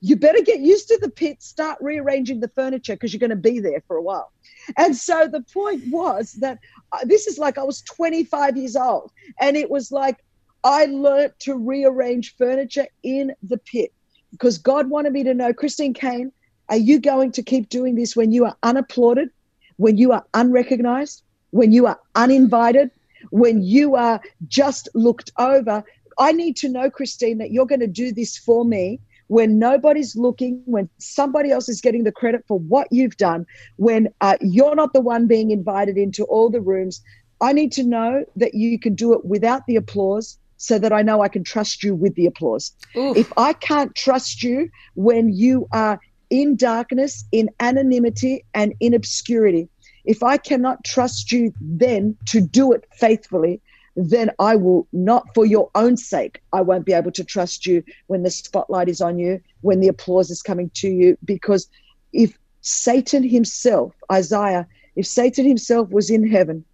you 0.00 0.16
better 0.16 0.42
get 0.42 0.60
used 0.60 0.88
to 0.88 0.98
the 1.00 1.10
pit, 1.10 1.42
start 1.42 1.78
rearranging 1.80 2.40
the 2.40 2.48
furniture 2.48 2.94
because 2.94 3.12
you're 3.12 3.20
going 3.20 3.30
to 3.30 3.36
be 3.36 3.60
there 3.60 3.82
for 3.86 3.96
a 3.96 4.02
while. 4.02 4.32
And 4.76 4.96
so 4.96 5.28
the 5.28 5.42
point 5.52 5.82
was 5.88 6.32
that 6.40 6.58
uh, 6.92 7.04
this 7.04 7.26
is 7.26 7.38
like 7.38 7.58
I 7.58 7.62
was 7.62 7.82
25 7.82 8.56
years 8.56 8.76
old, 8.76 9.12
and 9.40 9.56
it 9.56 9.70
was 9.70 9.92
like 9.92 10.16
I 10.64 10.86
learned 10.86 11.34
to 11.40 11.54
rearrange 11.54 12.36
furniture 12.36 12.86
in 13.02 13.32
the 13.42 13.58
pit 13.58 13.92
because 14.32 14.58
God 14.58 14.88
wanted 14.88 15.12
me 15.12 15.24
to 15.24 15.34
know, 15.34 15.52
Christine 15.52 15.94
Caine, 15.94 16.32
are 16.68 16.76
you 16.76 17.00
going 17.00 17.32
to 17.32 17.42
keep 17.42 17.68
doing 17.68 17.94
this 17.94 18.14
when 18.14 18.32
you 18.32 18.44
are 18.44 18.56
unapplauded, 18.62 19.30
when 19.76 19.96
you 19.98 20.12
are 20.12 20.24
unrecognized, 20.34 21.22
when 21.50 21.72
you 21.72 21.86
are 21.86 21.98
uninvited, 22.14 22.90
when 23.30 23.62
you 23.62 23.96
are 23.96 24.20
just 24.46 24.88
looked 24.94 25.32
over? 25.38 25.82
I 26.18 26.32
need 26.32 26.56
to 26.58 26.68
know, 26.68 26.90
Christine, 26.90 27.38
that 27.38 27.50
you're 27.50 27.66
going 27.66 27.80
to 27.80 27.86
do 27.86 28.12
this 28.12 28.38
for 28.38 28.64
me 28.64 29.00
when 29.30 29.60
nobody's 29.60 30.16
looking, 30.16 30.60
when 30.64 30.90
somebody 30.98 31.52
else 31.52 31.68
is 31.68 31.80
getting 31.80 32.02
the 32.02 32.10
credit 32.10 32.44
for 32.48 32.58
what 32.58 32.88
you've 32.90 33.16
done, 33.16 33.46
when 33.76 34.08
uh, 34.20 34.36
you're 34.40 34.74
not 34.74 34.92
the 34.92 35.00
one 35.00 35.28
being 35.28 35.52
invited 35.52 35.96
into 35.96 36.24
all 36.24 36.50
the 36.50 36.60
rooms, 36.60 37.00
I 37.40 37.52
need 37.52 37.70
to 37.72 37.84
know 37.84 38.24
that 38.34 38.54
you 38.54 38.76
can 38.76 38.96
do 38.96 39.12
it 39.12 39.24
without 39.24 39.62
the 39.68 39.76
applause 39.76 40.36
so 40.56 40.80
that 40.80 40.92
I 40.92 41.02
know 41.02 41.22
I 41.22 41.28
can 41.28 41.44
trust 41.44 41.84
you 41.84 41.94
with 41.94 42.16
the 42.16 42.26
applause. 42.26 42.72
Oof. 42.96 43.16
If 43.16 43.32
I 43.36 43.52
can't 43.52 43.94
trust 43.94 44.42
you 44.42 44.68
when 44.96 45.32
you 45.32 45.68
are 45.72 46.00
in 46.30 46.56
darkness, 46.56 47.24
in 47.30 47.50
anonymity, 47.60 48.44
and 48.52 48.74
in 48.80 48.94
obscurity, 48.94 49.68
if 50.04 50.24
I 50.24 50.38
cannot 50.38 50.82
trust 50.82 51.30
you 51.30 51.54
then 51.60 52.16
to 52.26 52.40
do 52.40 52.72
it 52.72 52.84
faithfully, 52.96 53.60
then 54.08 54.30
I 54.38 54.56
will 54.56 54.86
not, 54.92 55.34
for 55.34 55.44
your 55.44 55.70
own 55.74 55.96
sake, 55.96 56.40
I 56.52 56.60
won't 56.60 56.86
be 56.86 56.92
able 56.92 57.12
to 57.12 57.24
trust 57.24 57.66
you 57.66 57.82
when 58.06 58.22
the 58.22 58.30
spotlight 58.30 58.88
is 58.88 59.00
on 59.00 59.18
you, 59.18 59.40
when 59.62 59.80
the 59.80 59.88
applause 59.88 60.30
is 60.30 60.42
coming 60.42 60.70
to 60.74 60.88
you. 60.88 61.18
Because 61.24 61.68
if 62.12 62.38
Satan 62.60 63.28
himself, 63.28 63.92
Isaiah, 64.10 64.66
if 64.96 65.06
Satan 65.06 65.44
himself 65.44 65.90
was 65.90 66.08
in 66.08 66.28
heaven, 66.28 66.64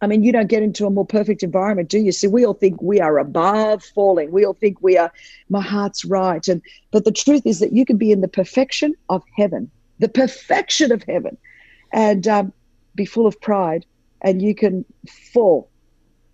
I 0.00 0.08
mean, 0.08 0.24
you 0.24 0.32
don't 0.32 0.48
get 0.48 0.64
into 0.64 0.84
a 0.84 0.90
more 0.90 1.06
perfect 1.06 1.44
environment, 1.44 1.88
do 1.88 1.98
you? 1.98 2.10
See, 2.10 2.26
we 2.26 2.44
all 2.44 2.54
think 2.54 2.82
we 2.82 3.00
are 3.00 3.18
above 3.18 3.84
falling. 3.84 4.32
We 4.32 4.44
all 4.44 4.54
think 4.54 4.78
we 4.82 4.98
are, 4.98 5.12
my 5.48 5.60
heart's 5.60 6.04
right. 6.04 6.46
And 6.48 6.60
but 6.90 7.04
the 7.04 7.12
truth 7.12 7.42
is 7.44 7.60
that 7.60 7.72
you 7.72 7.84
can 7.84 7.98
be 7.98 8.10
in 8.10 8.20
the 8.20 8.26
perfection 8.26 8.94
of 9.08 9.22
heaven, 9.36 9.70
the 10.00 10.08
perfection 10.08 10.90
of 10.90 11.04
heaven, 11.04 11.38
and 11.92 12.26
um, 12.26 12.52
be 12.96 13.06
full 13.06 13.28
of 13.28 13.40
pride, 13.40 13.86
and 14.22 14.42
you 14.42 14.56
can 14.56 14.84
fall 15.32 15.70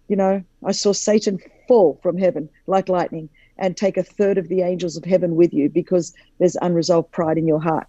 you 0.09 0.17
know, 0.17 0.43
I 0.65 0.73
saw 0.73 0.93
Satan 0.93 1.39
fall 1.67 1.99
from 2.03 2.19
heaven 2.19 2.49
like 2.67 2.89
lightning 2.89 3.29
and 3.59 3.77
take 3.77 3.97
a 3.97 4.03
third 4.03 4.39
of 4.39 4.49
the 4.49 4.63
angels 4.63 4.97
of 4.97 5.05
heaven 5.05 5.37
with 5.37 5.53
you 5.53 5.69
because 5.69 6.15
there's 6.39 6.57
unresolved 6.63 7.11
pride 7.13 7.39
in 7.39 7.47
your 7.47 7.61
heart. 7.61 7.87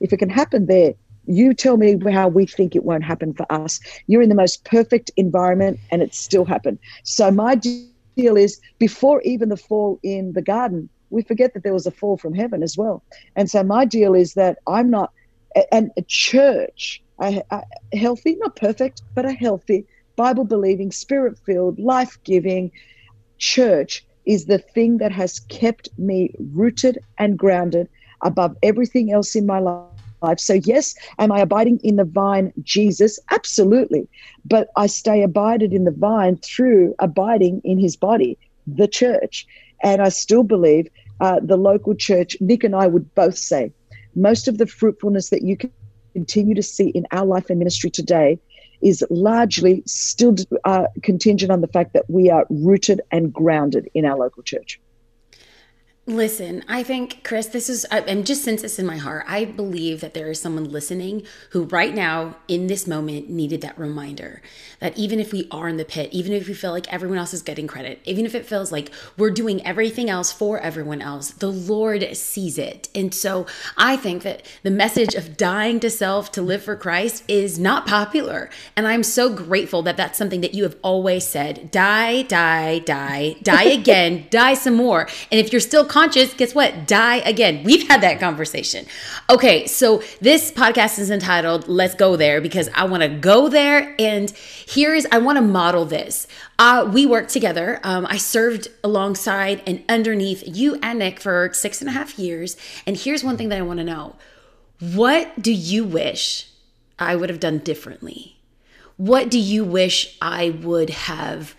If 0.00 0.12
it 0.12 0.18
can 0.18 0.28
happen 0.28 0.66
there, 0.66 0.94
you 1.26 1.54
tell 1.54 1.76
me 1.78 1.98
how 2.10 2.28
we 2.28 2.44
think 2.46 2.76
it 2.76 2.84
won't 2.84 3.04
happen 3.04 3.32
for 3.32 3.50
us. 3.50 3.80
You're 4.06 4.22
in 4.22 4.28
the 4.28 4.34
most 4.34 4.64
perfect 4.64 5.10
environment 5.16 5.80
and 5.90 6.02
it 6.02 6.14
still 6.14 6.44
happened. 6.44 6.78
So 7.04 7.30
my 7.30 7.54
deal 7.54 8.36
is 8.36 8.60
before 8.78 9.22
even 9.22 9.48
the 9.48 9.56
fall 9.56 9.98
in 10.02 10.34
the 10.34 10.42
garden, 10.42 10.88
we 11.10 11.22
forget 11.22 11.54
that 11.54 11.62
there 11.62 11.72
was 11.72 11.86
a 11.86 11.90
fall 11.90 12.18
from 12.18 12.34
heaven 12.34 12.62
as 12.62 12.76
well. 12.76 13.02
And 13.36 13.48
so 13.48 13.62
my 13.62 13.84
deal 13.84 14.14
is 14.14 14.34
that 14.34 14.58
I'm 14.66 14.90
not, 14.90 15.12
and 15.72 15.90
a 15.96 16.02
church, 16.02 17.02
a, 17.20 17.42
a 17.50 17.96
healthy, 17.96 18.36
not 18.36 18.56
perfect, 18.56 19.02
but 19.14 19.24
a 19.24 19.32
healthy 19.32 19.86
Bible 20.16 20.44
believing, 20.44 20.90
spirit 20.90 21.38
filled, 21.44 21.78
life 21.78 22.18
giving 22.24 22.70
church 23.38 24.04
is 24.26 24.46
the 24.46 24.58
thing 24.58 24.98
that 24.98 25.12
has 25.12 25.40
kept 25.48 25.88
me 25.98 26.32
rooted 26.52 26.98
and 27.18 27.38
grounded 27.38 27.88
above 28.22 28.56
everything 28.62 29.12
else 29.12 29.34
in 29.34 29.46
my 29.46 29.58
life. 29.58 30.38
So, 30.38 30.54
yes, 30.54 30.94
am 31.18 31.32
I 31.32 31.40
abiding 31.40 31.80
in 31.82 31.96
the 31.96 32.04
vine, 32.04 32.52
Jesus? 32.62 33.18
Absolutely. 33.30 34.08
But 34.44 34.68
I 34.76 34.86
stay 34.86 35.22
abided 35.22 35.72
in 35.74 35.84
the 35.84 35.90
vine 35.90 36.38
through 36.38 36.94
abiding 36.98 37.60
in 37.64 37.78
his 37.78 37.96
body, 37.96 38.38
the 38.66 38.88
church. 38.88 39.46
And 39.82 40.00
I 40.00 40.08
still 40.08 40.42
believe 40.42 40.88
uh, 41.20 41.40
the 41.42 41.56
local 41.58 41.94
church, 41.94 42.36
Nick 42.40 42.64
and 42.64 42.74
I 42.74 42.86
would 42.86 43.14
both 43.14 43.36
say, 43.36 43.72
most 44.14 44.48
of 44.48 44.56
the 44.56 44.66
fruitfulness 44.66 45.28
that 45.28 45.42
you 45.42 45.56
can 45.58 45.70
continue 46.14 46.54
to 46.54 46.62
see 46.62 46.88
in 46.88 47.04
our 47.12 47.26
life 47.26 47.50
and 47.50 47.58
ministry 47.58 47.90
today 47.90 48.38
is 48.84 49.02
largely 49.08 49.82
still 49.86 50.36
uh, 50.64 50.86
contingent 51.02 51.50
on 51.50 51.62
the 51.62 51.66
fact 51.66 51.94
that 51.94 52.08
we 52.08 52.30
are 52.30 52.46
rooted 52.50 53.00
and 53.10 53.32
grounded 53.32 53.90
in 53.94 54.04
our 54.04 54.16
local 54.16 54.42
church. 54.42 54.78
Listen, 56.06 56.62
I 56.68 56.82
think, 56.82 57.24
Chris, 57.24 57.46
this 57.46 57.70
is, 57.70 57.86
I'm 57.90 58.24
just 58.24 58.44
sense 58.44 58.60
this 58.60 58.78
in 58.78 58.84
my 58.84 58.98
heart. 58.98 59.24
I 59.26 59.46
believe 59.46 60.02
that 60.02 60.12
there 60.12 60.30
is 60.30 60.38
someone 60.38 60.70
listening 60.70 61.22
who, 61.50 61.64
right 61.64 61.94
now, 61.94 62.36
in 62.46 62.66
this 62.66 62.86
moment, 62.86 63.30
needed 63.30 63.62
that 63.62 63.78
reminder 63.78 64.42
that 64.80 64.98
even 64.98 65.18
if 65.18 65.32
we 65.32 65.48
are 65.50 65.66
in 65.66 65.78
the 65.78 65.84
pit, 65.86 66.10
even 66.12 66.34
if 66.34 66.46
we 66.46 66.52
feel 66.52 66.72
like 66.72 66.92
everyone 66.92 67.16
else 67.16 67.32
is 67.32 67.40
getting 67.40 67.66
credit, 67.66 68.00
even 68.04 68.26
if 68.26 68.34
it 68.34 68.44
feels 68.44 68.70
like 68.70 68.92
we're 69.16 69.30
doing 69.30 69.64
everything 69.66 70.10
else 70.10 70.30
for 70.30 70.58
everyone 70.58 71.00
else, 71.00 71.30
the 71.30 71.50
Lord 71.50 72.14
sees 72.14 72.58
it. 72.58 72.90
And 72.94 73.14
so 73.14 73.46
I 73.78 73.96
think 73.96 74.24
that 74.24 74.44
the 74.62 74.70
message 74.70 75.14
of 75.14 75.38
dying 75.38 75.80
to 75.80 75.88
self 75.88 76.30
to 76.32 76.42
live 76.42 76.62
for 76.62 76.76
Christ 76.76 77.24
is 77.28 77.58
not 77.58 77.86
popular. 77.86 78.50
And 78.76 78.86
I'm 78.86 79.04
so 79.04 79.34
grateful 79.34 79.80
that 79.84 79.96
that's 79.96 80.18
something 80.18 80.42
that 80.42 80.52
you 80.52 80.64
have 80.64 80.76
always 80.82 81.26
said 81.26 81.70
die, 81.70 82.20
die, 82.20 82.80
die, 82.80 83.36
die 83.42 83.62
again, 83.80 84.26
die 84.28 84.52
some 84.52 84.74
more. 84.74 85.08
And 85.32 85.40
if 85.40 85.50
you're 85.50 85.60
still 85.60 85.86
conscious, 85.94 86.34
guess 86.34 86.56
what? 86.56 86.88
Die 86.88 87.16
again. 87.18 87.62
We've 87.62 87.86
had 87.86 88.00
that 88.00 88.18
conversation. 88.18 88.84
Okay, 89.30 89.68
so 89.68 90.02
this 90.20 90.50
podcast 90.50 90.98
is 90.98 91.08
entitled 91.08 91.68
Let's 91.68 91.94
Go 91.94 92.16
There 92.16 92.40
because 92.40 92.68
I 92.74 92.82
want 92.86 93.04
to 93.04 93.08
go 93.08 93.48
there. 93.48 93.94
And 94.00 94.28
here's, 94.66 95.06
I 95.12 95.18
want 95.18 95.36
to 95.38 95.42
model 95.42 95.84
this. 95.84 96.26
Uh, 96.58 96.90
we 96.92 97.06
worked 97.06 97.30
together. 97.30 97.78
Um, 97.84 98.08
I 98.10 98.16
served 98.16 98.66
alongside 98.82 99.62
and 99.68 99.84
underneath 99.88 100.42
you 100.44 100.80
and 100.82 100.98
Nick 100.98 101.20
for 101.20 101.50
six 101.52 101.80
and 101.80 101.88
a 101.88 101.92
half 101.92 102.18
years. 102.18 102.56
And 102.88 102.96
here's 102.96 103.22
one 103.22 103.36
thing 103.36 103.50
that 103.50 103.58
I 103.60 103.62
want 103.62 103.78
to 103.78 103.84
know 103.84 104.16
What 104.80 105.40
do 105.40 105.52
you 105.52 105.84
wish 105.84 106.48
I 106.98 107.14
would 107.14 107.30
have 107.30 107.38
done 107.38 107.58
differently? 107.58 108.36
What 108.96 109.30
do 109.30 109.38
you 109.38 109.62
wish 109.62 110.18
I 110.20 110.50
would 110.50 110.90
have? 110.90 111.54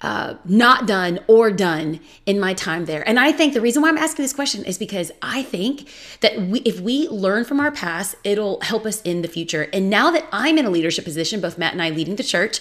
Uh, 0.00 0.34
not 0.44 0.86
done 0.86 1.18
or 1.26 1.50
done 1.50 2.00
in 2.26 2.38
my 2.38 2.54
time 2.54 2.84
there? 2.86 3.06
And 3.08 3.18
I 3.18 3.32
think 3.32 3.54
the 3.54 3.60
reason 3.60 3.82
why 3.82 3.88
I'm 3.88 3.98
asking 3.98 4.24
this 4.24 4.32
question 4.32 4.64
is 4.64 4.78
because 4.78 5.10
I 5.22 5.42
think 5.42 5.88
that 6.20 6.40
we, 6.40 6.60
if 6.60 6.80
we 6.80 7.08
learn 7.08 7.44
from 7.44 7.60
our 7.60 7.70
past, 7.70 8.16
it'll 8.24 8.60
help 8.60 8.86
us 8.86 9.02
in 9.02 9.22
the 9.22 9.28
future. 9.28 9.68
And 9.72 9.90
now 9.90 10.10
that 10.10 10.26
I'm 10.32 10.58
in 10.58 10.66
a 10.66 10.70
leadership 10.70 11.04
position, 11.04 11.40
both 11.40 11.58
Matt 11.58 11.72
and 11.72 11.82
I 11.82 11.90
leading 11.90 12.16
the 12.16 12.24
church, 12.24 12.60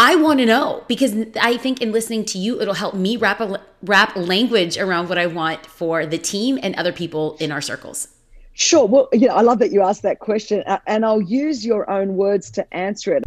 I 0.00 0.14
want 0.14 0.38
to 0.38 0.46
know 0.46 0.84
because 0.86 1.12
I 1.40 1.56
think 1.56 1.82
in 1.82 1.90
listening 1.90 2.24
to 2.26 2.38
you, 2.38 2.60
it'll 2.60 2.74
help 2.74 2.94
me 2.94 3.16
wrap 3.16 3.40
a 3.40 3.60
wrap 3.82 4.14
language 4.14 4.78
around 4.78 5.08
what 5.08 5.18
I 5.18 5.26
want 5.26 5.66
for 5.66 6.06
the 6.06 6.18
team 6.18 6.56
and 6.62 6.76
other 6.76 6.92
people 6.92 7.36
in 7.40 7.50
our 7.50 7.60
circles. 7.60 8.06
Sure. 8.52 8.86
Well, 8.86 9.08
yeah, 9.12 9.34
I 9.34 9.42
love 9.42 9.58
that 9.58 9.72
you 9.72 9.82
asked 9.82 10.02
that 10.02 10.20
question, 10.20 10.62
and 10.86 11.04
I'll 11.04 11.20
use 11.20 11.66
your 11.66 11.88
own 11.90 12.16
words 12.16 12.50
to 12.52 12.74
answer 12.74 13.12
it. 13.14 13.24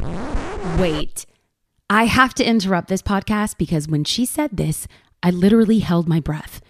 Wait, 0.79 1.25
I 1.93 2.05
have 2.05 2.33
to 2.35 2.45
interrupt 2.45 2.87
this 2.87 3.01
podcast 3.01 3.57
because 3.57 3.89
when 3.89 4.05
she 4.05 4.25
said 4.25 4.51
this, 4.55 4.87
I 5.21 5.29
literally 5.29 5.79
held 5.79 6.07
my 6.07 6.21
breath. 6.21 6.61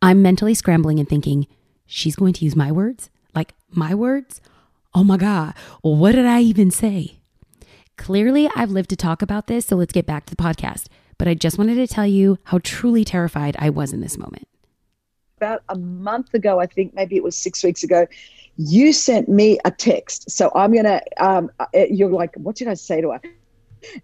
I'm 0.00 0.22
mentally 0.22 0.54
scrambling 0.54 0.98
and 0.98 1.06
thinking, 1.06 1.46
she's 1.84 2.16
going 2.16 2.32
to 2.32 2.44
use 2.46 2.56
my 2.56 2.72
words? 2.72 3.10
Like 3.34 3.52
my 3.68 3.94
words? 3.94 4.40
Oh 4.94 5.04
my 5.04 5.18
God. 5.18 5.52
What 5.82 6.12
did 6.12 6.24
I 6.24 6.40
even 6.40 6.70
say? 6.70 7.18
Clearly, 7.98 8.48
I've 8.56 8.70
lived 8.70 8.88
to 8.88 8.96
talk 8.96 9.20
about 9.20 9.46
this, 9.46 9.66
so 9.66 9.76
let's 9.76 9.92
get 9.92 10.06
back 10.06 10.24
to 10.24 10.34
the 10.34 10.42
podcast. 10.42 10.86
But 11.18 11.28
I 11.28 11.34
just 11.34 11.58
wanted 11.58 11.74
to 11.74 11.86
tell 11.86 12.06
you 12.06 12.38
how 12.44 12.58
truly 12.62 13.04
terrified 13.04 13.56
I 13.58 13.68
was 13.68 13.92
in 13.92 14.00
this 14.00 14.16
moment. 14.16 14.48
About 15.36 15.64
a 15.68 15.76
month 15.76 16.32
ago, 16.32 16.60
I 16.60 16.66
think 16.66 16.94
maybe 16.94 17.16
it 17.16 17.22
was 17.22 17.36
six 17.36 17.62
weeks 17.62 17.82
ago, 17.82 18.06
you 18.56 18.94
sent 18.94 19.28
me 19.28 19.58
a 19.66 19.70
text. 19.70 20.30
So 20.30 20.50
I'm 20.54 20.72
going 20.72 20.86
to, 20.86 21.02
um, 21.18 21.50
uh, 21.60 21.66
you're 21.90 22.08
like, 22.08 22.34
what 22.36 22.56
did 22.56 22.68
I 22.68 22.74
say 22.74 23.02
to 23.02 23.10
her? 23.10 23.20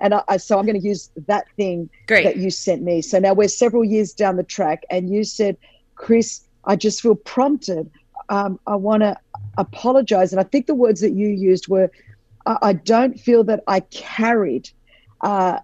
And 0.00 0.14
I, 0.14 0.36
so 0.36 0.58
I'm 0.58 0.66
going 0.66 0.80
to 0.80 0.86
use 0.86 1.10
that 1.26 1.46
thing 1.56 1.88
Great. 2.06 2.24
that 2.24 2.36
you 2.36 2.50
sent 2.50 2.82
me. 2.82 3.02
So 3.02 3.18
now 3.18 3.32
we're 3.34 3.48
several 3.48 3.84
years 3.84 4.12
down 4.12 4.36
the 4.36 4.42
track, 4.42 4.84
and 4.90 5.10
you 5.10 5.24
said, 5.24 5.56
Chris, 5.94 6.42
I 6.64 6.76
just 6.76 7.00
feel 7.00 7.14
prompted. 7.14 7.90
Um, 8.28 8.60
I 8.66 8.76
want 8.76 9.02
to 9.02 9.16
apologize. 9.56 10.32
And 10.32 10.40
I 10.40 10.44
think 10.44 10.66
the 10.66 10.74
words 10.74 11.00
that 11.00 11.12
you 11.12 11.28
used 11.28 11.68
were, 11.68 11.90
I, 12.46 12.58
I 12.62 12.72
don't 12.74 13.18
feel 13.18 13.44
that 13.44 13.62
I 13.66 13.80
carried 13.80 14.70
uh, 15.22 15.58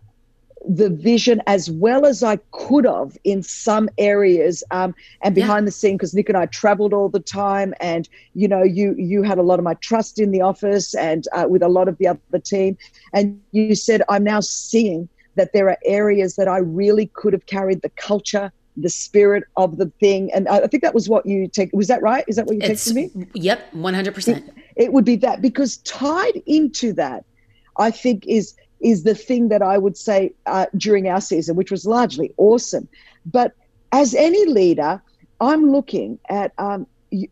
the 0.66 0.88
vision 0.88 1.42
as 1.46 1.70
well 1.70 2.06
as 2.06 2.22
I 2.22 2.36
could 2.52 2.84
have 2.84 3.16
in 3.24 3.42
some 3.42 3.88
areas 3.98 4.64
um, 4.70 4.94
and 5.22 5.34
behind 5.34 5.64
yeah. 5.64 5.66
the 5.66 5.72
scene 5.72 5.96
because 5.96 6.14
Nick 6.14 6.28
and 6.28 6.38
I 6.38 6.46
traveled 6.46 6.94
all 6.94 7.08
the 7.08 7.20
time 7.20 7.74
and 7.80 8.08
you 8.34 8.48
know 8.48 8.62
you 8.62 8.94
you 8.96 9.22
had 9.22 9.38
a 9.38 9.42
lot 9.42 9.58
of 9.58 9.64
my 9.64 9.74
trust 9.74 10.18
in 10.18 10.30
the 10.30 10.40
office 10.40 10.94
and 10.94 11.26
uh, 11.32 11.46
with 11.48 11.62
a 11.62 11.68
lot 11.68 11.88
of 11.88 11.98
the 11.98 12.08
other 12.08 12.38
team. 12.42 12.78
And 13.12 13.40
you 13.52 13.74
said 13.74 14.02
I'm 14.08 14.24
now 14.24 14.40
seeing 14.40 15.08
that 15.36 15.52
there 15.52 15.68
are 15.68 15.78
areas 15.84 16.36
that 16.36 16.48
I 16.48 16.58
really 16.58 17.06
could 17.14 17.32
have 17.32 17.46
carried 17.46 17.82
the 17.82 17.90
culture 17.90 18.52
the 18.76 18.90
spirit 18.90 19.44
of 19.56 19.76
the 19.76 19.86
thing. 20.00 20.32
And 20.32 20.48
I 20.48 20.66
think 20.66 20.82
that 20.82 20.94
was 20.94 21.08
what 21.08 21.24
you 21.26 21.46
take 21.46 21.70
was 21.72 21.86
that 21.88 22.02
right? 22.02 22.24
Is 22.26 22.36
that 22.36 22.46
what 22.46 22.56
you 22.56 22.60
texted 22.60 22.94
me? 22.94 23.10
Yep 23.34 23.72
100% 23.72 24.36
it, 24.36 24.54
it 24.76 24.92
would 24.92 25.04
be 25.04 25.16
that 25.16 25.40
because 25.40 25.76
tied 25.78 26.42
into 26.46 26.92
that 26.94 27.24
I 27.76 27.90
think 27.90 28.26
is 28.26 28.54
is 28.84 29.02
the 29.02 29.14
thing 29.14 29.48
that 29.48 29.62
I 29.62 29.78
would 29.78 29.96
say 29.96 30.34
uh, 30.46 30.66
during 30.76 31.08
our 31.08 31.20
season, 31.20 31.56
which 31.56 31.70
was 31.70 31.86
largely 31.86 32.32
awesome. 32.36 32.86
But 33.24 33.52
as 33.92 34.14
any 34.14 34.44
leader, 34.44 35.02
I'm 35.40 35.72
looking 35.72 36.18
at 36.28 36.52
um, 36.58 36.86
you, 37.10 37.28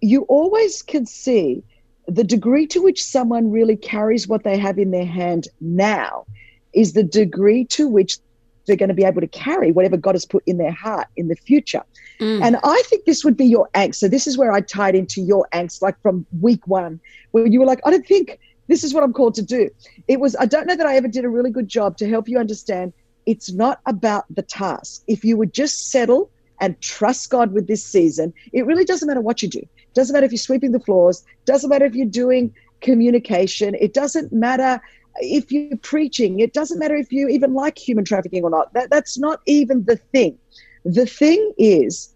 you, 0.00 0.22
always 0.22 0.80
can 0.80 1.04
see 1.04 1.62
the 2.06 2.24
degree 2.24 2.66
to 2.68 2.82
which 2.82 3.02
someone 3.02 3.50
really 3.50 3.76
carries 3.76 4.28
what 4.28 4.44
they 4.44 4.56
have 4.58 4.78
in 4.78 4.92
their 4.92 5.06
hand 5.06 5.48
now 5.60 6.24
is 6.72 6.92
the 6.92 7.02
degree 7.02 7.64
to 7.66 7.88
which 7.88 8.18
they're 8.66 8.76
going 8.76 8.88
to 8.88 8.94
be 8.94 9.04
able 9.04 9.20
to 9.20 9.26
carry 9.26 9.72
whatever 9.72 9.96
God 9.96 10.14
has 10.14 10.24
put 10.24 10.44
in 10.46 10.58
their 10.58 10.72
heart 10.72 11.08
in 11.16 11.28
the 11.28 11.36
future. 11.36 11.82
Mm. 12.20 12.42
And 12.42 12.56
I 12.62 12.82
think 12.86 13.06
this 13.06 13.24
would 13.24 13.36
be 13.36 13.46
your 13.46 13.68
angst. 13.74 13.96
So 13.96 14.08
this 14.08 14.28
is 14.28 14.38
where 14.38 14.52
I 14.52 14.60
tied 14.60 14.94
into 14.94 15.20
your 15.20 15.48
angst, 15.52 15.82
like 15.82 16.00
from 16.00 16.24
week 16.40 16.66
one, 16.68 17.00
where 17.32 17.46
you 17.46 17.58
were 17.58 17.66
like, 17.66 17.80
I 17.84 17.90
don't 17.90 18.06
think 18.06 18.38
this 18.68 18.84
is 18.84 18.94
what 18.94 19.02
I'm 19.02 19.12
called 19.12 19.34
to 19.34 19.42
do. 19.42 19.68
It 20.08 20.20
was, 20.20 20.36
I 20.36 20.46
don't 20.46 20.66
know 20.66 20.76
that 20.76 20.86
I 20.86 20.96
ever 20.96 21.08
did 21.08 21.24
a 21.24 21.28
really 21.28 21.50
good 21.50 21.68
job 21.68 21.96
to 21.98 22.08
help 22.08 22.28
you 22.28 22.38
understand 22.38 22.92
it's 23.26 23.52
not 23.52 23.80
about 23.86 24.24
the 24.30 24.42
task. 24.42 25.02
If 25.06 25.24
you 25.24 25.36
would 25.36 25.52
just 25.52 25.90
settle 25.90 26.30
and 26.60 26.80
trust 26.80 27.30
God 27.30 27.52
with 27.52 27.66
this 27.66 27.84
season, 27.84 28.32
it 28.52 28.66
really 28.66 28.84
doesn't 28.84 29.06
matter 29.06 29.20
what 29.20 29.42
you 29.42 29.48
do. 29.48 29.60
It 29.60 29.94
doesn't 29.94 30.12
matter 30.12 30.26
if 30.26 30.32
you're 30.32 30.38
sweeping 30.38 30.72
the 30.72 30.80
floors, 30.80 31.24
doesn't 31.44 31.70
matter 31.70 31.84
if 31.84 31.94
you're 31.94 32.06
doing 32.06 32.54
communication, 32.80 33.76
it 33.80 33.94
doesn't 33.94 34.32
matter 34.32 34.80
if 35.20 35.52
you're 35.52 35.76
preaching, 35.78 36.40
it 36.40 36.52
doesn't 36.52 36.78
matter 36.78 36.96
if 36.96 37.12
you 37.12 37.28
even 37.28 37.54
like 37.54 37.78
human 37.78 38.04
trafficking 38.04 38.42
or 38.42 38.50
not. 38.50 38.72
That, 38.74 38.90
that's 38.90 39.18
not 39.18 39.40
even 39.46 39.84
the 39.84 39.96
thing. 39.96 40.38
The 40.84 41.06
thing 41.06 41.52
is, 41.58 42.12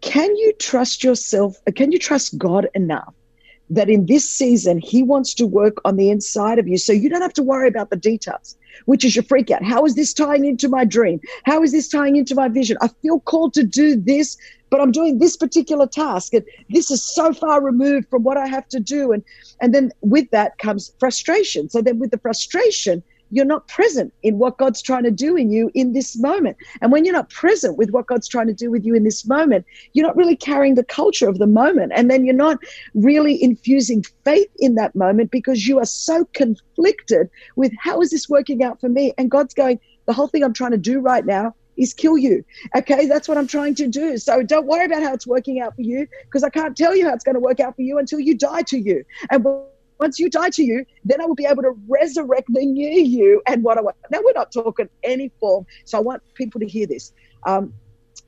can 0.00 0.34
you 0.36 0.52
trust 0.58 1.04
yourself? 1.04 1.56
Can 1.76 1.92
you 1.92 1.98
trust 1.98 2.38
God 2.38 2.68
enough 2.74 3.14
that 3.72 3.88
in 3.88 4.04
this 4.04 4.28
season, 4.28 4.78
he 4.78 5.02
wants 5.02 5.32
to 5.34 5.46
work 5.46 5.78
on 5.86 5.96
the 5.96 6.10
inside 6.10 6.58
of 6.58 6.68
you. 6.68 6.76
So 6.76 6.92
you 6.92 7.08
don't 7.08 7.22
have 7.22 7.32
to 7.34 7.42
worry 7.42 7.68
about 7.68 7.88
the 7.88 7.96
details, 7.96 8.56
which 8.84 9.02
is 9.02 9.16
your 9.16 9.22
freak 9.22 9.50
out. 9.50 9.64
How 9.64 9.86
is 9.86 9.94
this 9.94 10.12
tying 10.12 10.44
into 10.44 10.68
my 10.68 10.84
dream? 10.84 11.20
How 11.44 11.62
is 11.62 11.72
this 11.72 11.88
tying 11.88 12.16
into 12.16 12.34
my 12.34 12.48
vision? 12.48 12.76
I 12.82 12.88
feel 13.00 13.20
called 13.20 13.54
to 13.54 13.64
do 13.64 13.96
this, 13.96 14.36
but 14.68 14.82
I'm 14.82 14.92
doing 14.92 15.18
this 15.18 15.38
particular 15.38 15.86
task. 15.86 16.34
And 16.34 16.44
this 16.68 16.90
is 16.90 17.02
so 17.02 17.32
far 17.32 17.62
removed 17.62 18.08
from 18.10 18.24
what 18.24 18.36
I 18.36 18.46
have 18.46 18.68
to 18.68 18.80
do. 18.80 19.10
And, 19.10 19.24
and 19.62 19.74
then 19.74 19.90
with 20.02 20.30
that 20.32 20.58
comes 20.58 20.92
frustration. 20.98 21.70
So 21.70 21.80
then 21.80 21.98
with 21.98 22.10
the 22.10 22.18
frustration, 22.18 23.02
you're 23.32 23.46
not 23.46 23.66
present 23.66 24.12
in 24.22 24.38
what 24.38 24.58
God's 24.58 24.82
trying 24.82 25.04
to 25.04 25.10
do 25.10 25.36
in 25.36 25.50
you 25.50 25.70
in 25.74 25.94
this 25.94 26.18
moment. 26.18 26.56
And 26.82 26.92
when 26.92 27.04
you're 27.04 27.14
not 27.14 27.30
present 27.30 27.78
with 27.78 27.90
what 27.90 28.06
God's 28.06 28.28
trying 28.28 28.46
to 28.46 28.52
do 28.52 28.70
with 28.70 28.84
you 28.84 28.94
in 28.94 29.04
this 29.04 29.26
moment, 29.26 29.64
you're 29.94 30.06
not 30.06 30.16
really 30.16 30.36
carrying 30.36 30.74
the 30.74 30.84
culture 30.84 31.28
of 31.28 31.38
the 31.38 31.46
moment. 31.46 31.92
And 31.96 32.10
then 32.10 32.26
you're 32.26 32.34
not 32.34 32.58
really 32.94 33.42
infusing 33.42 34.04
faith 34.24 34.50
in 34.58 34.74
that 34.74 34.94
moment 34.94 35.30
because 35.30 35.66
you 35.66 35.78
are 35.78 35.86
so 35.86 36.26
conflicted 36.34 37.30
with 37.56 37.72
how 37.78 38.02
is 38.02 38.10
this 38.10 38.28
working 38.28 38.62
out 38.62 38.78
for 38.80 38.90
me? 38.90 39.14
And 39.16 39.30
God's 39.30 39.54
going, 39.54 39.80
the 40.04 40.12
whole 40.12 40.28
thing 40.28 40.44
I'm 40.44 40.52
trying 40.52 40.72
to 40.72 40.78
do 40.78 41.00
right 41.00 41.24
now 41.24 41.54
is 41.78 41.94
kill 41.94 42.18
you. 42.18 42.44
Okay, 42.76 43.06
that's 43.06 43.28
what 43.28 43.38
I'm 43.38 43.46
trying 43.46 43.74
to 43.76 43.88
do. 43.88 44.18
So 44.18 44.42
don't 44.42 44.66
worry 44.66 44.84
about 44.84 45.02
how 45.02 45.14
it's 45.14 45.26
working 45.26 45.60
out 45.60 45.74
for 45.74 45.80
you 45.80 46.06
because 46.24 46.44
I 46.44 46.50
can't 46.50 46.76
tell 46.76 46.94
you 46.94 47.08
how 47.08 47.14
it's 47.14 47.24
going 47.24 47.34
to 47.34 47.40
work 47.40 47.60
out 47.60 47.76
for 47.76 47.82
you 47.82 47.96
until 47.96 48.20
you 48.20 48.36
die 48.36 48.62
to 48.62 48.78
you. 48.78 49.04
And 49.30 49.42
once 50.02 50.18
you 50.18 50.28
die 50.28 50.50
to 50.58 50.64
you, 50.70 50.84
then 51.04 51.20
I 51.22 51.24
will 51.26 51.40
be 51.44 51.48
able 51.52 51.62
to 51.62 51.74
resurrect 51.88 52.48
the 52.56 52.64
new 52.78 52.94
you 53.16 53.40
and 53.46 53.62
what 53.62 53.78
I 53.78 53.82
want. 53.86 53.96
Now, 54.10 54.18
we're 54.24 54.40
not 54.42 54.50
talking 54.52 54.88
any 55.14 55.30
form. 55.40 55.64
So 55.84 55.92
I 55.98 56.00
want 56.00 56.20
people 56.34 56.58
to 56.60 56.66
hear 56.66 56.86
this. 56.94 57.12
Um, 57.50 57.72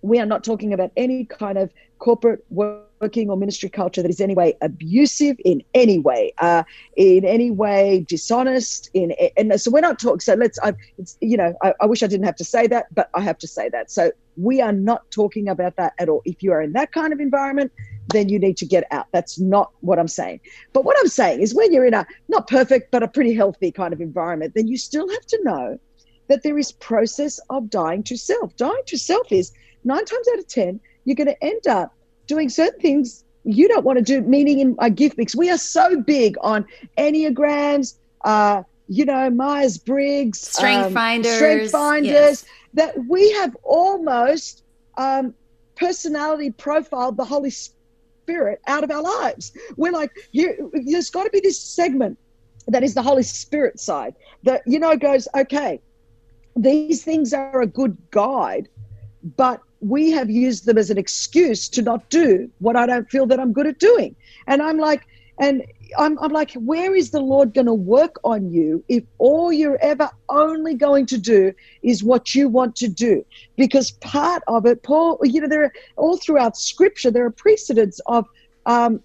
we 0.02 0.20
are 0.20 0.26
not 0.34 0.44
talking 0.44 0.72
about 0.72 0.90
any 0.96 1.24
kind 1.24 1.56
of 1.58 1.72
corporate 1.98 2.44
working 2.50 3.30
or 3.30 3.36
ministry 3.36 3.70
culture 3.70 4.02
that 4.02 4.10
is 4.10 4.20
any 4.20 4.34
way 4.34 4.48
abusive 4.60 5.36
in 5.44 5.62
any 5.72 5.98
way, 5.98 6.32
uh, 6.38 6.62
in 6.96 7.24
any 7.24 7.50
way 7.50 8.04
dishonest. 8.06 8.90
In 8.92 9.14
and 9.36 9.58
so 9.60 9.70
we're 9.70 9.80
not 9.90 9.98
talking. 9.98 10.20
So 10.20 10.34
let's. 10.34 10.58
I, 10.62 10.74
it's, 10.98 11.16
you 11.20 11.36
know, 11.36 11.54
I, 11.62 11.72
I 11.80 11.86
wish 11.86 12.02
I 12.02 12.06
didn't 12.06 12.26
have 12.26 12.36
to 12.36 12.44
say 12.44 12.66
that, 12.74 12.84
but 12.94 13.08
I 13.14 13.20
have 13.22 13.38
to 13.38 13.48
say 13.48 13.68
that. 13.70 13.90
So 13.90 14.12
we 14.36 14.60
are 14.60 14.72
not 14.72 15.10
talking 15.10 15.48
about 15.48 15.76
that 15.76 15.94
at 15.98 16.08
all. 16.10 16.22
If 16.24 16.42
you 16.42 16.52
are 16.52 16.62
in 16.62 16.72
that 16.72 16.92
kind 16.92 17.12
of 17.12 17.20
environment, 17.20 17.72
then 18.08 18.28
you 18.28 18.38
need 18.38 18.56
to 18.58 18.66
get 18.66 18.84
out. 18.90 19.06
That's 19.12 19.38
not 19.38 19.72
what 19.80 19.98
I'm 19.98 20.08
saying. 20.08 20.40
But 20.72 20.84
what 20.84 20.96
I'm 21.00 21.08
saying 21.08 21.40
is 21.40 21.54
when 21.54 21.72
you're 21.72 21.86
in 21.86 21.94
a 21.94 22.06
not 22.28 22.48
perfect, 22.48 22.90
but 22.90 23.02
a 23.02 23.08
pretty 23.08 23.34
healthy 23.34 23.70
kind 23.70 23.92
of 23.92 24.00
environment, 24.00 24.52
then 24.54 24.68
you 24.68 24.76
still 24.76 25.08
have 25.08 25.26
to 25.26 25.40
know 25.42 25.78
that 26.28 26.42
there 26.42 26.58
is 26.58 26.72
process 26.72 27.38
of 27.50 27.70
dying 27.70 28.02
to 28.04 28.16
self. 28.16 28.56
Dying 28.56 28.82
to 28.86 28.98
self 28.98 29.30
is 29.30 29.52
nine 29.84 30.04
times 30.04 30.26
out 30.32 30.38
of 30.38 30.48
10, 30.48 30.80
you're 31.04 31.16
going 31.16 31.28
to 31.28 31.44
end 31.44 31.66
up 31.66 31.94
doing 32.26 32.48
certain 32.48 32.80
things 32.80 33.24
you 33.44 33.68
don't 33.68 33.84
want 33.84 33.98
to 33.98 34.04
do, 34.04 34.22
meaning 34.22 34.60
in 34.60 34.76
a 34.78 34.88
gift 34.88 35.18
mix. 35.18 35.36
We 35.36 35.50
are 35.50 35.58
so 35.58 36.00
big 36.00 36.36
on 36.40 36.66
Enneagrams, 36.96 37.94
uh, 38.22 38.62
you 38.88 39.04
know, 39.04 39.28
Myers 39.28 39.76
Briggs, 39.76 40.40
Strength 40.40 40.86
um, 40.86 40.94
Finders, 40.94 41.34
Strength 41.34 41.70
Finders, 41.70 42.10
yes. 42.12 42.44
that 42.74 43.04
we 43.06 43.32
have 43.32 43.54
almost 43.62 44.64
um, 44.96 45.34
personality 45.76 46.50
profiled 46.50 47.18
the 47.18 47.24
Holy 47.24 47.50
Spirit 47.50 47.83
Spirit 48.24 48.60
out 48.66 48.82
of 48.82 48.90
our 48.90 49.02
lives. 49.02 49.52
We're 49.76 49.92
like, 49.92 50.10
there's 50.32 51.10
got 51.10 51.24
to 51.24 51.30
be 51.30 51.40
this 51.40 51.60
segment 51.60 52.18
that 52.68 52.82
is 52.82 52.94
the 52.94 53.02
Holy 53.02 53.22
Spirit 53.22 53.78
side 53.78 54.14
that, 54.44 54.62
you 54.66 54.78
know, 54.78 54.96
goes, 54.96 55.28
okay, 55.34 55.80
these 56.56 57.04
things 57.04 57.34
are 57.34 57.60
a 57.60 57.66
good 57.66 57.96
guide, 58.10 58.68
but 59.36 59.60
we 59.80 60.10
have 60.12 60.30
used 60.30 60.64
them 60.64 60.78
as 60.78 60.88
an 60.88 60.96
excuse 60.96 61.68
to 61.68 61.82
not 61.82 62.08
do 62.08 62.50
what 62.60 62.76
I 62.76 62.86
don't 62.86 63.10
feel 63.10 63.26
that 63.26 63.38
I'm 63.38 63.52
good 63.52 63.66
at 63.66 63.78
doing. 63.78 64.16
And 64.46 64.62
I'm 64.62 64.78
like, 64.78 65.02
and 65.38 65.62
I'm, 65.98 66.18
I'm 66.18 66.32
like, 66.32 66.52
where 66.54 66.94
is 66.94 67.10
the 67.10 67.20
Lord 67.20 67.54
going 67.54 67.66
to 67.66 67.74
work 67.74 68.16
on 68.24 68.50
you 68.52 68.84
if 68.88 69.04
all 69.18 69.52
you're 69.52 69.78
ever 69.80 70.10
only 70.28 70.74
going 70.74 71.06
to 71.06 71.18
do 71.18 71.52
is 71.82 72.02
what 72.02 72.34
you 72.34 72.48
want 72.48 72.76
to 72.76 72.88
do? 72.88 73.24
Because 73.56 73.92
part 74.00 74.42
of 74.48 74.66
it, 74.66 74.82
Paul, 74.82 75.18
you 75.22 75.40
know, 75.40 75.48
there 75.48 75.64
are 75.64 75.72
all 75.96 76.16
throughout 76.18 76.56
Scripture 76.56 77.10
there 77.10 77.24
are 77.24 77.30
precedents 77.30 78.00
of. 78.06 78.26
Um, 78.66 79.02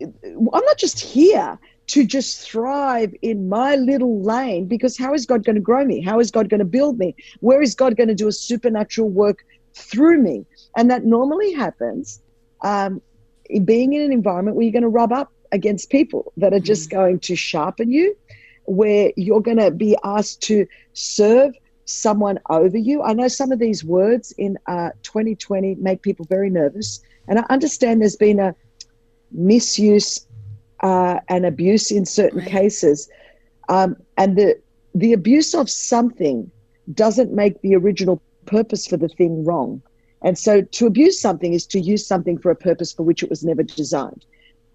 I'm 0.00 0.64
not 0.64 0.78
just 0.78 1.00
here 1.00 1.58
to 1.88 2.04
just 2.04 2.40
thrive 2.40 3.14
in 3.22 3.48
my 3.48 3.76
little 3.76 4.22
lane 4.22 4.66
because 4.66 4.96
how 4.96 5.14
is 5.14 5.26
God 5.26 5.44
going 5.44 5.56
to 5.56 5.62
grow 5.62 5.84
me? 5.84 6.02
How 6.02 6.20
is 6.20 6.30
God 6.30 6.48
going 6.48 6.60
to 6.60 6.64
build 6.64 6.98
me? 6.98 7.16
Where 7.40 7.62
is 7.62 7.74
God 7.74 7.96
going 7.96 8.08
to 8.08 8.14
do 8.14 8.28
a 8.28 8.32
supernatural 8.32 9.08
work 9.08 9.38
through 9.74 10.22
me? 10.22 10.46
And 10.76 10.90
that 10.90 11.04
normally 11.04 11.52
happens 11.52 12.20
um, 12.62 13.02
in 13.48 13.64
being 13.64 13.94
in 13.94 14.02
an 14.02 14.12
environment 14.12 14.56
where 14.56 14.64
you're 14.64 14.72
going 14.72 14.82
to 14.82 14.88
rub 14.88 15.12
up 15.12 15.32
against 15.52 15.90
people 15.90 16.32
that 16.36 16.52
are 16.52 16.60
just 16.60 16.88
mm-hmm. 16.88 16.98
going 16.98 17.20
to 17.20 17.36
sharpen 17.36 17.90
you, 17.90 18.16
where 18.64 19.12
you're 19.16 19.40
going 19.40 19.58
to 19.58 19.70
be 19.70 19.96
asked 20.04 20.42
to 20.42 20.66
serve 20.92 21.54
someone 21.88 22.38
over 22.50 22.76
you. 22.76 23.02
I 23.02 23.14
know 23.14 23.28
some 23.28 23.50
of 23.50 23.58
these 23.58 23.82
words 23.82 24.32
in 24.32 24.58
uh, 24.66 24.90
2020 25.02 25.76
make 25.76 26.02
people 26.02 26.26
very 26.26 26.50
nervous. 26.50 27.00
And 27.26 27.38
I 27.38 27.44
understand 27.48 28.02
there's 28.02 28.16
been 28.16 28.38
a 28.38 28.54
misuse 29.30 30.26
uh, 30.80 31.20
and 31.28 31.46
abuse 31.46 31.90
in 31.90 32.04
certain 32.04 32.40
right. 32.40 32.48
cases. 32.48 33.08
Um, 33.68 33.96
and 34.16 34.36
the, 34.36 34.60
the 34.94 35.12
abuse 35.12 35.54
of 35.54 35.70
something 35.70 36.50
doesn't 36.92 37.32
make 37.32 37.60
the 37.62 37.74
original 37.74 38.22
purpose 38.46 38.86
for 38.86 38.96
the 38.96 39.08
thing 39.08 39.44
wrong. 39.44 39.82
And 40.22 40.36
so 40.36 40.62
to 40.62 40.86
abuse 40.86 41.20
something 41.20 41.52
is 41.52 41.66
to 41.68 41.80
use 41.80 42.06
something 42.06 42.38
for 42.38 42.50
a 42.50 42.56
purpose 42.56 42.92
for 42.92 43.02
which 43.02 43.22
it 43.22 43.30
was 43.30 43.44
never 43.44 43.62
designed. 43.62 44.24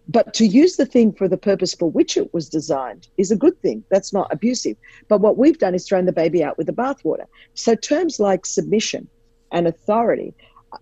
But 0.07 0.33
to 0.35 0.45
use 0.45 0.75
the 0.75 0.85
thing 0.85 1.13
for 1.13 1.27
the 1.27 1.37
purpose 1.37 1.73
for 1.73 1.89
which 1.89 2.17
it 2.17 2.33
was 2.33 2.49
designed 2.49 3.07
is 3.17 3.31
a 3.31 3.35
good 3.37 3.59
thing. 3.61 3.83
That's 3.89 4.11
not 4.11 4.31
abusive. 4.33 4.75
But 5.07 5.21
what 5.21 5.37
we've 5.37 5.57
done 5.57 5.75
is 5.75 5.87
thrown 5.87 6.05
the 6.05 6.11
baby 6.11 6.43
out 6.43 6.57
with 6.57 6.67
the 6.67 6.73
bathwater. 6.73 7.25
So 7.53 7.75
terms 7.75 8.19
like 8.19 8.45
submission 8.45 9.07
and 9.51 9.67
authority, 9.67 10.33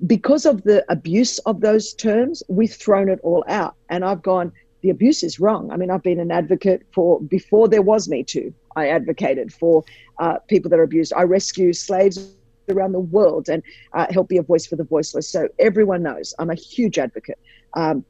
because 0.08 0.46
of 0.46 0.64
the 0.64 0.84
abuse 0.90 1.38
of 1.40 1.62
those 1.62 1.94
terms, 1.94 2.42
we've 2.48 2.74
thrown 2.74 3.10
it 3.10 3.20
all 3.22 3.44
out. 3.48 3.76
And 3.90 4.04
I've 4.04 4.22
gone, 4.24 4.52
the 4.82 4.90
abuse 4.90 5.22
is 5.22 5.40
wrong. 5.40 5.72
I 5.72 5.78
mean, 5.78 5.92
I've 5.92 6.04
been 6.04 6.20
an 6.20 6.32
advocate 6.32 6.82
for 6.94 7.22
before 7.22 7.68
there 7.68 7.82
was 7.84 8.10
Me 8.10 8.24
Too. 8.24 8.54
I 8.76 8.88
advocated 8.88 9.54
for 9.54 9.84
uh, 10.18 10.40
people 10.48 10.70
that 10.70 10.80
are 10.80 10.84
abused. 10.84 11.14
I 11.14 11.24
rescue 11.24 11.74
slaves 11.74 12.34
around 12.70 12.94
the 12.94 13.00
world 13.00 13.50
and 13.50 13.62
uh, 13.94 14.08
help 14.10 14.30
be 14.30 14.38
a 14.38 14.44
voice 14.44 14.66
for 14.66 14.78
the 14.78 14.84
voiceless. 14.84 15.30
So 15.30 15.50
everyone 15.60 16.04
knows 16.04 16.34
I'm 16.40 16.50
a 16.50 16.56
huge 16.56 16.98
advocate. 16.98 17.38
Um, 17.74 18.06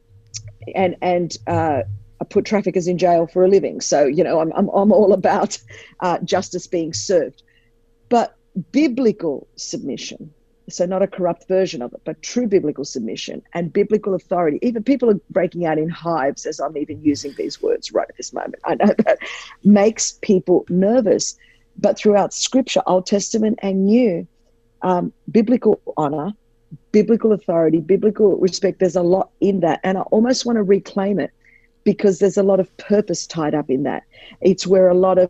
and 0.75 0.95
and 1.01 1.37
uh, 1.47 1.83
put 2.29 2.45
traffickers 2.45 2.87
in 2.87 2.97
jail 2.97 3.27
for 3.27 3.43
a 3.43 3.47
living. 3.47 3.81
So 3.81 4.05
you 4.05 4.23
know, 4.23 4.39
I'm 4.39 4.51
I'm, 4.53 4.69
I'm 4.69 4.91
all 4.91 5.13
about 5.13 5.57
uh, 5.99 6.19
justice 6.19 6.67
being 6.67 6.93
served, 6.93 7.43
but 8.09 8.35
biblical 8.71 9.47
submission. 9.55 10.33
So 10.69 10.85
not 10.85 11.01
a 11.01 11.07
corrupt 11.07 11.47
version 11.47 11.81
of 11.81 11.93
it, 11.93 12.01
but 12.05 12.21
true 12.21 12.47
biblical 12.47 12.85
submission 12.85 13.41
and 13.53 13.73
biblical 13.73 14.13
authority. 14.13 14.59
Even 14.61 14.83
people 14.83 15.09
are 15.09 15.19
breaking 15.29 15.65
out 15.65 15.77
in 15.77 15.89
hives 15.89 16.45
as 16.45 16.59
I'm 16.59 16.77
even 16.77 17.03
using 17.03 17.33
these 17.37 17.61
words 17.61 17.91
right 17.91 18.07
at 18.07 18.15
this 18.15 18.31
moment. 18.31 18.55
I 18.63 18.75
know 18.75 18.85
that 19.05 19.17
makes 19.63 20.17
people 20.21 20.65
nervous. 20.69 21.35
But 21.77 21.97
throughout 21.97 22.33
Scripture, 22.33 22.81
Old 22.85 23.05
Testament 23.05 23.59
and 23.61 23.85
New, 23.85 24.27
um, 24.81 25.11
biblical 25.29 25.81
honor 25.97 26.33
biblical 26.91 27.31
authority, 27.31 27.79
biblical 27.79 28.37
respect. 28.37 28.79
There's 28.79 28.95
a 28.95 29.01
lot 29.01 29.31
in 29.39 29.59
that. 29.61 29.79
And 29.83 29.97
I 29.97 30.01
almost 30.01 30.45
want 30.45 30.57
to 30.57 30.63
reclaim 30.63 31.19
it 31.19 31.31
because 31.83 32.19
there's 32.19 32.37
a 32.37 32.43
lot 32.43 32.59
of 32.59 32.75
purpose 32.77 33.25
tied 33.25 33.55
up 33.55 33.69
in 33.69 33.83
that. 33.83 34.03
It's 34.41 34.67
where 34.67 34.89
a 34.89 34.93
lot 34.93 35.17
of 35.17 35.29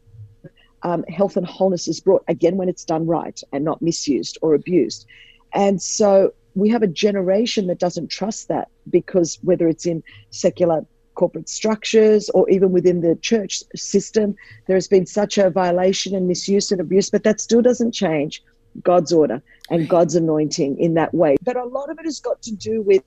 um, 0.83 1.03
health 1.03 1.37
and 1.37 1.45
wholeness 1.45 1.87
is 1.87 1.99
brought, 1.99 2.23
again, 2.27 2.57
when 2.57 2.69
it's 2.69 2.83
done 2.83 3.05
right 3.05 3.39
and 3.53 3.63
not 3.63 3.81
misused 3.81 4.37
or 4.41 4.53
abused. 4.53 5.05
And 5.53 5.81
so 5.81 6.33
we 6.55 6.69
have 6.69 6.83
a 6.83 6.87
generation 6.87 7.67
that 7.67 7.79
doesn't 7.79 8.09
trust 8.09 8.47
that 8.47 8.69
because 8.89 9.39
whether 9.43 9.67
it's 9.67 9.85
in 9.85 10.03
secular 10.31 10.85
corporate 11.15 11.49
structures 11.49 12.29
or 12.29 12.49
even 12.49 12.71
within 12.71 13.01
the 13.01 13.15
church 13.17 13.63
system, 13.75 14.35
there 14.67 14.75
has 14.75 14.87
been 14.87 15.05
such 15.05 15.37
a 15.37 15.49
violation 15.49 16.15
and 16.15 16.27
misuse 16.27 16.71
and 16.71 16.81
abuse, 16.81 17.09
but 17.09 17.23
that 17.23 17.39
still 17.39 17.61
doesn't 17.61 17.91
change 17.91 18.43
God's 18.83 19.11
order 19.11 19.41
and 19.69 19.87
God's 19.87 20.15
anointing 20.15 20.79
in 20.79 20.93
that 20.95 21.13
way. 21.13 21.37
But 21.43 21.57
a 21.57 21.65
lot 21.65 21.89
of 21.89 21.99
it 21.99 22.05
has 22.05 22.19
got 22.19 22.41
to 22.43 22.55
do 22.55 22.81
with 22.81 23.03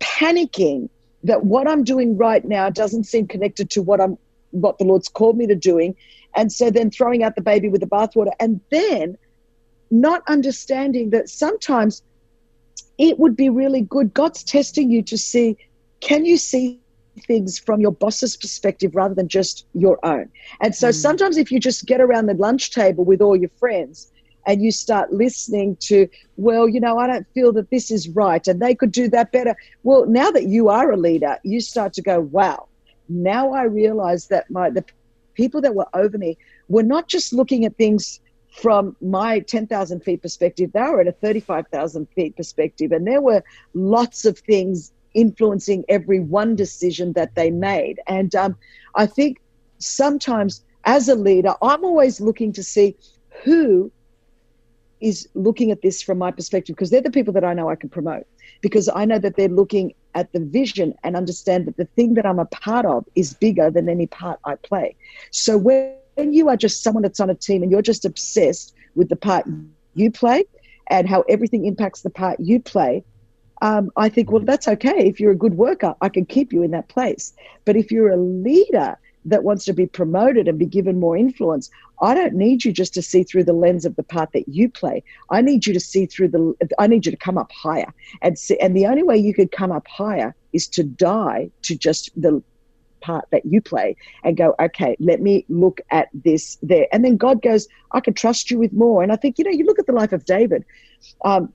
panicking 0.00 0.88
that 1.24 1.44
what 1.44 1.68
I'm 1.68 1.84
doing 1.84 2.16
right 2.16 2.44
now 2.44 2.70
doesn't 2.70 3.04
seem 3.04 3.28
connected 3.28 3.70
to 3.70 3.82
what 3.82 4.00
I'm 4.00 4.18
what 4.50 4.78
the 4.78 4.84
Lord's 4.84 5.08
called 5.08 5.38
me 5.38 5.46
to 5.46 5.54
doing. 5.54 5.96
And 6.34 6.52
so 6.52 6.70
then 6.70 6.90
throwing 6.90 7.22
out 7.22 7.36
the 7.36 7.42
baby 7.42 7.68
with 7.68 7.80
the 7.80 7.86
bathwater 7.86 8.32
and 8.38 8.60
then 8.70 9.16
not 9.90 10.22
understanding 10.28 11.10
that 11.10 11.28
sometimes 11.28 12.02
it 12.98 13.18
would 13.18 13.36
be 13.36 13.48
really 13.48 13.82
good. 13.82 14.12
God's 14.12 14.42
testing 14.42 14.90
you 14.90 15.02
to 15.04 15.16
see 15.16 15.56
can 16.00 16.24
you 16.24 16.36
see 16.36 16.80
things 17.26 17.58
from 17.58 17.80
your 17.80 17.92
boss's 17.92 18.36
perspective 18.36 18.94
rather 18.94 19.14
than 19.14 19.28
just 19.28 19.66
your 19.74 19.98
own. 20.04 20.30
And 20.60 20.74
so 20.74 20.88
mm. 20.88 20.94
sometimes 20.94 21.36
if 21.36 21.52
you 21.52 21.60
just 21.60 21.86
get 21.86 22.00
around 22.00 22.26
the 22.26 22.34
lunch 22.34 22.70
table 22.72 23.04
with 23.04 23.20
all 23.20 23.36
your 23.36 23.50
friends 23.58 24.10
and 24.46 24.62
you 24.62 24.72
start 24.72 25.12
listening 25.12 25.76
to, 25.76 26.08
well, 26.36 26.68
you 26.68 26.80
know, 26.80 26.98
I 26.98 27.06
don't 27.06 27.26
feel 27.34 27.52
that 27.52 27.70
this 27.70 27.90
is 27.90 28.08
right 28.08 28.46
and 28.46 28.60
they 28.60 28.74
could 28.74 28.92
do 28.92 29.08
that 29.08 29.32
better. 29.32 29.56
Well, 29.82 30.06
now 30.06 30.30
that 30.30 30.46
you 30.46 30.68
are 30.68 30.90
a 30.90 30.96
leader, 30.96 31.38
you 31.44 31.60
start 31.60 31.92
to 31.94 32.02
go, 32.02 32.20
wow, 32.20 32.68
now 33.08 33.52
I 33.52 33.64
realize 33.64 34.28
that 34.28 34.50
my 34.50 34.70
the 34.70 34.84
people 35.34 35.60
that 35.62 35.74
were 35.74 35.88
over 35.94 36.18
me 36.18 36.36
were 36.68 36.82
not 36.82 37.08
just 37.08 37.32
looking 37.32 37.64
at 37.64 37.76
things 37.76 38.20
from 38.52 38.94
my 39.00 39.40
10,000 39.40 40.00
feet 40.00 40.20
perspective, 40.20 40.72
they 40.72 40.80
were 40.80 41.00
at 41.00 41.08
a 41.08 41.12
35,000 41.12 42.06
feet 42.14 42.36
perspective. 42.36 42.92
And 42.92 43.06
there 43.06 43.22
were 43.22 43.42
lots 43.72 44.24
of 44.24 44.38
things 44.38 44.92
influencing 45.14 45.84
every 45.88 46.20
one 46.20 46.54
decision 46.54 47.14
that 47.14 47.34
they 47.34 47.50
made. 47.50 48.00
And 48.06 48.34
um, 48.34 48.56
I 48.94 49.06
think 49.06 49.40
sometimes 49.78 50.64
as 50.84 51.08
a 51.08 51.14
leader, 51.14 51.54
I'm 51.62 51.84
always 51.84 52.20
looking 52.20 52.52
to 52.52 52.62
see 52.62 52.96
who 53.42 53.90
is 55.02 55.28
looking 55.34 55.70
at 55.70 55.82
this 55.82 56.00
from 56.00 56.18
my 56.18 56.30
perspective 56.30 56.76
because 56.76 56.90
they're 56.90 57.02
the 57.02 57.10
people 57.10 57.32
that 57.34 57.44
I 57.44 57.52
know 57.52 57.68
I 57.68 57.76
can 57.76 57.88
promote 57.88 58.26
because 58.60 58.88
I 58.94 59.04
know 59.04 59.18
that 59.18 59.36
they're 59.36 59.48
looking 59.48 59.92
at 60.14 60.32
the 60.32 60.40
vision 60.40 60.94
and 61.02 61.16
understand 61.16 61.66
that 61.66 61.76
the 61.76 61.84
thing 61.84 62.14
that 62.14 62.24
I'm 62.24 62.38
a 62.38 62.46
part 62.46 62.86
of 62.86 63.04
is 63.14 63.34
bigger 63.34 63.70
than 63.70 63.88
any 63.88 64.06
part 64.06 64.38
I 64.44 64.54
play. 64.54 64.96
So 65.30 65.58
when 65.58 66.32
you 66.32 66.48
are 66.48 66.56
just 66.56 66.82
someone 66.82 67.02
that's 67.02 67.20
on 67.20 67.28
a 67.28 67.34
team 67.34 67.62
and 67.62 67.70
you're 67.70 67.82
just 67.82 68.04
obsessed 68.04 68.74
with 68.94 69.08
the 69.08 69.16
part 69.16 69.46
you 69.94 70.10
play 70.10 70.44
and 70.88 71.08
how 71.08 71.22
everything 71.22 71.66
impacts 71.66 72.02
the 72.02 72.10
part 72.10 72.38
you 72.38 72.60
play, 72.60 73.04
um, 73.62 73.90
I 73.96 74.08
think, 74.08 74.30
well, 74.30 74.42
that's 74.44 74.68
okay. 74.68 75.06
If 75.08 75.20
you're 75.20 75.32
a 75.32 75.36
good 75.36 75.54
worker, 75.54 75.94
I 76.00 76.08
can 76.08 76.26
keep 76.26 76.52
you 76.52 76.62
in 76.62 76.72
that 76.72 76.88
place. 76.88 77.32
But 77.64 77.76
if 77.76 77.90
you're 77.90 78.10
a 78.10 78.16
leader 78.16 78.98
that 79.24 79.44
wants 79.44 79.64
to 79.66 79.72
be 79.72 79.86
promoted 79.86 80.48
and 80.48 80.58
be 80.58 80.66
given 80.66 81.00
more 81.00 81.16
influence, 81.16 81.70
I 82.00 82.14
don't 82.14 82.34
need 82.34 82.64
you 82.64 82.72
just 82.72 82.94
to 82.94 83.02
see 83.02 83.22
through 83.22 83.44
the 83.44 83.52
lens 83.52 83.84
of 83.84 83.96
the 83.96 84.02
part 84.02 84.30
that 84.32 84.48
you 84.48 84.68
play. 84.68 85.04
I 85.30 85.40
need 85.40 85.66
you 85.66 85.72
to 85.72 85.80
see 85.80 86.06
through 86.06 86.28
the, 86.28 86.54
I 86.78 86.86
need 86.86 87.06
you 87.06 87.12
to 87.12 87.18
come 87.18 87.38
up 87.38 87.50
higher. 87.52 87.92
And, 88.20 88.38
see, 88.38 88.58
and 88.58 88.76
the 88.76 88.86
only 88.86 89.02
way 89.02 89.16
you 89.16 89.34
could 89.34 89.52
come 89.52 89.70
up 89.70 89.86
higher 89.86 90.34
is 90.52 90.68
to 90.68 90.82
die 90.82 91.50
to 91.62 91.76
just 91.76 92.10
the 92.20 92.42
part 93.00 93.26
that 93.32 93.44
you 93.44 93.60
play 93.60 93.96
and 94.24 94.36
go, 94.36 94.54
okay, 94.60 94.96
let 94.98 95.20
me 95.20 95.44
look 95.48 95.80
at 95.90 96.08
this 96.14 96.56
there. 96.62 96.86
And 96.92 97.04
then 97.04 97.16
God 97.16 97.42
goes, 97.42 97.68
I 97.92 98.00
can 98.00 98.14
trust 98.14 98.50
you 98.50 98.58
with 98.58 98.72
more. 98.72 99.02
And 99.02 99.12
I 99.12 99.16
think, 99.16 99.38
you 99.38 99.44
know, 99.44 99.50
you 99.50 99.64
look 99.64 99.78
at 99.78 99.86
the 99.86 99.92
life 99.92 100.12
of 100.12 100.24
David, 100.24 100.64
um, 101.24 101.52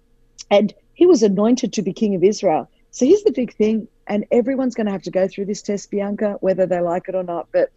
and 0.52 0.74
he 0.94 1.06
was 1.06 1.24
anointed 1.24 1.74
to 1.74 1.82
be 1.82 1.94
king 1.94 2.16
of 2.16 2.24
Israel. 2.24 2.70
So 2.98 3.06
here's 3.06 3.22
the 3.22 3.32
big 3.32 3.54
thing 3.54 3.88
and 4.08 4.26
everyone's 4.32 4.74
going 4.74 4.88
to 4.88 4.92
have 4.92 5.04
to 5.04 5.12
go 5.12 5.28
through 5.28 5.46
this 5.46 5.62
test, 5.62 5.92
Bianca, 5.92 6.38
whether 6.40 6.66
they 6.66 6.80
like 6.80 7.08
it 7.08 7.14
or 7.14 7.22
not. 7.22 7.48
But 7.52 7.70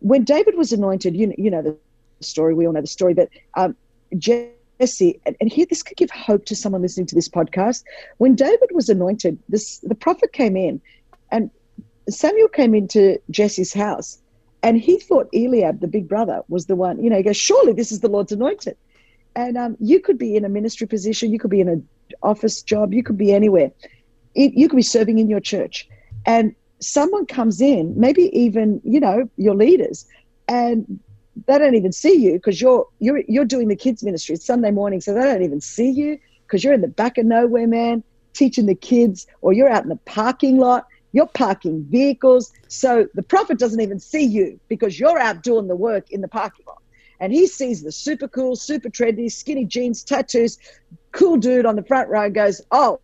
when 0.00 0.22
David 0.22 0.54
was 0.54 0.70
anointed, 0.70 1.16
you 1.16 1.28
know, 1.28 1.34
you 1.38 1.50
know 1.50 1.62
the 1.62 1.74
story. 2.20 2.52
We 2.52 2.66
all 2.66 2.74
know 2.74 2.82
the 2.82 2.86
story. 2.86 3.14
But 3.14 3.30
um, 3.54 3.74
Jesse, 4.18 5.18
and, 5.24 5.34
and 5.40 5.50
here 5.50 5.64
this 5.70 5.82
could 5.82 5.96
give 5.96 6.10
hope 6.10 6.44
to 6.44 6.54
someone 6.54 6.82
listening 6.82 7.06
to 7.06 7.14
this 7.14 7.26
podcast. 7.26 7.84
When 8.18 8.34
David 8.34 8.68
was 8.74 8.90
anointed, 8.90 9.38
this 9.48 9.78
the 9.78 9.94
prophet 9.94 10.34
came 10.34 10.58
in, 10.58 10.78
and 11.32 11.50
Samuel 12.10 12.48
came 12.48 12.74
into 12.74 13.18
Jesse's 13.30 13.72
house, 13.72 14.18
and 14.62 14.78
he 14.78 14.98
thought 14.98 15.30
Eliab, 15.32 15.80
the 15.80 15.88
big 15.88 16.06
brother, 16.06 16.42
was 16.48 16.66
the 16.66 16.76
one. 16.76 17.02
You 17.02 17.08
know, 17.08 17.16
he 17.16 17.22
goes, 17.22 17.38
"Surely 17.38 17.72
this 17.72 17.90
is 17.90 18.00
the 18.00 18.08
Lord's 18.08 18.30
anointed." 18.30 18.76
And 19.36 19.56
um, 19.56 19.78
you 19.80 20.00
could 20.00 20.18
be 20.18 20.36
in 20.36 20.44
a 20.44 20.50
ministry 20.50 20.86
position, 20.86 21.32
you 21.32 21.38
could 21.38 21.50
be 21.50 21.62
in 21.62 21.68
an 21.68 21.88
office 22.22 22.60
job, 22.60 22.92
you 22.92 23.02
could 23.02 23.16
be 23.16 23.32
anywhere 23.32 23.72
you 24.34 24.68
could 24.68 24.76
be 24.76 24.82
serving 24.82 25.18
in 25.18 25.28
your 25.28 25.40
church. 25.40 25.88
And 26.26 26.54
someone 26.80 27.26
comes 27.26 27.60
in 27.60 27.98
maybe 27.98 28.24
even 28.38 28.80
you 28.84 29.00
know 29.00 29.28
your 29.36 29.54
leaders 29.54 30.06
and 30.48 31.00
they 31.46 31.58
don't 31.58 31.74
even 31.74 31.92
see 31.92 32.14
you 32.14 32.34
because 32.34 32.60
you're 32.60 32.86
you're 32.98 33.22
you're 33.28 33.44
doing 33.44 33.68
the 33.68 33.76
kids 33.76 34.02
ministry. 34.02 34.34
It's 34.34 34.44
sunday 34.44 34.70
morning 34.70 35.00
so 35.00 35.14
they 35.14 35.20
don't 35.20 35.42
even 35.42 35.60
see 35.60 35.90
you 35.90 36.18
because 36.46 36.62
you're 36.62 36.74
in 36.74 36.82
the 36.82 36.88
back 36.88 37.16
of 37.18 37.26
nowhere 37.26 37.66
man 37.66 38.02
teaching 38.32 38.66
the 38.66 38.74
kids 38.74 39.26
or 39.40 39.52
you're 39.52 39.68
out 39.68 39.84
in 39.84 39.88
the 39.88 39.96
parking 40.04 40.58
lot 40.58 40.86
you're 41.14 41.26
parking 41.28 41.86
vehicles. 41.88 42.52
So 42.66 43.06
the 43.14 43.22
prophet 43.22 43.56
doesn't 43.56 43.80
even 43.80 44.00
see 44.00 44.24
you 44.24 44.58
because 44.66 44.98
you're 44.98 45.18
out 45.18 45.44
doing 45.44 45.68
the 45.68 45.76
work 45.76 46.10
in 46.10 46.20
the 46.20 46.28
parking 46.28 46.66
lot. 46.66 46.82
And 47.20 47.32
he 47.32 47.46
sees 47.46 47.82
the 47.82 47.92
super 47.92 48.26
cool 48.26 48.56
super 48.56 48.90
trendy 48.90 49.30
skinny 49.30 49.64
jeans 49.64 50.02
tattoos 50.02 50.58
cool 51.12 51.36
dude 51.36 51.64
on 51.64 51.76
the 51.76 51.84
front 51.84 52.10
row 52.10 52.28
goes 52.28 52.60
oh 52.72 53.00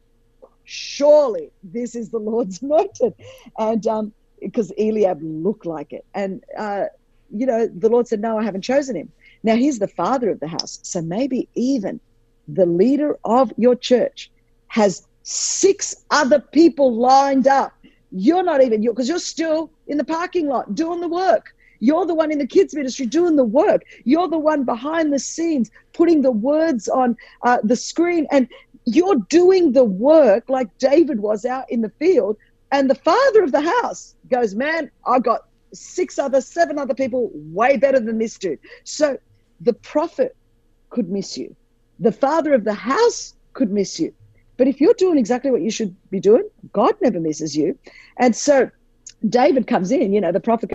surely 0.64 1.50
this 1.62 1.94
is 1.94 2.10
the 2.10 2.18
Lord's 2.18 2.62
anointed. 2.62 3.14
And 3.58 3.86
um, 3.86 4.12
because 4.40 4.72
Eliab 4.78 5.20
looked 5.22 5.66
like 5.66 5.92
it. 5.92 6.04
And, 6.14 6.42
uh, 6.58 6.86
you 7.30 7.46
know, 7.46 7.66
the 7.66 7.88
Lord 7.88 8.08
said, 8.08 8.20
No, 8.20 8.38
I 8.38 8.44
haven't 8.44 8.62
chosen 8.62 8.96
him. 8.96 9.12
Now 9.42 9.56
he's 9.56 9.78
the 9.78 9.88
father 9.88 10.30
of 10.30 10.40
the 10.40 10.48
house. 10.48 10.80
So 10.82 11.00
maybe 11.00 11.48
even 11.54 12.00
the 12.48 12.66
leader 12.66 13.16
of 13.24 13.52
your 13.56 13.76
church 13.76 14.30
has 14.68 15.06
six 15.22 16.04
other 16.10 16.40
people 16.40 16.94
lined 16.94 17.46
up. 17.46 17.72
You're 18.10 18.42
not 18.42 18.62
even, 18.62 18.82
because 18.82 19.08
you're 19.08 19.18
still 19.18 19.70
in 19.86 19.96
the 19.96 20.04
parking 20.04 20.48
lot 20.48 20.74
doing 20.74 21.00
the 21.00 21.08
work. 21.08 21.54
You're 21.78 22.04
the 22.04 22.14
one 22.14 22.30
in 22.30 22.38
the 22.38 22.46
kids 22.46 22.74
ministry 22.74 23.06
doing 23.06 23.36
the 23.36 23.44
work. 23.44 23.82
You're 24.04 24.28
the 24.28 24.38
one 24.38 24.64
behind 24.64 25.12
the 25.12 25.18
scenes 25.18 25.70
putting 25.94 26.20
the 26.22 26.30
words 26.30 26.88
on 26.88 27.16
uh, 27.42 27.58
the 27.62 27.76
screen. 27.76 28.26
And 28.30 28.48
you're 28.84 29.16
doing 29.28 29.72
the 29.72 29.84
work 29.84 30.48
like 30.48 30.68
David 30.78 31.20
was 31.20 31.44
out 31.44 31.70
in 31.70 31.80
the 31.80 31.92
field. 31.98 32.36
And 32.72 32.88
the 32.88 32.94
father 32.94 33.42
of 33.42 33.52
the 33.52 33.60
house 33.60 34.14
goes, 34.30 34.54
Man, 34.54 34.90
I've 35.06 35.22
got 35.22 35.40
six 35.72 36.18
other, 36.18 36.40
seven 36.40 36.78
other 36.78 36.94
people 36.94 37.30
way 37.34 37.76
better 37.76 38.00
than 38.00 38.18
this 38.18 38.38
dude. 38.38 38.58
So 38.84 39.18
the 39.60 39.72
prophet 39.72 40.36
could 40.90 41.08
miss 41.08 41.36
you. 41.36 41.56
The 41.98 42.12
father 42.12 42.54
of 42.54 42.64
the 42.64 42.74
house 42.74 43.34
could 43.52 43.70
miss 43.70 43.98
you. 44.00 44.14
But 44.56 44.68
if 44.68 44.80
you're 44.80 44.94
doing 44.94 45.18
exactly 45.18 45.50
what 45.50 45.62
you 45.62 45.70
should 45.70 45.96
be 46.10 46.20
doing, 46.20 46.48
God 46.72 46.94
never 47.00 47.20
misses 47.20 47.56
you. 47.56 47.78
And 48.18 48.34
so 48.36 48.70
David 49.28 49.66
comes 49.66 49.90
in, 49.90 50.12
you 50.12 50.20
know, 50.20 50.32
the 50.32 50.40
prophet 50.40 50.70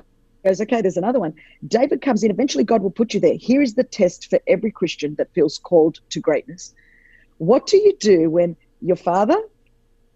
goes, 0.45 0.61
okay, 0.61 0.81
there's 0.81 0.97
another 0.97 1.19
one. 1.19 1.33
David 1.67 2.01
comes 2.01 2.23
in. 2.23 2.31
Eventually, 2.31 2.63
God 2.63 2.81
will 2.81 2.91
put 2.91 3.13
you 3.13 3.19
there. 3.19 3.35
Here 3.35 3.61
is 3.61 3.75
the 3.75 3.83
test 3.83 4.27
for 4.29 4.39
every 4.47 4.71
Christian 4.71 5.15
that 5.15 5.33
feels 5.33 5.57
called 5.57 5.99
to 6.09 6.19
greatness. 6.19 6.73
What 7.37 7.67
do 7.67 7.77
you 7.77 7.93
do 7.99 8.29
when 8.29 8.55
your 8.81 8.95
father, 8.95 9.37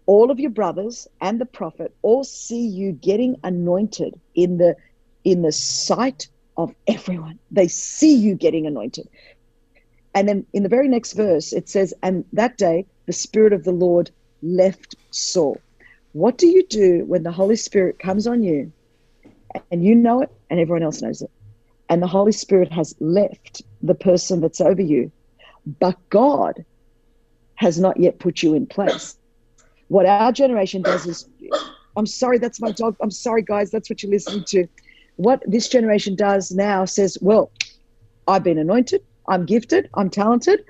all 0.06 0.30
of 0.30 0.40
your 0.40 0.50
brothers, 0.50 1.06
and 1.20 1.40
the 1.40 1.46
prophet 1.46 1.94
all 2.02 2.24
see 2.24 2.66
you 2.66 2.92
getting 2.92 3.36
anointed 3.42 4.20
in 4.34 4.58
the 4.58 4.76
in 5.24 5.42
the 5.42 5.52
sight 5.52 6.28
of 6.56 6.74
everyone? 6.86 7.38
They 7.50 7.68
see 7.68 8.14
you 8.14 8.34
getting 8.34 8.66
anointed. 8.66 9.08
And 10.14 10.28
then 10.28 10.46
in 10.52 10.62
the 10.62 10.68
very 10.68 10.88
next 10.88 11.12
verse, 11.12 11.52
it 11.52 11.68
says, 11.68 11.94
And 12.02 12.24
that 12.32 12.58
day 12.58 12.86
the 13.06 13.12
Spirit 13.12 13.52
of 13.52 13.64
the 13.64 13.72
Lord 13.72 14.10
left 14.42 14.96
Saul. 15.12 15.60
What 16.12 16.38
do 16.38 16.48
you 16.48 16.66
do 16.68 17.04
when 17.06 17.22
the 17.22 17.30
Holy 17.30 17.56
Spirit 17.56 17.98
comes 18.00 18.26
on 18.26 18.42
you 18.42 18.72
and 19.70 19.84
you 19.84 19.94
know 19.94 20.22
it 20.22 20.30
and 20.48 20.58
everyone 20.58 20.82
else 20.82 21.02
knows 21.02 21.22
it. 21.22 21.30
And 21.88 22.02
the 22.02 22.06
Holy 22.08 22.32
Spirit 22.32 22.72
has 22.72 22.94
left 23.00 23.62
the 23.82 23.94
person 23.94 24.40
that's 24.40 24.60
over 24.60 24.82
you, 24.82 25.12
but 25.80 25.96
God 26.08 26.64
has 27.60 27.78
not 27.78 28.00
yet 28.00 28.18
put 28.18 28.42
you 28.42 28.54
in 28.54 28.66
place. 28.66 29.16
What 29.88 30.06
our 30.06 30.32
generation 30.32 30.80
does 30.80 31.06
is, 31.06 31.28
I'm 31.94 32.06
sorry, 32.06 32.38
that's 32.38 32.60
my 32.60 32.72
dog. 32.72 32.96
I'm 33.02 33.10
sorry, 33.10 33.42
guys, 33.42 33.70
that's 33.70 33.90
what 33.90 34.02
you're 34.02 34.10
listening 34.10 34.44
to. 34.48 34.66
What 35.16 35.42
this 35.46 35.68
generation 35.68 36.16
does 36.16 36.50
now 36.50 36.86
says, 36.86 37.18
well, 37.20 37.52
I've 38.26 38.42
been 38.42 38.58
anointed, 38.58 39.02
I'm 39.28 39.44
gifted, 39.44 39.90
I'm 39.94 40.08
talented. 40.08 40.64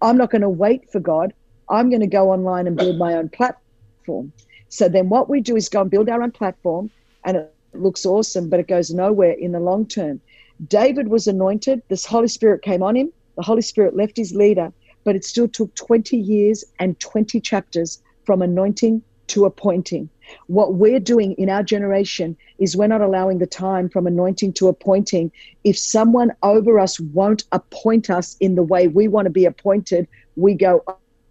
I'm 0.00 0.16
not 0.16 0.30
going 0.30 0.42
to 0.42 0.48
wait 0.48 0.82
for 0.92 1.00
God. 1.00 1.32
I'm 1.68 1.88
going 1.90 2.00
to 2.00 2.06
go 2.06 2.30
online 2.30 2.66
and 2.66 2.76
build 2.76 2.98
my 2.98 3.14
own 3.14 3.28
platform. 3.28 4.32
So 4.68 4.88
then 4.88 5.08
what 5.08 5.28
we 5.28 5.40
do 5.40 5.56
is 5.56 5.68
go 5.68 5.80
and 5.80 5.90
build 5.90 6.08
our 6.08 6.22
own 6.22 6.32
platform 6.32 6.90
and 7.24 7.36
it 7.36 7.52
looks 7.72 8.06
awesome, 8.06 8.48
but 8.48 8.60
it 8.60 8.68
goes 8.68 8.90
nowhere 8.90 9.32
in 9.32 9.52
the 9.52 9.60
long 9.60 9.86
term. 9.86 10.20
David 10.68 11.08
was 11.08 11.26
anointed, 11.26 11.82
this 11.88 12.04
Holy 12.04 12.28
Spirit 12.28 12.62
came 12.62 12.82
on 12.82 12.96
him, 12.96 13.12
the 13.36 13.42
Holy 13.42 13.62
Spirit 13.62 13.96
left 13.96 14.16
his 14.16 14.34
leader, 14.34 14.72
but 15.04 15.16
it 15.16 15.24
still 15.24 15.48
took 15.48 15.74
20 15.74 16.16
years 16.16 16.64
and 16.78 16.98
20 17.00 17.40
chapters 17.40 18.02
from 18.24 18.42
anointing 18.42 19.02
to 19.28 19.44
appointing. 19.44 20.08
What 20.46 20.74
we're 20.74 21.00
doing 21.00 21.32
in 21.32 21.48
our 21.48 21.62
generation 21.62 22.36
is 22.58 22.76
we're 22.76 22.86
not 22.86 23.00
allowing 23.00 23.38
the 23.38 23.46
time 23.46 23.88
from 23.88 24.06
anointing 24.06 24.52
to 24.54 24.68
appointing. 24.68 25.32
If 25.64 25.78
someone 25.78 26.32
over 26.42 26.78
us 26.78 27.00
won't 27.00 27.44
appoint 27.52 28.10
us 28.10 28.36
in 28.40 28.54
the 28.54 28.62
way 28.62 28.88
we 28.88 29.08
want 29.08 29.26
to 29.26 29.30
be 29.30 29.44
appointed, 29.44 30.06
we 30.36 30.54
go, 30.54 30.84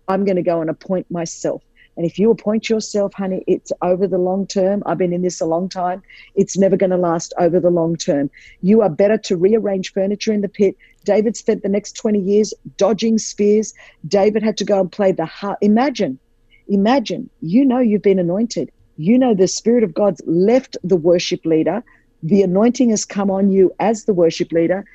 I'm 0.08 0.26
going 0.26 0.36
to 0.36 0.42
go 0.42 0.62
and 0.62 0.70
appoint 0.70 1.10
myself. 1.10 1.62
And 1.98 2.06
if 2.06 2.18
you 2.18 2.32
appoint 2.32 2.70
yourself, 2.70 3.14
honey, 3.14 3.44
it's 3.48 3.72
over 3.82 4.08
the 4.08 4.18
long 4.18 4.48
term. 4.48 4.82
I've 4.86 4.98
been 4.98 5.14
in 5.14 5.22
this 5.22 5.42
a 5.42 5.46
long 5.46 5.68
time. 5.68 6.02
It's 6.36 6.58
never 6.58 6.78
going 6.78 6.92
to 6.92 6.98
last 6.98 7.34
over 7.38 7.60
the 7.60 7.70
long 7.70 7.96
term. 7.96 8.30
You 8.62 8.82
are 8.82 8.90
better 8.90 9.18
to 9.18 9.38
rearrange 9.38 9.92
furniture 9.92 10.32
in 10.32 10.42
the 10.42 10.50
pit. 10.50 10.76
David 11.04 11.36
spent 11.36 11.64
the 11.64 11.70
next 11.70 11.94
20 11.94 12.20
years 12.20 12.54
dodging 12.78 13.18
spears. 13.18 13.74
David 14.08 14.44
had 14.44 14.58
to 14.58 14.66
go 14.66 14.80
and 14.80 14.92
play 14.92 15.12
the 15.12 15.26
harp. 15.26 15.58
Imagine, 15.62 16.20
imagine, 16.68 17.30
you 17.42 17.66
know 17.66 17.80
you've 17.80 18.02
been 18.02 18.20
anointed. 18.20 18.72
You 18.98 19.18
know 19.18 19.34
the 19.34 19.48
Spirit 19.48 19.84
of 19.84 19.94
God's 19.94 20.22
left 20.26 20.78
the 20.84 20.96
worship 20.96 21.46
leader. 21.46 21.84
The 22.24 22.44
anointing 22.44 22.92
has 22.92 23.04
come 23.04 23.32
on 23.32 23.52
you 23.52 23.74
as 23.80 24.06
the 24.06 24.14
worship 24.14 24.52
leader. 24.52 24.86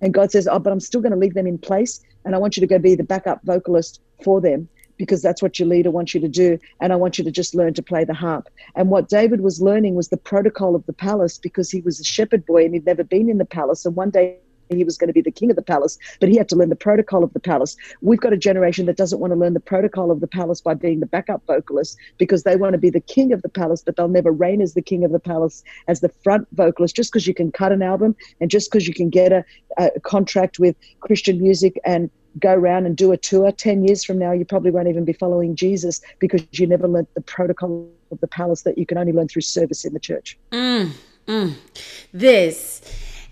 And 0.00 0.12
God 0.12 0.30
says, 0.30 0.46
Oh, 0.46 0.58
but 0.58 0.72
I'm 0.72 0.80
still 0.80 1.00
going 1.00 1.12
to 1.12 1.18
leave 1.18 1.34
them 1.34 1.46
in 1.46 1.58
place. 1.58 2.00
And 2.24 2.34
I 2.34 2.38
want 2.38 2.56
you 2.56 2.60
to 2.60 2.66
go 2.66 2.78
be 2.78 2.94
the 2.94 3.04
backup 3.04 3.40
vocalist 3.44 4.00
for 4.22 4.40
them 4.40 4.68
because 5.02 5.20
that's 5.20 5.42
what 5.42 5.58
your 5.58 5.66
leader 5.66 5.90
wants 5.90 6.14
you 6.14 6.20
to 6.20 6.28
do. 6.28 6.56
And 6.80 6.92
I 6.92 6.96
want 6.96 7.18
you 7.18 7.24
to 7.24 7.32
just 7.32 7.56
learn 7.56 7.74
to 7.74 7.82
play 7.82 8.04
the 8.04 8.14
harp. 8.14 8.48
And 8.76 8.88
what 8.88 9.08
David 9.08 9.40
was 9.40 9.60
learning 9.60 9.96
was 9.96 10.10
the 10.10 10.16
protocol 10.16 10.76
of 10.76 10.86
the 10.86 10.92
palace 10.92 11.38
because 11.38 11.72
he 11.72 11.80
was 11.80 11.98
a 11.98 12.04
shepherd 12.04 12.46
boy 12.46 12.64
and 12.64 12.72
he'd 12.72 12.86
never 12.86 13.02
been 13.02 13.28
in 13.28 13.38
the 13.38 13.44
palace. 13.44 13.84
And 13.84 13.96
one 13.96 14.10
day 14.10 14.38
he 14.76 14.84
was 14.84 14.98
going 14.98 15.08
to 15.08 15.14
be 15.14 15.20
the 15.20 15.30
king 15.30 15.50
of 15.50 15.56
the 15.56 15.62
palace, 15.62 15.98
but 16.20 16.28
he 16.28 16.36
had 16.36 16.48
to 16.50 16.56
learn 16.56 16.68
the 16.68 16.76
protocol 16.76 17.24
of 17.24 17.32
the 17.32 17.40
palace. 17.40 17.76
We've 18.00 18.20
got 18.20 18.32
a 18.32 18.36
generation 18.36 18.86
that 18.86 18.96
doesn't 18.96 19.18
want 19.18 19.32
to 19.32 19.38
learn 19.38 19.54
the 19.54 19.60
protocol 19.60 20.10
of 20.10 20.20
the 20.20 20.26
palace 20.26 20.60
by 20.60 20.74
being 20.74 21.00
the 21.00 21.06
backup 21.06 21.42
vocalist 21.46 21.96
because 22.18 22.42
they 22.42 22.56
want 22.56 22.72
to 22.72 22.78
be 22.78 22.90
the 22.90 23.00
king 23.00 23.32
of 23.32 23.42
the 23.42 23.48
palace, 23.48 23.82
but 23.84 23.96
they'll 23.96 24.08
never 24.08 24.32
reign 24.32 24.60
as 24.60 24.74
the 24.74 24.82
king 24.82 25.04
of 25.04 25.12
the 25.12 25.20
palace 25.20 25.62
as 25.88 26.00
the 26.00 26.10
front 26.22 26.46
vocalist 26.52 26.96
just 26.96 27.12
because 27.12 27.26
you 27.26 27.34
can 27.34 27.52
cut 27.52 27.72
an 27.72 27.82
album 27.82 28.16
and 28.40 28.50
just 28.50 28.70
because 28.70 28.86
you 28.86 28.94
can 28.94 29.10
get 29.10 29.32
a, 29.32 29.44
a 29.78 30.00
contract 30.00 30.58
with 30.58 30.76
Christian 31.00 31.40
music 31.40 31.78
and 31.84 32.10
go 32.38 32.54
around 32.54 32.86
and 32.86 32.96
do 32.96 33.12
a 33.12 33.16
tour 33.16 33.52
10 33.52 33.84
years 33.84 34.04
from 34.04 34.18
now 34.18 34.32
you 34.32 34.44
probably 34.44 34.70
won't 34.70 34.88
even 34.88 35.04
be 35.04 35.12
following 35.12 35.54
jesus 35.54 36.00
because 36.18 36.42
you 36.52 36.66
never 36.66 36.88
learned 36.88 37.06
the 37.14 37.20
protocol 37.20 37.88
of 38.10 38.20
the 38.20 38.26
palace 38.26 38.62
that 38.62 38.78
you 38.78 38.86
can 38.86 38.96
only 38.96 39.12
learn 39.12 39.28
through 39.28 39.42
service 39.42 39.84
in 39.84 39.92
the 39.92 40.00
church 40.00 40.38
mm, 40.50 40.90
mm. 41.26 41.54
this 42.12 42.80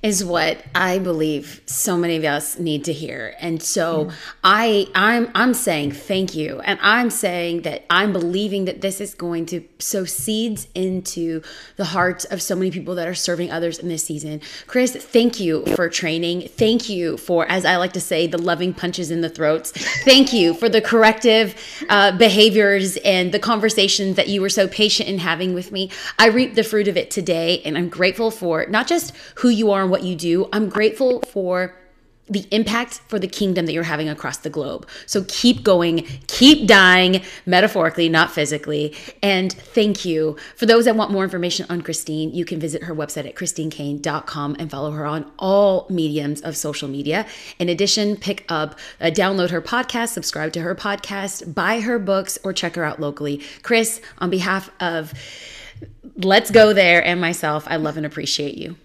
is 0.02 0.24
what 0.24 0.64
I 0.74 0.98
believe 0.98 1.60
so 1.66 1.96
many 1.96 2.16
of 2.16 2.24
us 2.24 2.58
need 2.58 2.84
to 2.86 2.92
hear. 2.92 3.34
And 3.38 3.62
so 3.62 4.06
yeah. 4.06 4.14
I 4.42 4.88
I'm 4.94 5.30
I'm 5.34 5.52
saying 5.52 5.92
thank 5.92 6.34
you. 6.34 6.60
And 6.60 6.78
I'm 6.82 7.10
saying 7.10 7.62
that 7.62 7.84
I'm 7.90 8.12
believing 8.12 8.64
that 8.64 8.80
this 8.80 9.00
is 9.00 9.14
going 9.14 9.44
to 9.46 9.62
sow 9.78 10.06
seeds 10.06 10.68
into 10.74 11.42
the 11.76 11.84
hearts 11.84 12.24
of 12.24 12.40
so 12.40 12.56
many 12.56 12.70
people 12.70 12.94
that 12.94 13.06
are 13.06 13.14
serving 13.14 13.50
others 13.50 13.78
in 13.78 13.88
this 13.88 14.02
season. 14.02 14.40
Chris, 14.66 14.92
thank 14.96 15.38
you 15.38 15.66
for 15.66 15.90
training. 15.90 16.48
Thank 16.48 16.88
you 16.88 17.18
for 17.18 17.46
as 17.46 17.66
I 17.66 17.76
like 17.76 17.92
to 17.92 18.00
say 18.00 18.26
the 18.26 18.38
loving 18.38 18.72
punches 18.72 19.10
in 19.10 19.20
the 19.20 19.28
throats. 19.28 19.70
Thank 20.04 20.32
you 20.32 20.54
for 20.54 20.70
the 20.70 20.80
corrective 20.80 21.54
uh, 21.90 22.16
behaviors 22.16 22.96
and 22.98 23.32
the 23.32 23.38
conversations 23.38 24.16
that 24.16 24.28
you 24.28 24.40
were 24.40 24.48
so 24.48 24.66
patient 24.66 25.10
in 25.10 25.18
having 25.18 25.52
with 25.52 25.72
me. 25.72 25.90
I 26.18 26.28
reap 26.28 26.54
the 26.54 26.64
fruit 26.64 26.88
of 26.88 26.96
it 26.96 27.10
today 27.10 27.60
and 27.66 27.76
I'm 27.76 27.90
grateful 27.90 28.30
for 28.30 28.64
not 28.66 28.86
just 28.86 29.14
who 29.34 29.50
you 29.50 29.70
are 29.70 29.89
what 29.90 30.02
you 30.02 30.16
do. 30.16 30.48
I'm 30.52 30.68
grateful 30.68 31.20
for 31.22 31.74
the 32.30 32.46
impact 32.52 33.00
for 33.08 33.18
the 33.18 33.26
kingdom 33.26 33.66
that 33.66 33.72
you're 33.72 33.82
having 33.82 34.08
across 34.08 34.38
the 34.38 34.50
globe. 34.50 34.88
So 35.04 35.24
keep 35.26 35.64
going, 35.64 36.06
keep 36.28 36.68
dying, 36.68 37.22
metaphorically, 37.44 38.08
not 38.08 38.30
physically. 38.30 38.94
And 39.20 39.52
thank 39.52 40.04
you. 40.04 40.36
For 40.54 40.64
those 40.64 40.84
that 40.84 40.94
want 40.94 41.10
more 41.10 41.24
information 41.24 41.66
on 41.68 41.82
Christine, 41.82 42.32
you 42.32 42.44
can 42.44 42.60
visit 42.60 42.84
her 42.84 42.94
website 42.94 43.26
at 43.26 43.34
christinecaine.com 43.34 44.56
and 44.58 44.70
follow 44.70 44.92
her 44.92 45.04
on 45.04 45.30
all 45.40 45.88
mediums 45.90 46.40
of 46.42 46.56
social 46.56 46.88
media. 46.88 47.26
In 47.58 47.68
addition, 47.68 48.16
pick 48.16 48.44
up, 48.48 48.78
uh, 49.00 49.06
download 49.06 49.50
her 49.50 49.60
podcast, 49.60 50.10
subscribe 50.10 50.52
to 50.52 50.60
her 50.60 50.76
podcast, 50.76 51.52
buy 51.52 51.80
her 51.80 51.98
books, 51.98 52.38
or 52.44 52.52
check 52.52 52.76
her 52.76 52.84
out 52.84 53.00
locally. 53.00 53.42
Chris, 53.62 54.00
on 54.18 54.30
behalf 54.30 54.70
of 54.78 55.12
Let's 56.16 56.52
Go 56.52 56.72
There 56.72 57.04
and 57.04 57.20
myself, 57.20 57.64
I 57.66 57.76
love 57.76 57.96
and 57.96 58.06
appreciate 58.06 58.56
you. 58.56 58.76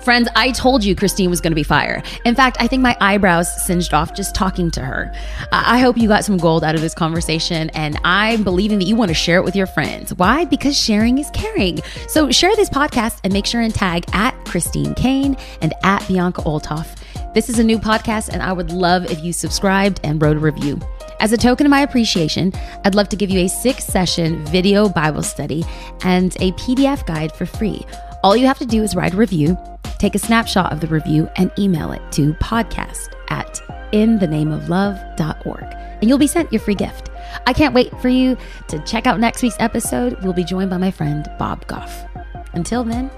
Friends, 0.00 0.28
I 0.36 0.50
told 0.52 0.84
you 0.84 0.94
Christine 0.94 1.30
was 1.30 1.40
going 1.40 1.52
to 1.52 1.56
be 1.56 1.62
fire. 1.62 2.02
In 2.24 2.34
fact, 2.34 2.56
I 2.60 2.66
think 2.66 2.82
my 2.82 2.96
eyebrows 3.00 3.64
singed 3.64 3.94
off 3.94 4.14
just 4.14 4.34
talking 4.34 4.70
to 4.72 4.80
her. 4.80 5.12
I 5.52 5.78
hope 5.78 5.96
you 5.96 6.08
got 6.08 6.24
some 6.24 6.36
gold 6.36 6.64
out 6.64 6.74
of 6.74 6.80
this 6.80 6.94
conversation, 6.94 7.70
and 7.70 7.98
I'm 8.04 8.44
believing 8.44 8.78
that 8.78 8.86
you 8.86 8.96
want 8.96 9.08
to 9.10 9.14
share 9.14 9.38
it 9.38 9.44
with 9.44 9.56
your 9.56 9.66
friends. 9.66 10.14
Why? 10.14 10.44
Because 10.44 10.76
sharing 10.76 11.18
is 11.18 11.30
caring. 11.30 11.80
So 12.08 12.30
share 12.30 12.54
this 12.56 12.68
podcast 12.68 13.20
and 13.24 13.32
make 13.32 13.46
sure 13.46 13.60
and 13.60 13.74
tag 13.74 14.04
at 14.12 14.32
Christine 14.44 14.94
Caine 14.94 15.36
and 15.62 15.72
at 15.82 16.06
Bianca 16.08 16.42
Olthoff. 16.42 16.96
This 17.34 17.48
is 17.48 17.58
a 17.58 17.64
new 17.64 17.78
podcast, 17.78 18.28
and 18.28 18.42
I 18.42 18.52
would 18.52 18.70
love 18.70 19.10
if 19.10 19.22
you 19.24 19.32
subscribed 19.32 20.00
and 20.04 20.22
wrote 20.22 20.36
a 20.36 20.40
review. 20.40 20.78
As 21.20 21.32
a 21.32 21.36
token 21.36 21.66
of 21.66 21.70
my 21.70 21.80
appreciation, 21.80 22.52
I'd 22.84 22.94
love 22.94 23.08
to 23.08 23.16
give 23.16 23.30
you 23.30 23.40
a 23.40 23.48
six 23.48 23.84
session 23.84 24.44
video 24.46 24.88
Bible 24.88 25.22
study 25.22 25.64
and 26.02 26.34
a 26.36 26.52
PDF 26.52 27.06
guide 27.06 27.32
for 27.32 27.46
free. 27.46 27.84
All 28.22 28.36
you 28.36 28.46
have 28.46 28.58
to 28.58 28.66
do 28.66 28.82
is 28.82 28.94
write 28.94 29.14
a 29.14 29.16
review 29.16 29.56
Take 30.04 30.16
a 30.16 30.18
snapshot 30.18 30.70
of 30.70 30.80
the 30.80 30.86
review 30.86 31.30
and 31.36 31.50
email 31.58 31.90
it 31.92 32.02
to 32.12 32.34
podcast 32.34 33.14
at 33.30 33.58
inthenameoflove.org, 33.94 35.62
and 35.62 36.04
you'll 36.06 36.18
be 36.18 36.26
sent 36.26 36.52
your 36.52 36.60
free 36.60 36.74
gift. 36.74 37.08
I 37.46 37.54
can't 37.54 37.72
wait 37.72 37.90
for 38.02 38.10
you 38.10 38.36
to 38.68 38.78
check 38.80 39.06
out 39.06 39.18
next 39.18 39.42
week's 39.42 39.56
episode. 39.60 40.22
We'll 40.22 40.34
be 40.34 40.44
joined 40.44 40.68
by 40.68 40.76
my 40.76 40.90
friend 40.90 41.26
Bob 41.38 41.66
Goff. 41.68 42.04
Until 42.52 42.84
then, 42.84 43.10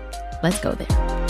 let's 0.45 0.61
go 0.61 0.75
there. 0.75 1.26